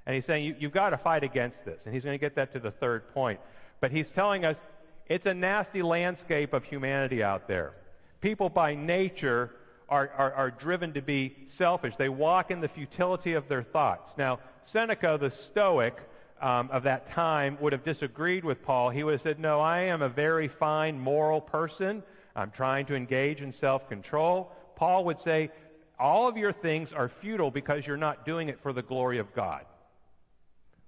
And 0.10 0.16
he's 0.16 0.26
saying 0.26 0.44
you, 0.44 0.56
you've 0.58 0.72
got 0.72 0.90
to 0.90 0.98
fight 0.98 1.24
against 1.24 1.64
this. 1.66 1.84
And 1.86 1.94
he's 1.94 2.04
going 2.04 2.16
to 2.16 2.20
get 2.20 2.34
that 2.34 2.52
to 2.54 2.60
the 2.60 2.72
third 2.72 3.14
point. 3.14 3.40
But 3.80 3.92
he's 3.92 4.10
telling 4.10 4.44
us 4.44 4.58
it's 5.06 5.28
a 5.28 5.36
nasty 5.36 5.84
landscape 5.84 6.52
of 6.52 6.64
humanity 6.64 7.22
out 7.22 7.48
there. 7.48 7.74
People 8.20 8.50
by 8.50 8.74
nature 8.74 9.52
are, 9.88 10.10
are, 10.18 10.34
are, 10.34 10.50
driven 10.50 10.94
to 10.94 11.04
be 11.04 11.36
selfish. 11.60 11.94
They 11.96 12.10
walk 12.10 12.50
in 12.50 12.60
the 12.60 12.70
futility 12.70 13.34
of 13.34 13.48
their 13.48 13.62
thoughts. 13.62 14.12
Now, 14.18 14.40
Seneca, 14.66 15.20
the 15.22 15.30
Stoic 15.30 15.96
um, 16.42 16.72
of 16.72 16.82
that 16.86 17.12
time, 17.12 17.60
would 17.62 17.74
have 17.74 17.84
disagreed 17.84 18.44
with 18.44 18.64
Paul. 18.64 18.90
He 18.90 19.04
would 19.04 19.12
have 19.12 19.22
said, 19.22 19.40
No, 19.40 19.60
I 19.60 19.82
am 19.82 20.02
a 20.02 20.10
very 20.10 20.48
fine 20.48 21.00
moral 21.00 21.40
person. 21.40 22.02
I'm 22.36 22.50
trying 22.50 22.88
to 22.88 22.96
engage 22.96 23.42
in 23.42 23.54
self 23.54 23.88
control. 23.88 24.54
Paul 24.76 25.06
would 25.06 25.20
say, 25.20 25.52
All 26.00 26.28
of 26.28 26.36
your 26.36 26.52
things 26.52 26.94
are 26.94 27.12
futile 27.22 27.52
because 27.52 27.86
you're 27.86 27.96
not 27.96 28.26
doing 28.26 28.50
it 28.50 28.60
for 28.64 28.74
the 28.74 28.82
glory 28.82 29.20
of 29.20 29.36
God. 29.36 29.66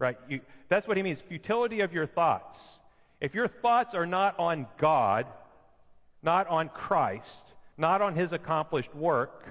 Right? 0.02 0.18
You, 0.28 0.42
that's 0.68 0.88
what 0.88 0.98
he 0.98 1.04
means 1.04 1.20
futility 1.30 1.82
of 1.82 1.94
your 1.94 2.08
thoughts. 2.08 2.58
If 3.22 3.36
your 3.36 3.48
thoughts 3.48 3.94
are 3.94 4.08
not 4.08 4.38
on 4.40 4.66
God, 4.80 5.28
not 6.24 6.48
on 6.48 6.70
Christ, 6.70 7.28
not 7.78 8.02
on 8.02 8.16
his 8.16 8.32
accomplished 8.32 8.94
work, 8.96 9.46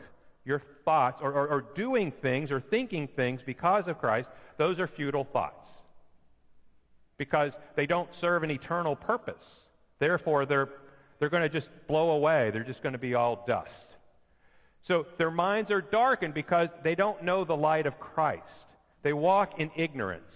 your 0.45 0.61
thoughts, 0.85 1.21
or, 1.23 1.33
or, 1.33 1.47
or 1.47 1.61
doing 1.77 2.13
things 2.21 2.51
or 2.51 2.61
thinking 2.61 3.07
things 3.07 3.43
because 3.47 3.87
of 3.87 4.01
Christ, 4.01 4.29
those 4.59 4.81
are 4.81 4.89
futile 4.89 5.23
thoughts. 5.23 5.69
Because 7.17 7.53
they 7.77 7.87
don't 7.87 8.13
serve 8.17 8.43
an 8.43 8.51
eternal 8.51 8.97
purpose. 8.97 9.45
Therefore, 10.01 10.47
they're, 10.47 10.69
they're 11.21 11.29
going 11.29 11.45
to 11.45 11.49
just 11.49 11.69
blow 11.87 12.11
away. 12.11 12.51
They're 12.51 12.65
just 12.65 12.83
going 12.83 12.95
to 12.95 12.99
be 12.99 13.15
all 13.15 13.45
dust. 13.47 13.71
So 14.83 15.07
their 15.17 15.31
minds 15.31 15.71
are 15.71 15.81
darkened 15.81 16.35
because 16.35 16.71
they 16.83 16.97
don't 16.97 17.23
know 17.23 17.45
the 17.45 17.57
light 17.57 17.87
of 17.87 18.01
Christ. 18.01 18.70
They 19.03 19.13
walk 19.13 19.59
in 19.59 19.71
ignorance. 19.77 20.33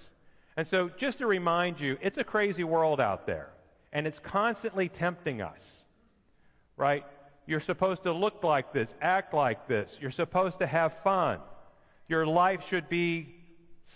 And 0.57 0.67
so, 0.67 0.89
just 0.89 1.19
to 1.19 1.27
remind 1.27 1.81
you, 1.81 1.99
it's 2.01 2.19
a 2.19 2.25
crazy 2.25 2.65
world 2.65 3.01
out 3.01 3.27
there, 3.27 3.49
and 3.93 4.07
it's 4.07 4.21
constantly 4.21 4.89
tempting 4.89 5.43
us, 5.43 5.61
right? 6.77 7.05
You're 7.47 7.61
supposed 7.61 8.05
to 8.05 8.13
look 8.13 8.43
like 8.45 8.73
this, 8.73 8.89
act 9.03 9.35
like 9.35 9.67
this. 9.67 9.91
You're 10.01 10.11
supposed 10.11 10.61
to 10.61 10.67
have 10.67 10.95
fun. 11.03 11.41
Your 12.09 12.27
life 12.27 12.61
should 12.69 12.89
be 12.89 13.35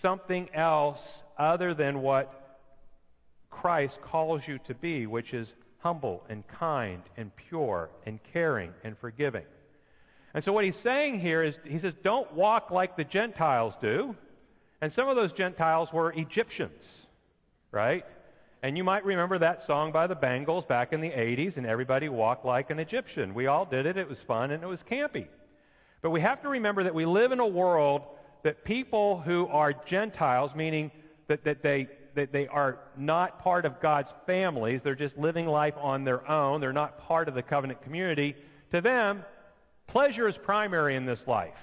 something 0.01 0.49
else 0.53 0.99
other 1.37 1.73
than 1.73 2.01
what 2.01 2.59
Christ 3.49 3.97
calls 4.01 4.47
you 4.47 4.59
to 4.67 4.73
be, 4.73 5.07
which 5.07 5.33
is 5.33 5.53
humble 5.79 6.23
and 6.29 6.45
kind 6.47 7.01
and 7.17 7.35
pure 7.35 7.89
and 8.05 8.19
caring 8.33 8.73
and 8.83 8.97
forgiving. 8.97 9.45
And 10.33 10.43
so, 10.43 10.53
what 10.53 10.65
he's 10.65 10.77
saying 10.83 11.21
here 11.21 11.41
is, 11.41 11.55
he 11.63 11.79
says, 11.79 11.93
don't 12.03 12.31
walk 12.33 12.69
like 12.69 12.97
the 12.97 13.03
Gentiles 13.03 13.73
do. 13.81 14.15
And 14.81 14.93
some 14.93 15.09
of 15.09 15.15
those 15.15 15.33
Gentiles 15.33 15.91
were 15.91 16.11
Egyptians, 16.13 16.83
right? 17.71 18.05
And 18.61 18.77
you 18.77 18.83
might 18.83 19.05
remember 19.05 19.39
that 19.39 19.65
song 19.65 19.91
by 19.91 20.07
the 20.07 20.15
Bangles 20.15 20.65
back 20.65 20.91
in 20.91 21.01
the 21.01 21.09
80s, 21.09 21.57
and 21.57 21.65
everybody 21.65 22.09
walked 22.09 22.45
like 22.45 22.69
an 22.69 22.79
Egyptian. 22.79 23.33
We 23.33 23.47
all 23.47 23.65
did 23.65 23.85
it. 23.85 23.97
It 23.97 24.07
was 24.07 24.19
fun 24.27 24.51
and 24.51 24.63
it 24.63 24.67
was 24.67 24.79
campy. 24.89 25.27
But 26.01 26.11
we 26.11 26.21
have 26.21 26.41
to 26.41 26.49
remember 26.49 26.83
that 26.83 26.95
we 26.95 27.05
live 27.05 27.31
in 27.31 27.39
a 27.39 27.47
world 27.47 28.03
that 28.43 28.63
people 28.63 29.19
who 29.19 29.47
are 29.47 29.73
Gentiles, 29.73 30.51
meaning 30.55 30.91
that, 31.27 31.43
that, 31.43 31.61
they, 31.61 31.87
that 32.15 32.31
they 32.31 32.47
are 32.47 32.79
not 32.97 33.43
part 33.43 33.65
of 33.65 33.81
God's 33.81 34.09
families, 34.25 34.81
they're 34.83 34.95
just 34.95 35.17
living 35.17 35.45
life 35.45 35.75
on 35.77 36.03
their 36.05 36.29
own, 36.29 36.61
they're 36.61 36.73
not 36.73 36.99
part 36.99 37.27
of 37.27 37.35
the 37.35 37.41
covenant 37.41 37.81
community, 37.81 38.35
to 38.71 38.81
them, 38.81 39.23
pleasure 39.87 40.27
is 40.27 40.37
primary 40.37 40.95
in 40.95 41.05
this 41.05 41.19
life. 41.27 41.57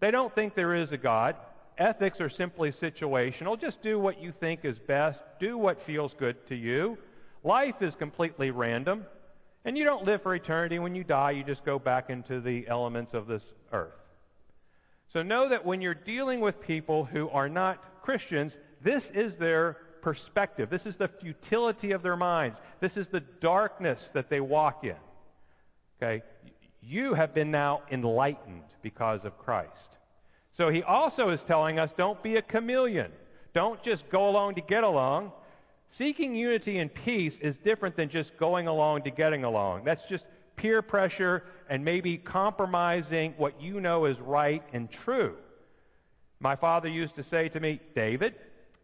They 0.00 0.10
don't 0.10 0.34
think 0.34 0.54
there 0.54 0.74
is 0.74 0.92
a 0.92 0.96
God. 0.96 1.36
Ethics 1.78 2.20
are 2.20 2.28
simply 2.28 2.72
situational. 2.72 3.60
Just 3.60 3.80
do 3.82 3.98
what 3.98 4.20
you 4.20 4.32
think 4.32 4.64
is 4.64 4.78
best. 4.78 5.20
Do 5.38 5.56
what 5.56 5.80
feels 5.86 6.12
good 6.18 6.44
to 6.48 6.56
you. 6.56 6.98
Life 7.44 7.80
is 7.80 7.94
completely 7.94 8.50
random. 8.50 9.06
And 9.64 9.78
you 9.78 9.84
don't 9.84 10.04
live 10.04 10.22
for 10.22 10.34
eternity. 10.34 10.78
When 10.80 10.94
you 10.94 11.04
die, 11.04 11.32
you 11.32 11.44
just 11.44 11.64
go 11.64 11.78
back 11.78 12.10
into 12.10 12.40
the 12.40 12.66
elements 12.66 13.14
of 13.14 13.26
this 13.26 13.44
earth. 13.72 13.92
So 15.12 15.22
know 15.22 15.48
that 15.48 15.64
when 15.64 15.80
you're 15.80 15.94
dealing 15.94 16.40
with 16.40 16.60
people 16.60 17.04
who 17.04 17.28
are 17.30 17.48
not 17.48 18.02
Christians, 18.02 18.56
this 18.82 19.08
is 19.14 19.36
their 19.36 19.78
perspective. 20.02 20.70
This 20.70 20.86
is 20.86 20.96
the 20.96 21.08
futility 21.08 21.92
of 21.92 22.02
their 22.02 22.16
minds. 22.16 22.58
This 22.80 22.96
is 22.96 23.06
the 23.08 23.20
darkness 23.20 24.00
that 24.14 24.28
they 24.28 24.40
walk 24.40 24.84
in. 24.84 24.96
Okay? 26.02 26.24
You 26.82 27.14
have 27.14 27.34
been 27.34 27.50
now 27.50 27.82
enlightened 27.90 28.64
because 28.82 29.24
of 29.24 29.38
Christ. 29.38 29.97
So 30.58 30.70
he 30.70 30.82
also 30.82 31.30
is 31.30 31.40
telling 31.46 31.78
us 31.78 31.90
don't 31.96 32.20
be 32.22 32.36
a 32.36 32.42
chameleon. 32.42 33.12
Don't 33.54 33.82
just 33.82 34.08
go 34.10 34.28
along 34.28 34.56
to 34.56 34.60
get 34.60 34.84
along. 34.84 35.32
Seeking 35.96 36.34
unity 36.34 36.78
and 36.78 36.92
peace 36.92 37.34
is 37.40 37.56
different 37.64 37.96
than 37.96 38.10
just 38.10 38.36
going 38.36 38.66
along 38.66 39.04
to 39.04 39.10
getting 39.10 39.44
along. 39.44 39.84
That's 39.84 40.02
just 40.10 40.24
peer 40.56 40.82
pressure 40.82 41.44
and 41.70 41.84
maybe 41.84 42.18
compromising 42.18 43.34
what 43.36 43.62
you 43.62 43.80
know 43.80 44.04
is 44.04 44.18
right 44.18 44.62
and 44.72 44.90
true. 44.90 45.36
My 46.40 46.56
father 46.56 46.88
used 46.88 47.14
to 47.14 47.22
say 47.22 47.48
to 47.50 47.60
me, 47.60 47.80
David, 47.94 48.34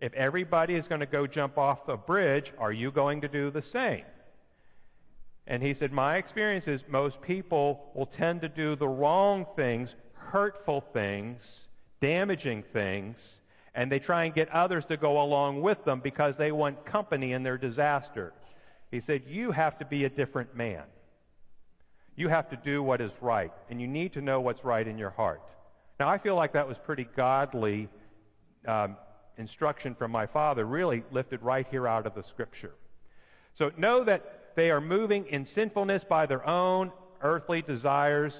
if 0.00 0.14
everybody 0.14 0.76
is 0.76 0.86
going 0.86 1.00
to 1.00 1.06
go 1.06 1.26
jump 1.26 1.58
off 1.58 1.88
a 1.88 1.96
bridge, 1.96 2.52
are 2.58 2.72
you 2.72 2.92
going 2.92 3.20
to 3.22 3.28
do 3.28 3.50
the 3.50 3.62
same? 3.62 4.04
And 5.46 5.62
he 5.62 5.74
said, 5.74 5.92
My 5.92 6.16
experience 6.16 6.68
is 6.68 6.80
most 6.88 7.20
people 7.20 7.90
will 7.94 8.06
tend 8.06 8.40
to 8.42 8.48
do 8.48 8.76
the 8.76 8.88
wrong 8.88 9.46
things, 9.56 9.94
hurtful 10.34 10.80
things, 10.92 11.38
damaging 12.00 12.64
things, 12.72 13.16
and 13.72 13.90
they 13.90 14.00
try 14.00 14.24
and 14.24 14.34
get 14.34 14.48
others 14.48 14.84
to 14.84 14.96
go 14.96 15.22
along 15.22 15.62
with 15.62 15.84
them 15.84 16.00
because 16.00 16.34
they 16.36 16.50
want 16.50 16.84
company 16.84 17.32
in 17.32 17.44
their 17.44 17.56
disaster. 17.56 18.32
He 18.90 19.00
said, 19.00 19.22
You 19.28 19.52
have 19.52 19.78
to 19.78 19.84
be 19.84 20.04
a 20.04 20.08
different 20.08 20.56
man. 20.56 20.82
You 22.16 22.28
have 22.28 22.50
to 22.50 22.56
do 22.56 22.82
what 22.82 23.00
is 23.00 23.12
right, 23.20 23.52
and 23.70 23.80
you 23.80 23.86
need 23.86 24.12
to 24.14 24.20
know 24.20 24.40
what's 24.40 24.64
right 24.64 24.86
in 24.86 24.98
your 24.98 25.10
heart. 25.10 25.48
Now, 26.00 26.08
I 26.08 26.18
feel 26.18 26.34
like 26.34 26.54
that 26.54 26.66
was 26.66 26.78
pretty 26.84 27.06
godly 27.16 27.88
um, 28.66 28.96
instruction 29.38 29.94
from 29.94 30.10
my 30.10 30.26
father, 30.26 30.64
really 30.64 31.04
lifted 31.12 31.42
right 31.42 31.66
here 31.70 31.86
out 31.86 32.08
of 32.08 32.14
the 32.16 32.24
scripture. 32.24 32.74
So 33.56 33.70
know 33.76 34.02
that 34.02 34.50
they 34.56 34.72
are 34.72 34.80
moving 34.80 35.26
in 35.26 35.46
sinfulness 35.46 36.02
by 36.02 36.26
their 36.26 36.44
own 36.44 36.90
earthly 37.22 37.62
desires, 37.62 38.34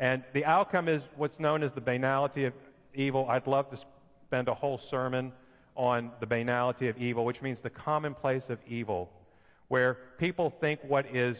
and 0.00 0.24
the 0.32 0.46
outcome 0.46 0.88
is 0.88 1.02
what's 1.16 1.38
known 1.38 1.62
as 1.62 1.72
the 1.72 1.80
banality 1.80 2.46
of 2.46 2.54
evil. 2.94 3.26
I'd 3.28 3.46
love 3.46 3.70
to 3.70 3.78
spend 4.26 4.48
a 4.48 4.54
whole 4.54 4.78
sermon 4.78 5.30
on 5.76 6.10
the 6.20 6.26
banality 6.26 6.88
of 6.88 6.96
evil, 6.96 7.24
which 7.26 7.42
means 7.42 7.60
the 7.60 7.70
commonplace 7.70 8.48
of 8.48 8.58
evil, 8.66 9.10
where 9.68 9.98
people 10.18 10.50
think 10.58 10.80
what 10.88 11.04
is 11.14 11.36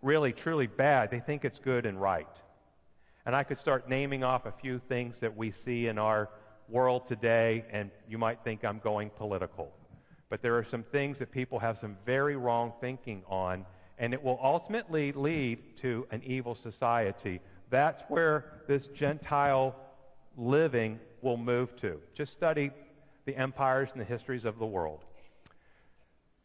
really 0.00 0.32
truly 0.32 0.68
bad, 0.68 1.10
they 1.10 1.18
think 1.18 1.44
it's 1.44 1.58
good 1.58 1.86
and 1.86 2.00
right. 2.00 2.28
And 3.26 3.34
I 3.34 3.42
could 3.42 3.58
start 3.58 3.88
naming 3.88 4.22
off 4.22 4.46
a 4.46 4.52
few 4.52 4.80
things 4.88 5.16
that 5.20 5.36
we 5.36 5.50
see 5.64 5.88
in 5.88 5.98
our 5.98 6.28
world 6.68 7.08
today, 7.08 7.64
and 7.72 7.90
you 8.08 8.16
might 8.16 8.38
think 8.44 8.64
I'm 8.64 8.78
going 8.78 9.10
political. 9.10 9.72
But 10.30 10.40
there 10.40 10.56
are 10.56 10.64
some 10.64 10.84
things 10.84 11.18
that 11.18 11.32
people 11.32 11.58
have 11.58 11.78
some 11.78 11.96
very 12.06 12.36
wrong 12.36 12.74
thinking 12.80 13.22
on, 13.26 13.66
and 13.98 14.14
it 14.14 14.22
will 14.22 14.38
ultimately 14.42 15.10
lead 15.12 15.58
to 15.82 16.06
an 16.12 16.22
evil 16.24 16.54
society. 16.54 17.40
That's 17.70 18.02
where 18.08 18.62
this 18.68 18.86
Gentile 18.86 19.74
living 20.36 20.98
will 21.22 21.36
move 21.36 21.74
to. 21.80 22.00
Just 22.14 22.32
study 22.32 22.70
the 23.24 23.36
empires 23.36 23.88
and 23.92 24.00
the 24.00 24.04
histories 24.04 24.44
of 24.44 24.58
the 24.58 24.66
world. 24.66 25.00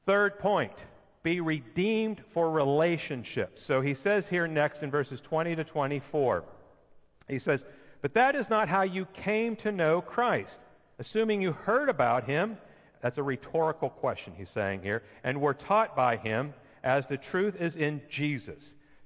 Third 0.05 0.39
point 0.39 0.73
be 1.21 1.41
redeemed 1.41 2.23
for 2.33 2.49
relationships. 2.49 3.61
So 3.65 3.81
he 3.81 3.93
says 3.93 4.23
here 4.29 4.47
next 4.47 4.83
in 4.83 4.89
verses 4.89 5.19
20 5.21 5.57
to 5.57 5.63
24, 5.63 6.45
he 7.27 7.39
says, 7.39 7.61
But 8.01 8.13
that 8.13 8.35
is 8.35 8.49
not 8.49 8.69
how 8.69 8.83
you 8.83 9.05
came 9.05 9.55
to 9.57 9.71
know 9.71 10.01
Christ. 10.01 10.57
Assuming 10.97 11.41
you 11.41 11.51
heard 11.51 11.89
about 11.89 12.23
him, 12.23 12.57
that's 13.01 13.17
a 13.17 13.23
rhetorical 13.23 13.89
question 13.89 14.33
he's 14.37 14.49
saying 14.49 14.81
here, 14.81 15.03
and 15.23 15.41
were 15.41 15.53
taught 15.53 15.95
by 15.95 16.17
him, 16.17 16.53
as 16.83 17.05
the 17.07 17.17
truth 17.17 17.55
is 17.59 17.75
in 17.75 18.01
Jesus, 18.09 18.63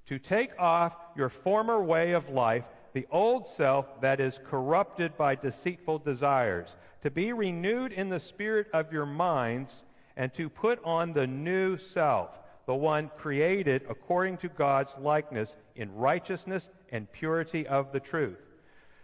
to 0.08 0.20
take 0.20 0.52
off 0.60 0.94
your 1.16 1.30
former 1.30 1.84
way 1.84 2.12
of 2.12 2.30
life, 2.30 2.64
the 2.94 3.08
old 3.12 3.48
self 3.48 3.86
that 4.02 4.20
is 4.20 4.40
corrupted 4.50 5.18
by 5.18 5.36
deceitful 5.36 6.00
desires, 6.00 6.76
to 7.02 7.10
be 7.10 7.34
renewed 7.34 7.92
in 7.92 8.10
the 8.10 8.20
spirit 8.20 8.68
of 8.74 8.92
your 8.92 9.06
minds 9.06 9.84
and 10.16 10.34
to 10.34 10.50
put 10.50 10.84
on 10.84 11.14
the 11.14 11.26
new 11.26 11.78
self, 11.78 12.30
the 12.66 12.76
one 12.76 13.10
created 13.18 13.84
according 13.90 14.38
to 14.38 14.48
God's 14.50 14.92
likeness 15.00 15.56
in 15.76 15.94
righteousness 15.96 16.70
and 16.92 17.12
purity 17.12 17.66
of 17.68 17.92
the 17.92 18.00
truth. 18.00 18.38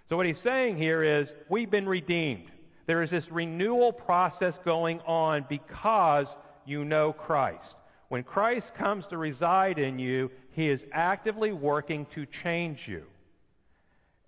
So, 0.08 0.18
what 0.18 0.26
he's 0.26 0.40
saying 0.40 0.78
here 0.78 1.04
is 1.04 1.32
we've 1.50 1.70
been 1.70 1.88
redeemed. 1.88 2.52
There 2.86 3.04
is 3.04 3.12
this 3.12 3.30
renewal 3.32 3.92
process 3.92 4.58
going 4.66 5.02
on 5.02 5.46
because 5.48 6.28
you 6.66 6.84
know 6.86 7.14
Christ. 7.14 7.76
When 8.08 8.24
Christ 8.24 8.74
comes 8.74 9.06
to 9.08 9.18
reside 9.18 9.78
in 9.78 10.00
you, 10.00 10.32
he 10.60 10.70
is 10.70 10.84
actively 10.92 11.54
working 11.54 12.06
to 12.14 12.26
change 12.26 12.86
you. 12.86 13.04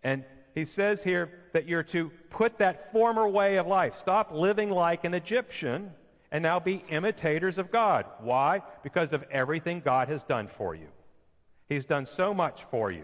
And 0.02 0.24
he 0.56 0.64
says 0.64 1.04
here 1.04 1.30
that 1.52 1.68
you're 1.68 1.84
to 1.84 2.10
put 2.30 2.60
that 2.60 2.92
former 2.94 3.28
way 3.28 3.58
of 3.58 3.68
life. 3.68 3.96
Stop 4.00 4.32
living 4.32 4.70
like 4.70 5.04
an 5.04 5.14
Egyptian 5.14 5.92
and 6.32 6.42
now 6.42 6.60
be 6.60 6.86
imitators 6.90 7.58
of 7.58 7.70
God. 7.70 8.06
Why? 8.22 8.62
Because 8.82 9.12
of 9.12 9.24
everything 9.30 9.82
God 9.84 10.08
has 10.08 10.24
done 10.24 10.50
for 10.58 10.74
you. 10.74 10.88
He's 11.68 11.86
done 11.86 12.08
so 12.16 12.34
much 12.34 12.62
for 12.72 12.92
you. 12.92 13.04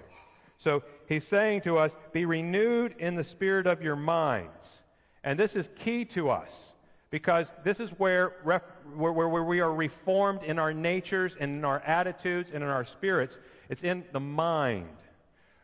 So 0.64 0.84
he's 1.10 1.28
saying 1.28 1.62
to 1.62 1.78
us, 1.78 1.92
be 2.14 2.24
renewed 2.24 2.96
in 2.98 3.16
the 3.16 3.26
spirit 3.26 3.68
of 3.68 3.82
your 3.82 3.98
minds. 3.98 4.66
And 5.26 5.38
this 5.38 5.54
is 5.54 5.68
key 5.84 6.06
to 6.06 6.30
us 6.30 6.50
because 7.10 7.48
this 7.64 7.80
is 7.80 7.90
where, 7.98 8.34
ref, 8.44 8.62
where, 8.96 9.12
where, 9.12 9.44
we 9.44 9.60
are 9.62 9.74
reformed 9.74 10.44
in 10.44 10.60
our 10.60 10.74
natures 10.74 11.36
and 11.40 11.52
in 11.52 11.66
our 11.66 11.80
attitudes 11.82 12.52
and 12.54 12.64
in 12.64 12.70
our 12.70 12.86
spirits. 12.86 13.38
It's 13.70 13.84
in 13.84 14.04
the 14.12 14.20
mind. 14.20 14.90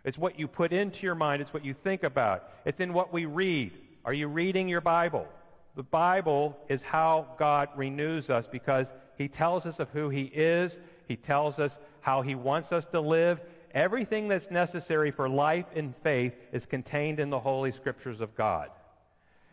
It's 0.05 0.17
what 0.17 0.39
you 0.39 0.47
put 0.47 0.71
into 0.71 1.01
your 1.01 1.15
mind. 1.15 1.41
It's 1.41 1.53
what 1.53 1.65
you 1.65 1.73
think 1.83 2.03
about. 2.03 2.49
It's 2.65 2.79
in 2.79 2.93
what 2.93 3.11
we 3.11 3.25
read. 3.25 3.73
Are 4.05 4.13
you 4.13 4.27
reading 4.27 4.67
your 4.67 4.81
Bible? 4.81 5.27
The 5.75 5.83
Bible 5.83 6.57
is 6.69 6.81
how 6.81 7.27
God 7.39 7.69
renews 7.75 8.29
us 8.29 8.45
because 8.51 8.87
He 9.17 9.27
tells 9.27 9.65
us 9.65 9.79
of 9.79 9.89
who 9.89 10.09
He 10.09 10.23
is. 10.23 10.71
He 11.07 11.15
tells 11.15 11.59
us 11.59 11.71
how 12.01 12.21
He 12.21 12.35
wants 12.35 12.71
us 12.71 12.85
to 12.91 12.99
live. 12.99 13.39
Everything 13.73 14.27
that's 14.27 14.51
necessary 14.51 15.11
for 15.11 15.27
life 15.27 15.65
and 15.75 15.93
faith 16.03 16.33
is 16.51 16.65
contained 16.65 17.19
in 17.19 17.29
the 17.29 17.39
Holy 17.39 17.71
Scriptures 17.71 18.21
of 18.21 18.35
God. 18.35 18.69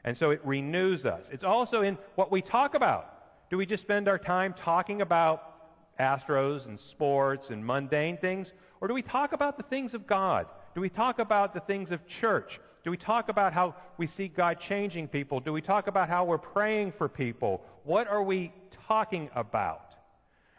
And 0.05 0.17
so 0.17 0.31
it 0.31 0.41
renews 0.45 1.05
us. 1.05 1.25
It's 1.31 1.45
also 1.45 1.83
in 1.83 1.99
what 2.15 2.31
we 2.31 2.43
talk 2.43 2.75
about. 2.75 3.49
Do 3.51 3.57
we 3.57 3.67
just 3.67 3.83
spend 3.83 4.09
our 4.09 4.19
time 4.19 4.55
talking 4.55 5.03
about 5.03 5.99
Astros 5.99 6.67
and 6.67 6.79
sports 6.79 7.51
and 7.51 7.65
mundane 7.65 8.17
things? 8.17 8.53
Or 8.81 8.89
do 8.89 8.95
we 8.95 9.03
talk 9.03 9.33
about 9.33 9.57
the 9.57 9.63
things 9.65 9.93
of 9.93 10.07
God? 10.07 10.47
Do 10.75 10.81
we 10.81 10.89
talk 10.89 11.19
about 11.19 11.53
the 11.53 11.61
things 11.61 11.91
of 11.91 12.07
church? 12.07 12.61
Do 12.85 12.91
we 12.91 12.97
talk 12.97 13.29
about 13.29 13.53
how 13.53 13.75
we 13.99 14.07
see 14.07 14.29
God 14.29 14.59
changing 14.61 15.09
people? 15.09 15.41
Do 15.41 15.53
we 15.53 15.61
talk 15.61 15.87
about 15.87 16.09
how 16.09 16.25
we're 16.25 16.39
praying 16.39 16.95
for 16.97 17.09
people? 17.09 17.63
What 17.85 18.09
are 18.09 18.23
we 18.23 18.53
talking 18.89 19.29
about? 19.35 19.95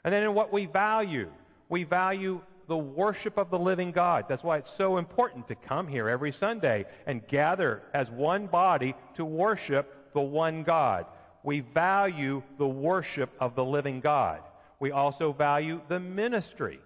And 0.04 0.14
then 0.14 0.24
in 0.24 0.34
what 0.36 0.54
we 0.54 0.66
value, 0.68 1.30
we 1.70 1.84
value 1.84 2.42
the 2.72 2.78
worship 2.78 3.38
of 3.38 3.49
the 3.49 3.59
living 3.59 3.91
God. 3.91 4.28
That's 4.30 4.45
why 4.45 4.59
it's 4.59 4.72
so 4.78 4.95
important 4.95 5.49
to 5.49 5.55
come 5.55 5.89
here 5.89 6.07
every 6.07 6.32
Sunday 6.32 6.86
and 7.05 7.28
gather 7.28 7.84
as 7.93 8.09
one 8.09 8.47
body 8.47 8.95
to 9.17 9.26
worship 9.26 10.13
the 10.13 10.22
one 10.22 10.63
God. 10.63 11.05
We 11.43 11.59
value 11.59 12.41
the 12.57 12.67
worship 12.67 13.30
of 13.41 13.55
the 13.55 13.65
living 13.65 13.99
God. 13.99 14.39
We 14.80 14.91
also 14.91 15.34
value 15.34 15.82
the 15.89 15.99
ministry. 15.99 16.80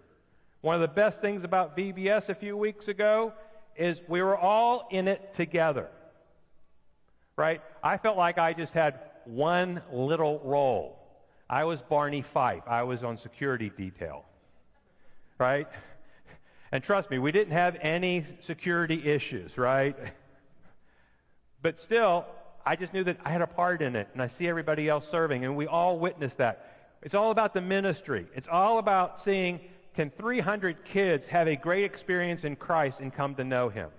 One 0.61 0.73
of 0.73 0.81
the 0.81 0.87
best 0.87 1.21
things 1.21 1.43
about 1.43 1.77
VBS 1.77 2.29
a 2.29 2.35
few 2.35 2.57
weeks 2.57 2.87
ago 2.87 3.33
is 3.77 3.99
we 4.09 4.23
were 4.23 4.35
all 4.35 4.87
in 4.89 5.07
it 5.07 5.35
together. 5.35 5.87
Right? 7.37 7.61
I 7.83 7.99
felt 7.99 8.17
like 8.17 8.39
I 8.39 8.53
just 8.53 8.73
had 8.73 9.01
one 9.25 9.83
little 9.93 10.41
role. 10.43 10.97
I 11.47 11.65
was 11.65 11.79
Barney 11.91 12.25
Fife. 12.33 12.63
I 12.65 12.81
was 12.81 13.03
on 13.03 13.19
security 13.19 13.71
detail. 13.77 14.25
Right? 15.37 15.67
And 16.71 16.83
trust 16.83 17.09
me, 17.09 17.19
we 17.19 17.31
didn't 17.31 17.53
have 17.53 17.77
any 17.81 18.25
security 18.47 19.09
issues, 19.09 19.57
right? 19.57 19.95
But 21.61 21.79
still, 21.79 22.25
I 22.65 22.75
just 22.75 22.93
knew 22.93 23.03
that 23.03 23.17
I 23.23 23.29
had 23.29 23.41
a 23.41 23.47
part 23.47 23.81
in 23.81 23.95
it, 23.95 24.09
and 24.13 24.21
I 24.21 24.27
see 24.27 24.47
everybody 24.47 24.89
else 24.89 25.05
serving, 25.11 25.45
and 25.45 25.55
we 25.55 25.67
all 25.67 25.99
witnessed 25.99 26.37
that. 26.37 26.97
It's 27.01 27.13
all 27.13 27.31
about 27.31 27.53
the 27.53 27.61
ministry. 27.61 28.27
It's 28.35 28.47
all 28.51 28.79
about 28.79 29.23
seeing 29.23 29.59
can 29.95 30.11
300 30.17 30.83
kids 30.85 31.25
have 31.27 31.47
a 31.47 31.55
great 31.55 31.85
experience 31.85 32.43
in 32.43 32.55
Christ 32.55 32.99
and 32.99 33.13
come 33.13 33.35
to 33.35 33.43
know 33.43 33.69
Him? 33.69 33.89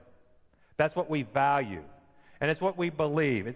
That's 0.77 0.95
what 0.95 1.09
we 1.09 1.23
value. 1.23 1.83
And 2.41 2.51
it's 2.51 2.61
what 2.61 2.77
we 2.77 2.91
believe. 2.91 3.55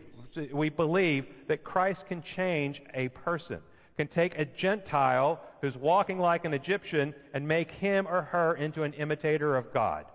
We 0.53 0.71
believe 0.71 1.27
that 1.49 1.65
Christ 1.65 2.07
can 2.07 2.23
change 2.23 2.81
a 2.95 3.09
person, 3.09 3.59
can 3.97 4.09
take 4.09 4.39
a 4.39 4.47
Gentile 4.47 5.41
who's 5.61 5.77
walking 5.77 6.19
like 6.19 6.45
an 6.45 6.55
Egyptian 6.55 7.15
and 7.35 7.47
make 7.47 7.71
him 7.71 8.07
or 8.09 8.23
her 8.23 8.55
into 8.55 8.83
an 8.83 8.95
imitator 8.95 9.57
of 9.57 9.73
God. 9.73 10.07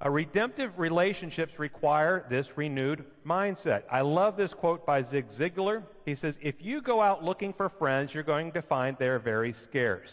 A 0.00 0.10
redemptive 0.10 0.78
relationships 0.78 1.58
require 1.58 2.26
this 2.28 2.46
renewed 2.56 3.04
mindset. 3.24 3.82
I 3.90 4.02
love 4.02 4.36
this 4.36 4.52
quote 4.52 4.84
by 4.84 5.02
Zig 5.02 5.26
Ziglar. 5.38 5.84
He 6.04 6.14
says, 6.14 6.34
If 6.42 6.56
you 6.60 6.82
go 6.82 7.00
out 7.00 7.24
looking 7.24 7.54
for 7.54 7.70
friends, 7.70 8.12
you're 8.12 8.22
going 8.22 8.52
to 8.52 8.62
find 8.62 8.96
they're 8.98 9.18
very 9.18 9.54
scarce. 9.64 10.10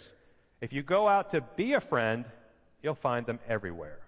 If 0.62 0.72
you 0.72 0.84
go 0.84 1.10
out 1.10 1.32
to 1.32 1.42
be 1.58 1.74
a 1.74 1.82
friend, 1.82 2.24
you'll 2.82 2.96
find 2.96 3.26
them 3.26 3.40
everywhere. 3.50 4.00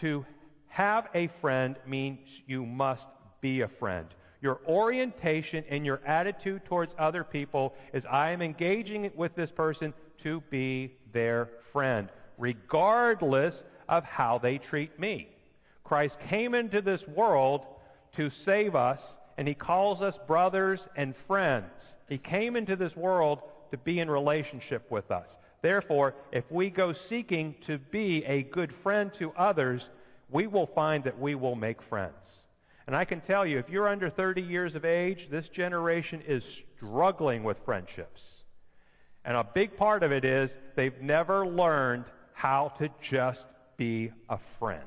To 0.00 0.24
have 0.68 1.08
a 1.14 1.28
friend 1.42 1.76
means 1.86 2.20
you 2.46 2.64
must 2.64 3.04
be 3.42 3.60
a 3.60 3.68
friend. 3.68 4.06
Your 4.42 4.60
orientation 4.66 5.64
and 5.68 5.84
your 5.84 6.00
attitude 6.06 6.64
towards 6.64 6.94
other 6.98 7.24
people 7.24 7.74
is 7.92 8.06
I 8.06 8.30
am 8.30 8.40
engaging 8.40 9.10
with 9.14 9.34
this 9.34 9.50
person 9.50 9.92
to 10.22 10.42
be 10.50 10.96
their 11.12 11.48
friend, 11.72 12.08
regardless 12.38 13.54
of 13.88 14.04
how 14.04 14.38
they 14.38 14.58
treat 14.58 14.98
me. 14.98 15.28
Christ 15.84 16.18
came 16.28 16.54
into 16.54 16.80
this 16.80 17.06
world 17.06 17.66
to 18.16 18.30
save 18.30 18.74
us, 18.74 19.00
and 19.36 19.46
he 19.46 19.54
calls 19.54 20.02
us 20.02 20.18
brothers 20.26 20.86
and 20.96 21.14
friends. 21.26 21.70
He 22.08 22.18
came 22.18 22.56
into 22.56 22.76
this 22.76 22.96
world 22.96 23.40
to 23.70 23.76
be 23.76 23.98
in 24.00 24.10
relationship 24.10 24.90
with 24.90 25.10
us. 25.10 25.28
Therefore, 25.62 26.14
if 26.32 26.50
we 26.50 26.70
go 26.70 26.92
seeking 26.92 27.54
to 27.66 27.78
be 27.78 28.24
a 28.24 28.42
good 28.44 28.72
friend 28.82 29.12
to 29.18 29.32
others, 29.32 29.82
we 30.30 30.46
will 30.46 30.66
find 30.66 31.04
that 31.04 31.18
we 31.18 31.34
will 31.34 31.54
make 31.54 31.82
friends. 31.82 32.14
And 32.90 32.96
I 32.96 33.04
can 33.04 33.20
tell 33.20 33.46
you, 33.46 33.60
if 33.60 33.68
you're 33.68 33.86
under 33.86 34.10
30 34.10 34.42
years 34.42 34.74
of 34.74 34.84
age, 34.84 35.28
this 35.30 35.48
generation 35.48 36.24
is 36.26 36.42
struggling 36.76 37.44
with 37.44 37.56
friendships. 37.64 38.20
And 39.24 39.36
a 39.36 39.44
big 39.44 39.76
part 39.76 40.02
of 40.02 40.10
it 40.10 40.24
is 40.24 40.50
they've 40.74 41.00
never 41.00 41.46
learned 41.46 42.06
how 42.32 42.72
to 42.80 42.88
just 43.00 43.44
be 43.76 44.10
a 44.28 44.40
friend. 44.58 44.82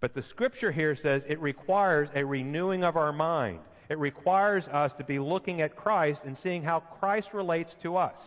But 0.00 0.14
the 0.14 0.22
scripture 0.22 0.70
here 0.70 0.94
says 0.94 1.22
it 1.26 1.40
requires 1.40 2.08
a 2.14 2.24
renewing 2.24 2.84
of 2.84 2.96
our 2.96 3.12
mind. 3.12 3.58
It 3.88 3.98
requires 3.98 4.68
us 4.68 4.92
to 4.98 5.02
be 5.02 5.18
looking 5.18 5.62
at 5.62 5.74
Christ 5.74 6.20
and 6.24 6.38
seeing 6.38 6.62
how 6.62 6.78
Christ 7.00 7.30
relates 7.34 7.74
to 7.82 7.96
us. 7.96 8.22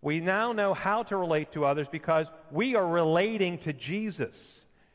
We 0.00 0.20
now 0.20 0.52
know 0.52 0.74
how 0.74 1.02
to 1.02 1.16
relate 1.16 1.50
to 1.54 1.64
others 1.64 1.88
because 1.90 2.28
we 2.52 2.76
are 2.76 2.86
relating 2.86 3.58
to 3.62 3.72
Jesus. 3.72 4.36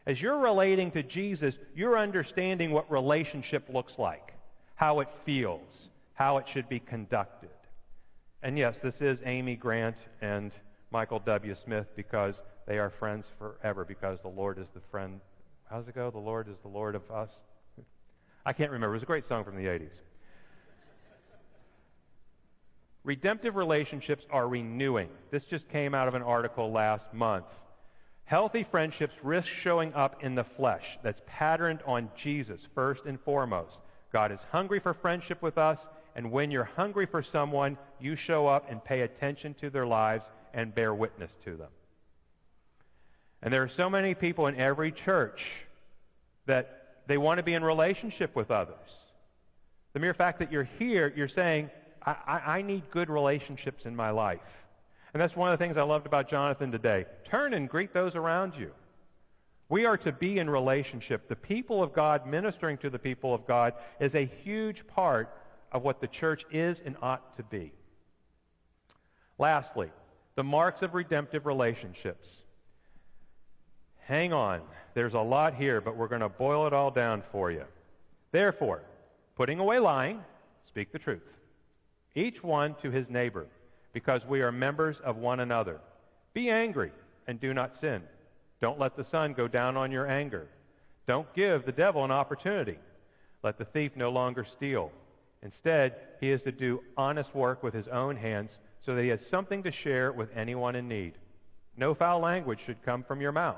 As 0.09 0.19
you're 0.19 0.39
relating 0.39 0.89
to 0.93 1.03
Jesus, 1.03 1.53
you're 1.75 1.95
understanding 1.95 2.71
what 2.71 2.89
relationship 2.89 3.69
looks 3.71 3.93
like, 3.99 4.33
how 4.73 5.01
it 5.01 5.07
feels, 5.23 5.69
how 6.15 6.37
it 6.39 6.49
should 6.49 6.67
be 6.67 6.79
conducted. 6.79 7.51
And 8.41 8.57
yes, 8.57 8.75
this 8.81 8.95
is 9.01 9.19
Amy 9.23 9.55
Grant 9.55 9.97
and 10.19 10.51
Michael 10.89 11.19
W. 11.27 11.53
Smith 11.63 11.85
because 11.95 12.33
they 12.67 12.79
are 12.79 12.89
friends 12.89 13.27
forever 13.37 13.85
because 13.85 14.17
the 14.23 14.29
Lord 14.29 14.57
is 14.57 14.65
the 14.73 14.81
friend. 14.89 15.21
How's 15.69 15.87
it 15.87 15.93
go? 15.93 16.09
The 16.09 16.17
Lord 16.17 16.49
is 16.49 16.57
the 16.63 16.69
Lord 16.69 16.95
of 16.95 17.03
us. 17.11 17.29
I 18.47 18.53
can't 18.53 18.71
remember. 18.71 18.95
It 18.95 18.97
was 18.97 19.03
a 19.03 19.05
great 19.05 19.27
song 19.27 19.43
from 19.43 19.57
the 19.57 19.69
80s. 19.69 19.93
Redemptive 23.03 23.55
relationships 23.55 24.25
are 24.31 24.47
renewing. 24.47 25.09
This 25.29 25.43
just 25.43 25.69
came 25.69 25.93
out 25.93 26.07
of 26.07 26.15
an 26.15 26.23
article 26.23 26.71
last 26.71 27.05
month. 27.13 27.45
Healthy 28.29 28.67
friendships 28.69 29.15
risk 29.23 29.47
showing 29.47 29.91
up 29.95 30.23
in 30.23 30.35
the 30.35 30.43
flesh 30.43 30.85
that's 31.01 31.19
patterned 31.25 31.79
on 31.87 32.11
Jesus 32.15 32.61
first 32.75 33.05
and 33.05 33.19
foremost. 33.21 33.75
God 34.13 34.31
is 34.31 34.37
hungry 34.51 34.79
for 34.79 34.93
friendship 34.93 35.41
with 35.41 35.57
us, 35.57 35.79
and 36.15 36.31
when 36.31 36.51
you're 36.51 36.69
hungry 36.75 37.07
for 37.07 37.23
someone, 37.23 37.75
you 37.99 38.15
show 38.15 38.45
up 38.45 38.69
and 38.69 38.85
pay 38.85 39.01
attention 39.01 39.55
to 39.55 39.71
their 39.71 39.87
lives 39.87 40.25
and 40.53 40.75
bear 40.75 40.93
witness 40.93 41.31
to 41.45 41.57
them. 41.57 41.69
And 43.41 43.51
there 43.51 43.63
are 43.63 43.69
so 43.69 43.89
many 43.89 44.13
people 44.13 44.45
in 44.45 44.57
every 44.57 44.91
church 44.91 45.43
that 46.45 46.99
they 47.07 47.17
want 47.17 47.39
to 47.39 47.43
be 47.43 47.55
in 47.55 47.63
relationship 47.63 48.35
with 48.35 48.51
others. 48.51 48.75
The 49.93 49.99
mere 49.99 50.13
fact 50.13 50.37
that 50.37 50.51
you're 50.51 50.69
here, 50.77 51.11
you're 51.15 51.29
saying, 51.29 51.71
I, 52.05 52.15
I, 52.27 52.37
I 52.57 52.61
need 52.61 52.91
good 52.91 53.09
relationships 53.09 53.87
in 53.87 53.95
my 53.95 54.11
life. 54.11 54.39
And 55.13 55.21
that's 55.21 55.35
one 55.35 55.51
of 55.51 55.57
the 55.57 55.63
things 55.63 55.77
I 55.77 55.83
loved 55.83 56.05
about 56.05 56.29
Jonathan 56.29 56.71
today. 56.71 57.05
Turn 57.25 57.53
and 57.53 57.67
greet 57.67 57.93
those 57.93 58.15
around 58.15 58.53
you. 58.55 58.71
We 59.69 59.85
are 59.85 59.97
to 59.97 60.11
be 60.11 60.39
in 60.39 60.49
relationship. 60.49 61.27
The 61.27 61.35
people 61.35 61.83
of 61.83 61.93
God 61.93 62.27
ministering 62.27 62.77
to 62.79 62.89
the 62.89 62.99
people 62.99 63.33
of 63.33 63.45
God 63.45 63.73
is 63.99 64.15
a 64.15 64.25
huge 64.43 64.85
part 64.87 65.29
of 65.71 65.83
what 65.83 66.01
the 66.01 66.07
church 66.07 66.45
is 66.51 66.81
and 66.83 66.95
ought 67.01 67.35
to 67.37 67.43
be. 67.43 67.71
Lastly, 69.37 69.89
the 70.35 70.43
marks 70.43 70.81
of 70.81 70.93
redemptive 70.93 71.45
relationships. 71.45 72.27
Hang 73.99 74.33
on. 74.33 74.61
There's 74.95 75.13
a 75.13 75.19
lot 75.19 75.53
here, 75.53 75.81
but 75.81 75.95
we're 75.95 76.07
going 76.07 76.21
to 76.21 76.29
boil 76.29 76.65
it 76.65 76.73
all 76.73 76.89
down 76.91 77.23
for 77.31 77.51
you. 77.51 77.63
Therefore, 78.31 78.81
putting 79.35 79.59
away 79.59 79.79
lying, 79.79 80.23
speak 80.67 80.91
the 80.91 80.99
truth. 80.99 81.23
Each 82.15 82.43
one 82.43 82.75
to 82.81 82.89
his 82.89 83.07
neighbor, 83.09 83.45
because 83.93 84.25
we 84.25 84.41
are 84.41 84.51
members 84.51 84.97
of 85.03 85.17
one 85.17 85.39
another. 85.39 85.79
Be 86.33 86.49
angry 86.49 86.91
and 87.27 87.39
do 87.39 87.53
not 87.53 87.79
sin. 87.79 88.01
Don't 88.61 88.79
let 88.79 88.95
the 88.95 89.03
sun 89.03 89.33
go 89.33 89.47
down 89.47 89.77
on 89.77 89.91
your 89.91 90.07
anger. 90.07 90.47
Don't 91.07 91.31
give 91.33 91.65
the 91.65 91.71
devil 91.71 92.03
an 92.03 92.11
opportunity. 92.11 92.77
Let 93.43 93.57
the 93.57 93.65
thief 93.65 93.93
no 93.95 94.09
longer 94.09 94.45
steal. 94.45 94.91
Instead, 95.41 95.95
he 96.19 96.29
is 96.29 96.41
to 96.43 96.51
do 96.51 96.81
honest 96.97 97.33
work 97.33 97.63
with 97.63 97.73
his 97.73 97.87
own 97.87 98.17
hands 98.17 98.51
so 98.85 98.95
that 98.95 99.03
he 99.03 99.09
has 99.09 99.25
something 99.29 99.63
to 99.63 99.71
share 99.71 100.11
with 100.11 100.29
anyone 100.35 100.75
in 100.75 100.87
need. 100.87 101.13
No 101.77 101.93
foul 101.93 102.19
language 102.19 102.59
should 102.65 102.83
come 102.83 103.03
from 103.03 103.21
your 103.21 103.31
mouth 103.31 103.57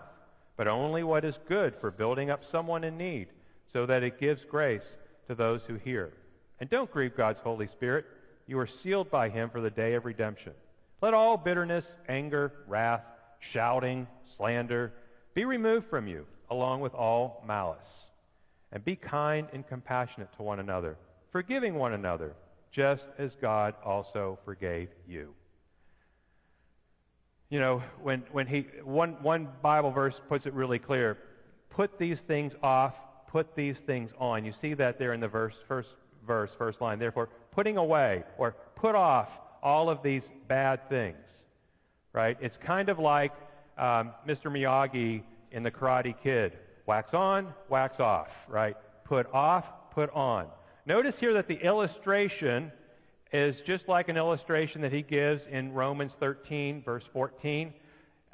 but 0.62 0.68
only 0.68 1.04
what 1.04 1.26
is 1.26 1.36
good 1.48 1.74
for 1.82 1.90
building 1.90 2.30
up 2.30 2.42
someone 2.52 2.84
in 2.84 2.96
need, 2.96 3.28
so 3.74 3.88
that 3.88 4.04
it 4.04 4.20
gives 4.20 4.44
grace 4.44 4.86
to 5.28 5.34
those 5.34 5.62
who 5.66 5.74
hear. 5.74 6.14
And 6.60 6.70
don't 6.70 6.92
grieve 6.92 7.18
God's 7.18 7.40
Holy 7.40 7.68
Spirit. 7.68 8.06
You 8.52 8.60
are 8.60 8.68
sealed 8.84 9.10
by 9.10 9.30
him 9.30 9.50
for 9.50 9.62
the 9.62 9.70
day 9.70 9.94
of 9.94 10.04
redemption. 10.04 10.52
Let 11.02 11.14
all 11.14 11.38
bitterness, 11.38 11.86
anger, 12.10 12.52
wrath, 12.68 13.02
shouting, 13.40 14.08
slander 14.36 14.92
be 15.34 15.46
removed 15.46 15.88
from 15.90 16.06
you, 16.06 16.26
along 16.50 16.82
with 16.82 16.94
all 16.94 17.42
malice. 17.48 17.80
And 18.74 18.84
be 18.84 18.98
kind 18.98 19.48
and 19.54 19.66
compassionate 19.66 20.36
to 20.36 20.44
one 20.44 20.60
another, 20.60 20.98
forgiving 21.32 21.76
one 21.76 21.94
another, 21.94 22.34
just 22.74 23.06
as 23.18 23.32
God 23.42 23.74
also 23.86 24.38
forgave 24.44 24.90
you 25.08 25.34
you 27.52 27.60
know, 27.60 27.84
when, 28.02 28.24
when 28.32 28.48
he, 28.48 28.66
one, 28.84 29.22
one 29.22 29.50
Bible 29.62 29.92
verse 29.92 30.16
puts 30.30 30.46
it 30.46 30.54
really 30.54 30.80
clear 30.80 31.18
put 31.70 32.00
these 32.00 32.20
things 32.28 32.54
off, 32.62 32.94
put 33.30 33.56
these 33.56 33.78
things 33.86 34.12
on. 34.18 34.44
You 34.44 34.54
see 34.62 34.74
that 34.74 35.00
there 35.00 35.14
in 35.14 35.22
the 35.22 35.28
verse, 35.28 35.54
first 35.68 35.90
verse, 36.28 36.50
first 36.58 36.82
line. 36.82 37.00
Therefore, 37.00 37.30
putting 37.52 37.78
away 37.78 38.24
or 38.38 38.56
put 38.76 38.96
off 38.96 39.30
all 39.62 39.90
of 39.90 40.02
these 40.02 40.24
bad 40.48 40.88
things, 40.90 41.26
right? 42.14 42.38
It's 42.42 42.58
kind 42.58 42.90
of 42.90 43.00
like 43.00 43.32
um, 43.78 44.12
Mr. 44.28 44.46
Miyagi 44.46 45.24
in 45.52 45.64
The 45.64 45.72
Karate 45.72 46.16
Kid 46.22 46.54
wax 46.86 47.14
on, 47.14 47.54
wax 47.70 48.00
off, 48.00 48.30
right? 48.48 48.76
Put 49.06 49.32
off, 49.34 49.66
put 49.92 50.10
on. 50.14 50.48
Notice 50.86 51.18
here 51.20 51.34
that 51.34 51.48
the 51.48 51.56
illustration 51.56 52.72
is 53.32 53.62
just 53.62 53.88
like 53.88 54.10
an 54.10 54.18
illustration 54.18 54.82
that 54.82 54.92
he 54.92 55.02
gives 55.02 55.46
in 55.48 55.74
Romans 55.74 56.12
13, 56.20 56.84
verse 56.84 57.04
14. 57.14 57.74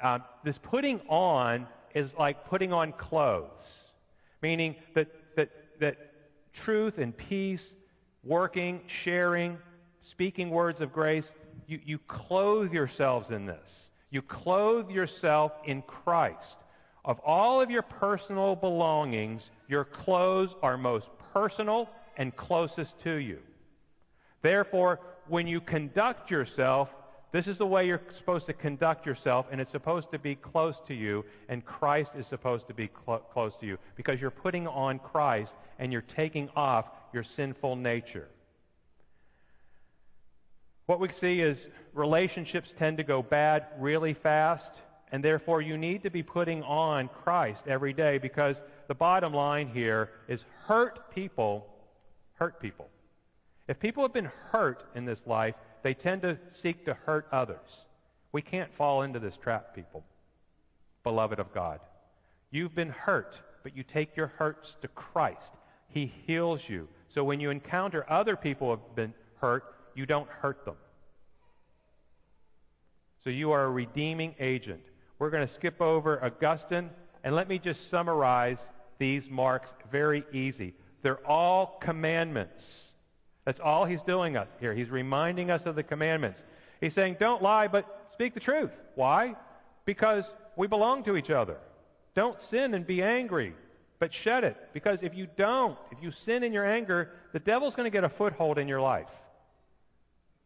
Um, 0.00 0.24
this 0.44 0.58
putting 0.58 1.00
on 1.08 1.66
is 1.94 2.10
like 2.18 2.48
putting 2.48 2.72
on 2.72 2.92
clothes, 2.92 3.62
meaning 4.42 4.76
that, 4.94 5.08
that, 5.36 5.50
that 5.80 5.96
truth 6.52 6.98
and 6.98 7.16
peace, 7.16 7.62
working, 8.24 8.80
sharing, 9.02 9.58
speaking 10.02 10.50
words 10.50 10.80
of 10.80 10.92
grace, 10.92 11.24
you, 11.66 11.80
you 11.84 11.98
clothe 11.98 12.72
yourselves 12.72 13.30
in 13.30 13.46
this. 13.46 13.88
You 14.10 14.22
clothe 14.22 14.90
yourself 14.90 15.52
in 15.64 15.82
Christ. 15.82 16.56
Of 17.04 17.20
all 17.20 17.60
of 17.60 17.70
your 17.70 17.82
personal 17.82 18.56
belongings, 18.56 19.42
your 19.68 19.84
clothes 19.84 20.54
are 20.62 20.76
most 20.76 21.06
personal 21.32 21.88
and 22.16 22.34
closest 22.36 22.98
to 23.04 23.14
you. 23.14 23.38
Therefore, 24.42 25.00
when 25.28 25.46
you 25.46 25.60
conduct 25.60 26.30
yourself, 26.30 26.88
this 27.32 27.46
is 27.46 27.58
the 27.58 27.66
way 27.66 27.86
you're 27.86 28.00
supposed 28.16 28.46
to 28.46 28.54
conduct 28.54 29.04
yourself, 29.04 29.46
and 29.50 29.60
it's 29.60 29.70
supposed 29.70 30.10
to 30.12 30.18
be 30.18 30.34
close 30.34 30.76
to 30.86 30.94
you, 30.94 31.24
and 31.48 31.64
Christ 31.64 32.12
is 32.16 32.26
supposed 32.26 32.66
to 32.68 32.74
be 32.74 32.88
cl- 33.04 33.18
close 33.18 33.52
to 33.60 33.66
you 33.66 33.78
because 33.96 34.20
you're 34.20 34.30
putting 34.30 34.66
on 34.66 34.98
Christ 34.98 35.52
and 35.78 35.92
you're 35.92 36.00
taking 36.02 36.48
off 36.56 36.86
your 37.12 37.24
sinful 37.24 37.76
nature. 37.76 38.28
What 40.86 41.00
we 41.00 41.10
see 41.20 41.40
is 41.40 41.58
relationships 41.92 42.72
tend 42.78 42.96
to 42.96 43.04
go 43.04 43.22
bad 43.22 43.66
really 43.78 44.14
fast, 44.14 44.72
and 45.12 45.22
therefore 45.22 45.60
you 45.60 45.76
need 45.76 46.02
to 46.04 46.10
be 46.10 46.22
putting 46.22 46.62
on 46.62 47.08
Christ 47.08 47.62
every 47.66 47.92
day 47.92 48.18
because 48.18 48.56
the 48.88 48.94
bottom 48.94 49.32
line 49.32 49.68
here 49.68 50.10
is 50.28 50.44
hurt 50.66 51.14
people 51.14 51.66
hurt 52.38 52.60
people. 52.60 52.88
If 53.66 53.78
people 53.80 54.02
have 54.02 54.12
been 54.12 54.30
hurt 54.50 54.84
in 54.94 55.04
this 55.04 55.20
life, 55.26 55.54
they 55.82 55.94
tend 55.94 56.22
to 56.22 56.38
seek 56.62 56.86
to 56.86 56.94
hurt 56.94 57.26
others. 57.32 57.84
We 58.32 58.42
can't 58.42 58.74
fall 58.76 59.02
into 59.02 59.18
this 59.18 59.36
trap, 59.36 59.74
people, 59.74 60.04
beloved 61.02 61.38
of 61.38 61.52
God. 61.52 61.80
You've 62.50 62.74
been 62.74 62.90
hurt, 62.90 63.38
but 63.62 63.76
you 63.76 63.82
take 63.82 64.16
your 64.16 64.28
hurts 64.28 64.76
to 64.82 64.88
Christ. 64.88 65.50
He 65.88 66.12
heals 66.26 66.60
you. 66.66 66.88
So 67.14 67.24
when 67.24 67.40
you 67.40 67.50
encounter 67.50 68.04
other 68.08 68.36
people 68.36 68.68
who 68.68 68.70
have 68.72 68.94
been 68.94 69.14
hurt, 69.40 69.64
you 69.94 70.06
don't 70.06 70.28
hurt 70.28 70.64
them. 70.64 70.76
So 73.24 73.30
you 73.30 73.52
are 73.52 73.64
a 73.64 73.70
redeeming 73.70 74.34
agent. 74.38 74.80
We're 75.18 75.30
going 75.30 75.46
to 75.46 75.54
skip 75.54 75.80
over 75.80 76.22
Augustine, 76.24 76.90
and 77.24 77.34
let 77.34 77.48
me 77.48 77.58
just 77.58 77.90
summarize 77.90 78.58
these 78.98 79.28
marks 79.28 79.68
very 79.90 80.24
easy. 80.32 80.74
They're 81.02 81.26
all 81.26 81.78
commandments. 81.82 82.62
That's 83.44 83.60
all 83.60 83.84
he's 83.84 84.02
doing 84.02 84.36
us 84.36 84.48
here. 84.60 84.74
He's 84.74 84.90
reminding 84.90 85.50
us 85.50 85.62
of 85.64 85.74
the 85.74 85.82
commandments. 85.82 86.40
He's 86.80 86.94
saying, 86.94 87.16
don't 87.18 87.42
lie, 87.42 87.66
but 87.68 88.08
speak 88.12 88.34
the 88.34 88.40
truth. 88.40 88.70
Why? 88.94 89.34
Because 89.84 90.24
we 90.56 90.66
belong 90.66 91.04
to 91.04 91.16
each 91.16 91.30
other. 91.30 91.56
Don't 92.14 92.40
sin 92.50 92.74
and 92.74 92.86
be 92.86 93.02
angry, 93.02 93.54
but 93.98 94.12
shed 94.12 94.44
it. 94.44 94.56
Because 94.72 95.02
if 95.02 95.14
you 95.14 95.26
don't, 95.36 95.76
if 95.90 96.02
you 96.02 96.10
sin 96.10 96.42
in 96.42 96.52
your 96.52 96.66
anger, 96.66 97.10
the 97.32 97.38
devil's 97.38 97.74
going 97.74 97.90
to 97.90 97.90
get 97.90 98.04
a 98.04 98.08
foothold 98.08 98.58
in 98.58 98.68
your 98.68 98.80
life. 98.80 99.08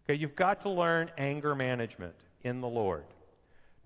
Okay, 0.05 0.19
you've 0.19 0.37
got 0.37 0.63
to 0.63 0.71
learn 0.71 1.11
anger 1.19 1.55
management 1.55 2.15
in 2.43 2.61
the 2.61 2.69
Lord. 2.69 3.05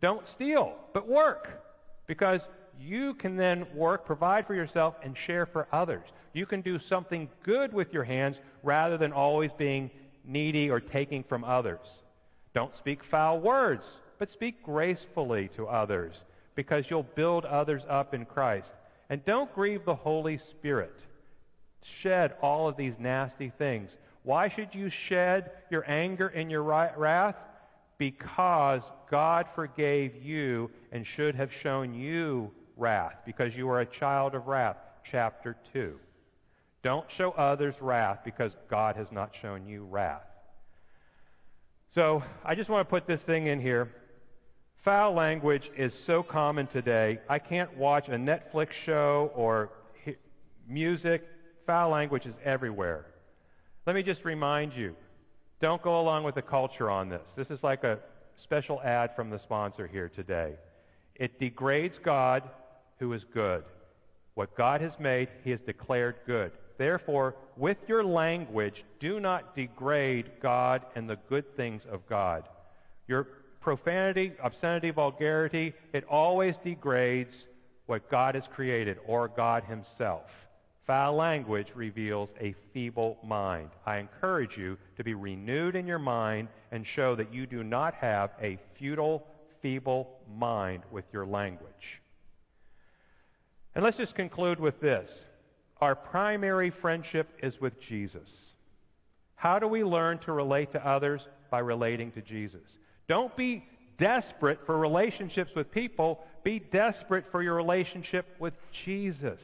Don't 0.01 0.27
steal, 0.29 0.75
but 0.93 1.09
work. 1.09 1.63
Because 2.07 2.41
you 2.79 3.15
can 3.15 3.37
then 3.37 3.67
work, 3.75 4.07
provide 4.07 4.47
for 4.47 4.55
yourself, 4.55 4.95
and 5.03 5.17
share 5.17 5.47
for 5.47 5.67
others. 5.73 6.07
You 6.33 6.47
can 6.47 6.61
do 6.61 6.79
something 6.79 7.29
good 7.43 7.73
with 7.73 7.93
your 7.93 8.05
hands 8.05 8.37
rather 8.63 8.99
than 8.99 9.13
always 9.13 9.53
being 9.53 9.91
needy 10.25 10.71
or 10.71 10.81
taking 10.81 11.25
from 11.25 11.45
others. 11.45 11.81
Don't 12.55 12.77
speak 12.77 13.03
foul 13.05 13.41
words, 13.41 13.85
but 14.19 14.31
speak 14.31 14.63
gracefully 14.63 15.49
to 15.57 15.67
others 15.67 16.15
because 16.55 16.87
you'll 16.89 17.03
build 17.03 17.45
others 17.45 17.83
up 17.89 18.15
in 18.15 18.25
Christ. 18.25 18.71
And 19.09 19.25
don't 19.25 19.55
grieve 19.55 19.85
the 19.85 19.95
Holy 19.95 20.39
Spirit. 20.39 20.95
Shed 21.83 22.35
all 22.43 22.69
of 22.69 22.77
these 22.77 22.95
nasty 22.99 23.51
things. 23.51 23.91
Why 24.23 24.49
should 24.49 24.75
you 24.75 24.91
shed 24.91 25.53
your 25.71 25.89
anger 25.89 26.27
and 26.27 26.51
your 26.51 26.63
wrath? 26.63 27.37
Because 27.99 28.83
God 29.11 29.47
forgave 29.55 30.23
you 30.23 30.71
and 30.91 31.07
should 31.07 31.37
have 31.37 31.53
shown 31.53 31.95
you 31.95 32.51
wrath 32.77 33.15
because 33.25 33.57
you 33.57 33.69
are 33.69 33.81
a 33.81 33.87
child 33.87 34.35
of 34.35 34.49
wrath. 34.49 34.77
Chapter 35.05 35.57
2. 35.73 35.99
Don't 36.83 37.09
show 37.11 37.31
others 37.31 37.75
wrath 37.81 38.21
because 38.25 38.53
God 38.69 38.97
has 38.97 39.11
not 39.13 39.33
shown 39.41 39.67
you 39.67 39.85
wrath. 39.85 40.27
So 41.95 42.23
I 42.45 42.55
just 42.55 42.69
want 42.69 42.87
to 42.87 42.91
put 42.91 43.07
this 43.07 43.23
thing 43.23 43.47
in 43.47 43.61
here. 43.61 43.93
Foul 44.87 45.15
language 45.15 45.69
is 45.77 45.93
so 46.07 46.23
common 46.23 46.69
today. 46.69 47.19
I 47.29 47.41
can't 47.41 47.77
watch 47.77 48.07
a 48.07 48.13
Netflix 48.13 48.71
show 48.71 49.33
or 49.35 49.71
music. 50.69 51.27
Foul 51.67 51.91
language 51.91 52.25
is 52.25 52.37
everywhere. 52.45 53.05
Let 53.85 53.97
me 53.97 54.05
just 54.05 54.25
remind 54.25 54.75
you 54.75 54.95
don't 55.61 55.83
go 55.83 56.01
along 56.01 56.23
with 56.23 56.37
the 56.37 56.43
culture 56.43 56.89
on 56.89 57.09
this. 57.09 57.27
This 57.35 57.51
is 57.51 57.65
like 57.65 57.83
a 57.83 57.99
special 58.41 58.81
ad 58.81 59.17
from 59.17 59.29
the 59.29 59.41
sponsor 59.41 59.89
here 59.89 60.09
today. 60.09 60.53
It 61.17 61.41
degrades 61.41 61.99
God, 62.05 62.45
who 63.01 63.13
is 63.13 63.25
good. 63.35 63.65
What 64.35 64.57
God 64.57 64.83
has 64.83 64.93
made, 65.01 65.31
he 65.43 65.51
has 65.51 65.59
declared 65.67 66.15
good. 66.29 66.53
Therefore, 66.79 67.35
with 67.57 67.79
your 67.89 68.05
language, 68.05 68.85
do 69.01 69.19
not 69.19 69.57
degrade 69.57 70.31
God 70.41 70.83
and 70.95 71.11
the 71.11 71.19
good 71.29 71.57
things 71.57 71.83
of 71.91 72.07
God. 72.09 72.45
Your 73.09 73.27
profanity, 73.67 74.33
obscenity, 74.41 74.91
vulgarity, 74.91 75.75
it 75.93 76.05
always 76.05 76.55
degrades 76.63 77.35
what 77.87 78.09
God 78.09 78.37
has 78.37 78.45
created 78.55 78.97
or 79.09 79.27
God 79.27 79.65
himself. 79.65 80.31
Foul 80.87 81.17
language 81.17 81.73
reveals 81.75 82.29
a 82.41 82.55
feeble 82.73 83.19
mind. 83.25 83.71
I 83.85 83.97
encourage 83.97 84.57
you 84.57 84.79
to 84.97 85.03
be 85.03 85.15
renewed 85.15 85.75
in 85.75 85.85
your 85.85 85.99
mind 85.99 86.47
and 86.71 86.87
show 86.87 87.17
that 87.17 87.35
you 87.35 87.45
do 87.45 87.65
not 87.65 87.95
have 87.95 88.31
a 88.41 88.57
futile, 88.79 89.27
feeble 89.63 90.17
mind 90.33 90.85
with 90.93 91.07
your 91.13 91.27
language. 91.27 92.01
And 93.75 93.83
let's 93.83 93.97
just 93.97 94.15
conclude 94.15 94.61
with 94.61 94.79
this. 94.79 95.11
Our 95.81 95.97
primary 95.97 96.71
friendship 96.71 97.29
is 97.43 97.61
with 97.61 97.81
Jesus. 97.81 98.31
How 99.35 99.59
do 99.59 99.67
we 99.67 99.83
learn 99.83 100.19
to 100.19 100.31
relate 100.31 100.71
to 100.71 100.87
others? 100.87 101.27
By 101.51 101.59
relating 101.59 102.13
to 102.13 102.23
Jesus. 102.23 102.79
Don't 103.09 103.35
be 103.37 103.65
desperate 103.99 104.67
for 104.67 104.77
relationships 104.77 105.53
with 105.55 105.71
people. 105.71 106.25
Be 106.45 106.59
desperate 106.59 107.25
for 107.31 107.43
your 107.43 107.55
relationship 107.55 108.27
with 108.39 108.55
Jesus. 108.73 109.41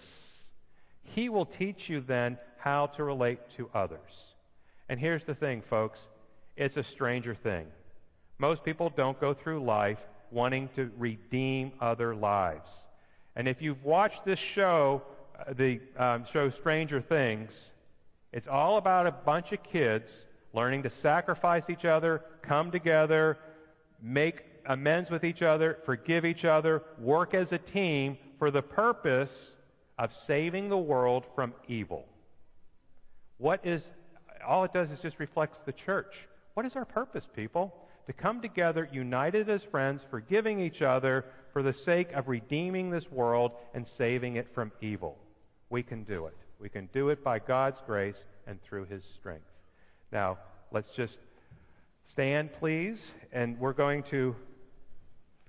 He 1.02 1.28
will 1.28 1.46
teach 1.46 1.88
you 1.88 2.00
then 2.00 2.38
how 2.58 2.86
to 2.86 3.04
relate 3.04 3.40
to 3.56 3.68
others. 3.74 3.98
And 4.88 4.98
here's 4.98 5.24
the 5.24 5.34
thing, 5.34 5.62
folks 5.68 5.98
it's 6.56 6.76
a 6.76 6.84
stranger 6.84 7.34
thing. 7.34 7.66
Most 8.38 8.64
people 8.64 8.92
don't 8.94 9.18
go 9.20 9.32
through 9.32 9.64
life 9.64 9.98
wanting 10.30 10.68
to 10.76 10.90
redeem 10.98 11.72
other 11.80 12.14
lives. 12.14 12.68
And 13.36 13.48
if 13.48 13.62
you've 13.62 13.82
watched 13.84 14.24
this 14.24 14.38
show, 14.38 15.02
uh, 15.38 15.52
the 15.54 15.80
um, 15.96 16.26
show 16.32 16.50
Stranger 16.50 17.00
Things, 17.00 17.52
it's 18.32 18.48
all 18.48 18.76
about 18.76 19.06
a 19.06 19.12
bunch 19.12 19.52
of 19.52 19.62
kids 19.62 20.10
learning 20.52 20.82
to 20.82 20.90
sacrifice 20.90 21.64
each 21.70 21.84
other, 21.84 22.22
come 22.42 22.70
together, 22.70 23.38
make 24.02 24.44
amends 24.66 25.10
with 25.10 25.24
each 25.24 25.42
other, 25.42 25.78
forgive 25.84 26.24
each 26.24 26.44
other, 26.44 26.82
work 26.98 27.34
as 27.34 27.52
a 27.52 27.58
team 27.58 28.18
for 28.38 28.50
the 28.50 28.62
purpose 28.62 29.30
of 29.98 30.10
saving 30.26 30.68
the 30.68 30.76
world 30.76 31.24
from 31.34 31.54
evil. 31.68 32.06
What 33.38 33.64
is, 33.64 33.82
all 34.46 34.64
it 34.64 34.72
does 34.72 34.90
is 34.90 34.98
just 35.00 35.18
reflects 35.18 35.58
the 35.64 35.72
church. 35.72 36.14
What 36.54 36.66
is 36.66 36.76
our 36.76 36.84
purpose, 36.84 37.24
people? 37.34 37.74
To 38.06 38.12
come 38.12 38.40
together 38.40 38.88
united 38.92 39.48
as 39.48 39.62
friends, 39.70 40.02
forgiving 40.10 40.60
each 40.60 40.82
other 40.82 41.24
for 41.52 41.62
the 41.62 41.72
sake 41.84 42.10
of 42.12 42.28
redeeming 42.28 42.90
this 42.90 43.10
world 43.10 43.52
and 43.74 43.86
saving 43.96 44.36
it 44.36 44.48
from 44.54 44.72
evil. 44.80 45.18
We 45.70 45.82
can 45.82 46.04
do 46.04 46.26
it. 46.26 46.36
We 46.60 46.68
can 46.68 46.88
do 46.92 47.10
it 47.10 47.22
by 47.22 47.38
God's 47.38 47.78
grace 47.86 48.24
and 48.46 48.60
through 48.62 48.86
his 48.86 49.02
strength. 49.18 49.46
Now, 50.10 50.38
let's 50.72 50.90
just 50.96 51.18
stand, 52.10 52.50
please, 52.58 52.98
and 53.32 53.58
we're 53.58 53.72
going 53.72 54.02
to 54.04 54.34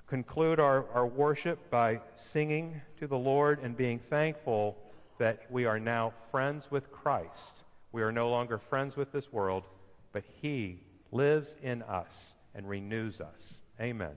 conclude 0.07 0.59
our, 0.59 0.85
our 0.93 1.07
worship 1.07 1.69
by 1.69 1.99
singing 2.31 2.81
to 2.99 3.07
the 3.07 3.17
Lord 3.17 3.59
and 3.63 3.75
being 3.75 3.99
thankful 4.09 4.77
that 5.19 5.39
we 5.49 5.65
are 5.65 5.79
now 5.79 6.13
friends 6.31 6.65
with 6.69 6.91
Christ. 6.91 7.63
We 7.91 8.01
are 8.01 8.11
no 8.11 8.29
longer 8.29 8.59
friends 8.69 8.95
with 8.95 9.11
this 9.11 9.31
world, 9.31 9.63
but 10.11 10.23
He 10.41 10.79
lives 11.11 11.47
in 11.61 11.81
us 11.83 12.11
and 12.55 12.67
renews 12.67 13.21
us. 13.21 13.41
Amen. 13.79 14.13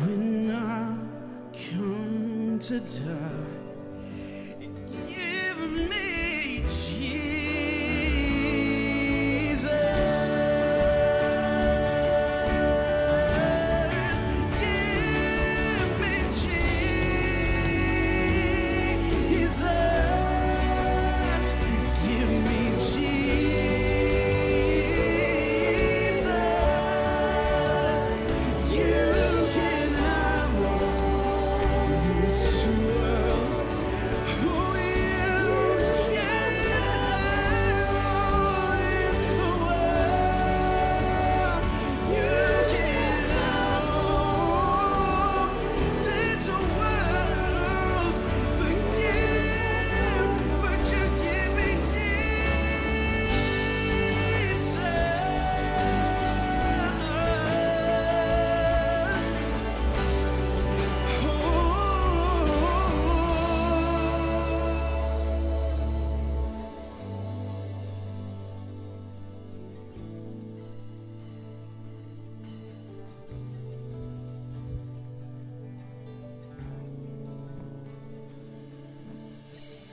When 0.00 0.50
I 0.50 0.96
come 1.52 2.58
to 2.60 2.80
die, 2.80 3.33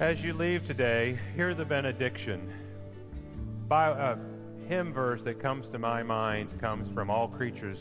As 0.01 0.17
you 0.17 0.33
leave 0.33 0.65
today, 0.65 1.19
hear 1.35 1.53
the 1.53 1.63
benediction. 1.63 2.51
By 3.67 3.89
a 3.89 4.17
hymn 4.67 4.93
verse 4.93 5.21
that 5.25 5.39
comes 5.39 5.67
to 5.71 5.77
my 5.77 6.01
mind 6.01 6.59
comes 6.59 6.91
from 6.95 7.11
All 7.11 7.27
Creatures 7.27 7.77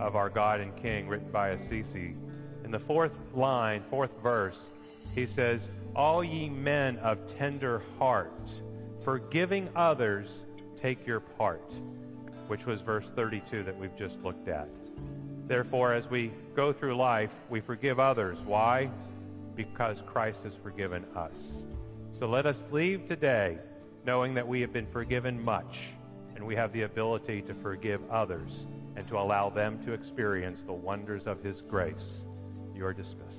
of 0.00 0.16
Our 0.16 0.28
God 0.28 0.58
and 0.58 0.76
King, 0.82 1.06
written 1.06 1.30
by 1.30 1.50
Assisi. 1.50 2.16
In 2.64 2.72
the 2.72 2.80
fourth 2.80 3.12
line, 3.32 3.84
fourth 3.88 4.10
verse, 4.20 4.56
he 5.14 5.28
says, 5.36 5.60
All 5.94 6.24
ye 6.24 6.48
men 6.48 6.98
of 6.98 7.18
tender 7.38 7.84
heart, 8.00 8.50
forgiving 9.04 9.68
others, 9.76 10.26
take 10.82 11.06
your 11.06 11.20
part, 11.20 11.72
which 12.48 12.66
was 12.66 12.80
verse 12.80 13.06
32 13.14 13.62
that 13.62 13.78
we've 13.78 13.96
just 13.96 14.16
looked 14.24 14.48
at. 14.48 14.68
Therefore, 15.46 15.94
as 15.94 16.04
we 16.10 16.32
go 16.56 16.72
through 16.72 16.96
life, 16.96 17.30
we 17.48 17.60
forgive 17.60 18.00
others. 18.00 18.38
Why? 18.44 18.90
Because 19.54 19.98
Christ 20.06 20.38
has 20.42 20.54
forgiven 20.64 21.04
us. 21.14 21.59
So 22.20 22.26
let 22.26 22.44
us 22.44 22.58
leave 22.70 23.08
today 23.08 23.56
knowing 24.04 24.34
that 24.34 24.46
we 24.46 24.60
have 24.60 24.74
been 24.74 24.86
forgiven 24.92 25.42
much 25.42 25.78
and 26.36 26.46
we 26.46 26.54
have 26.54 26.70
the 26.74 26.82
ability 26.82 27.40
to 27.40 27.54
forgive 27.62 28.02
others 28.10 28.50
and 28.94 29.08
to 29.08 29.16
allow 29.16 29.48
them 29.48 29.82
to 29.86 29.94
experience 29.94 30.60
the 30.66 30.72
wonders 30.74 31.22
of 31.26 31.42
His 31.42 31.62
grace. 31.62 31.94
You 32.74 32.84
are 32.84 32.92
dismissed. 32.92 33.29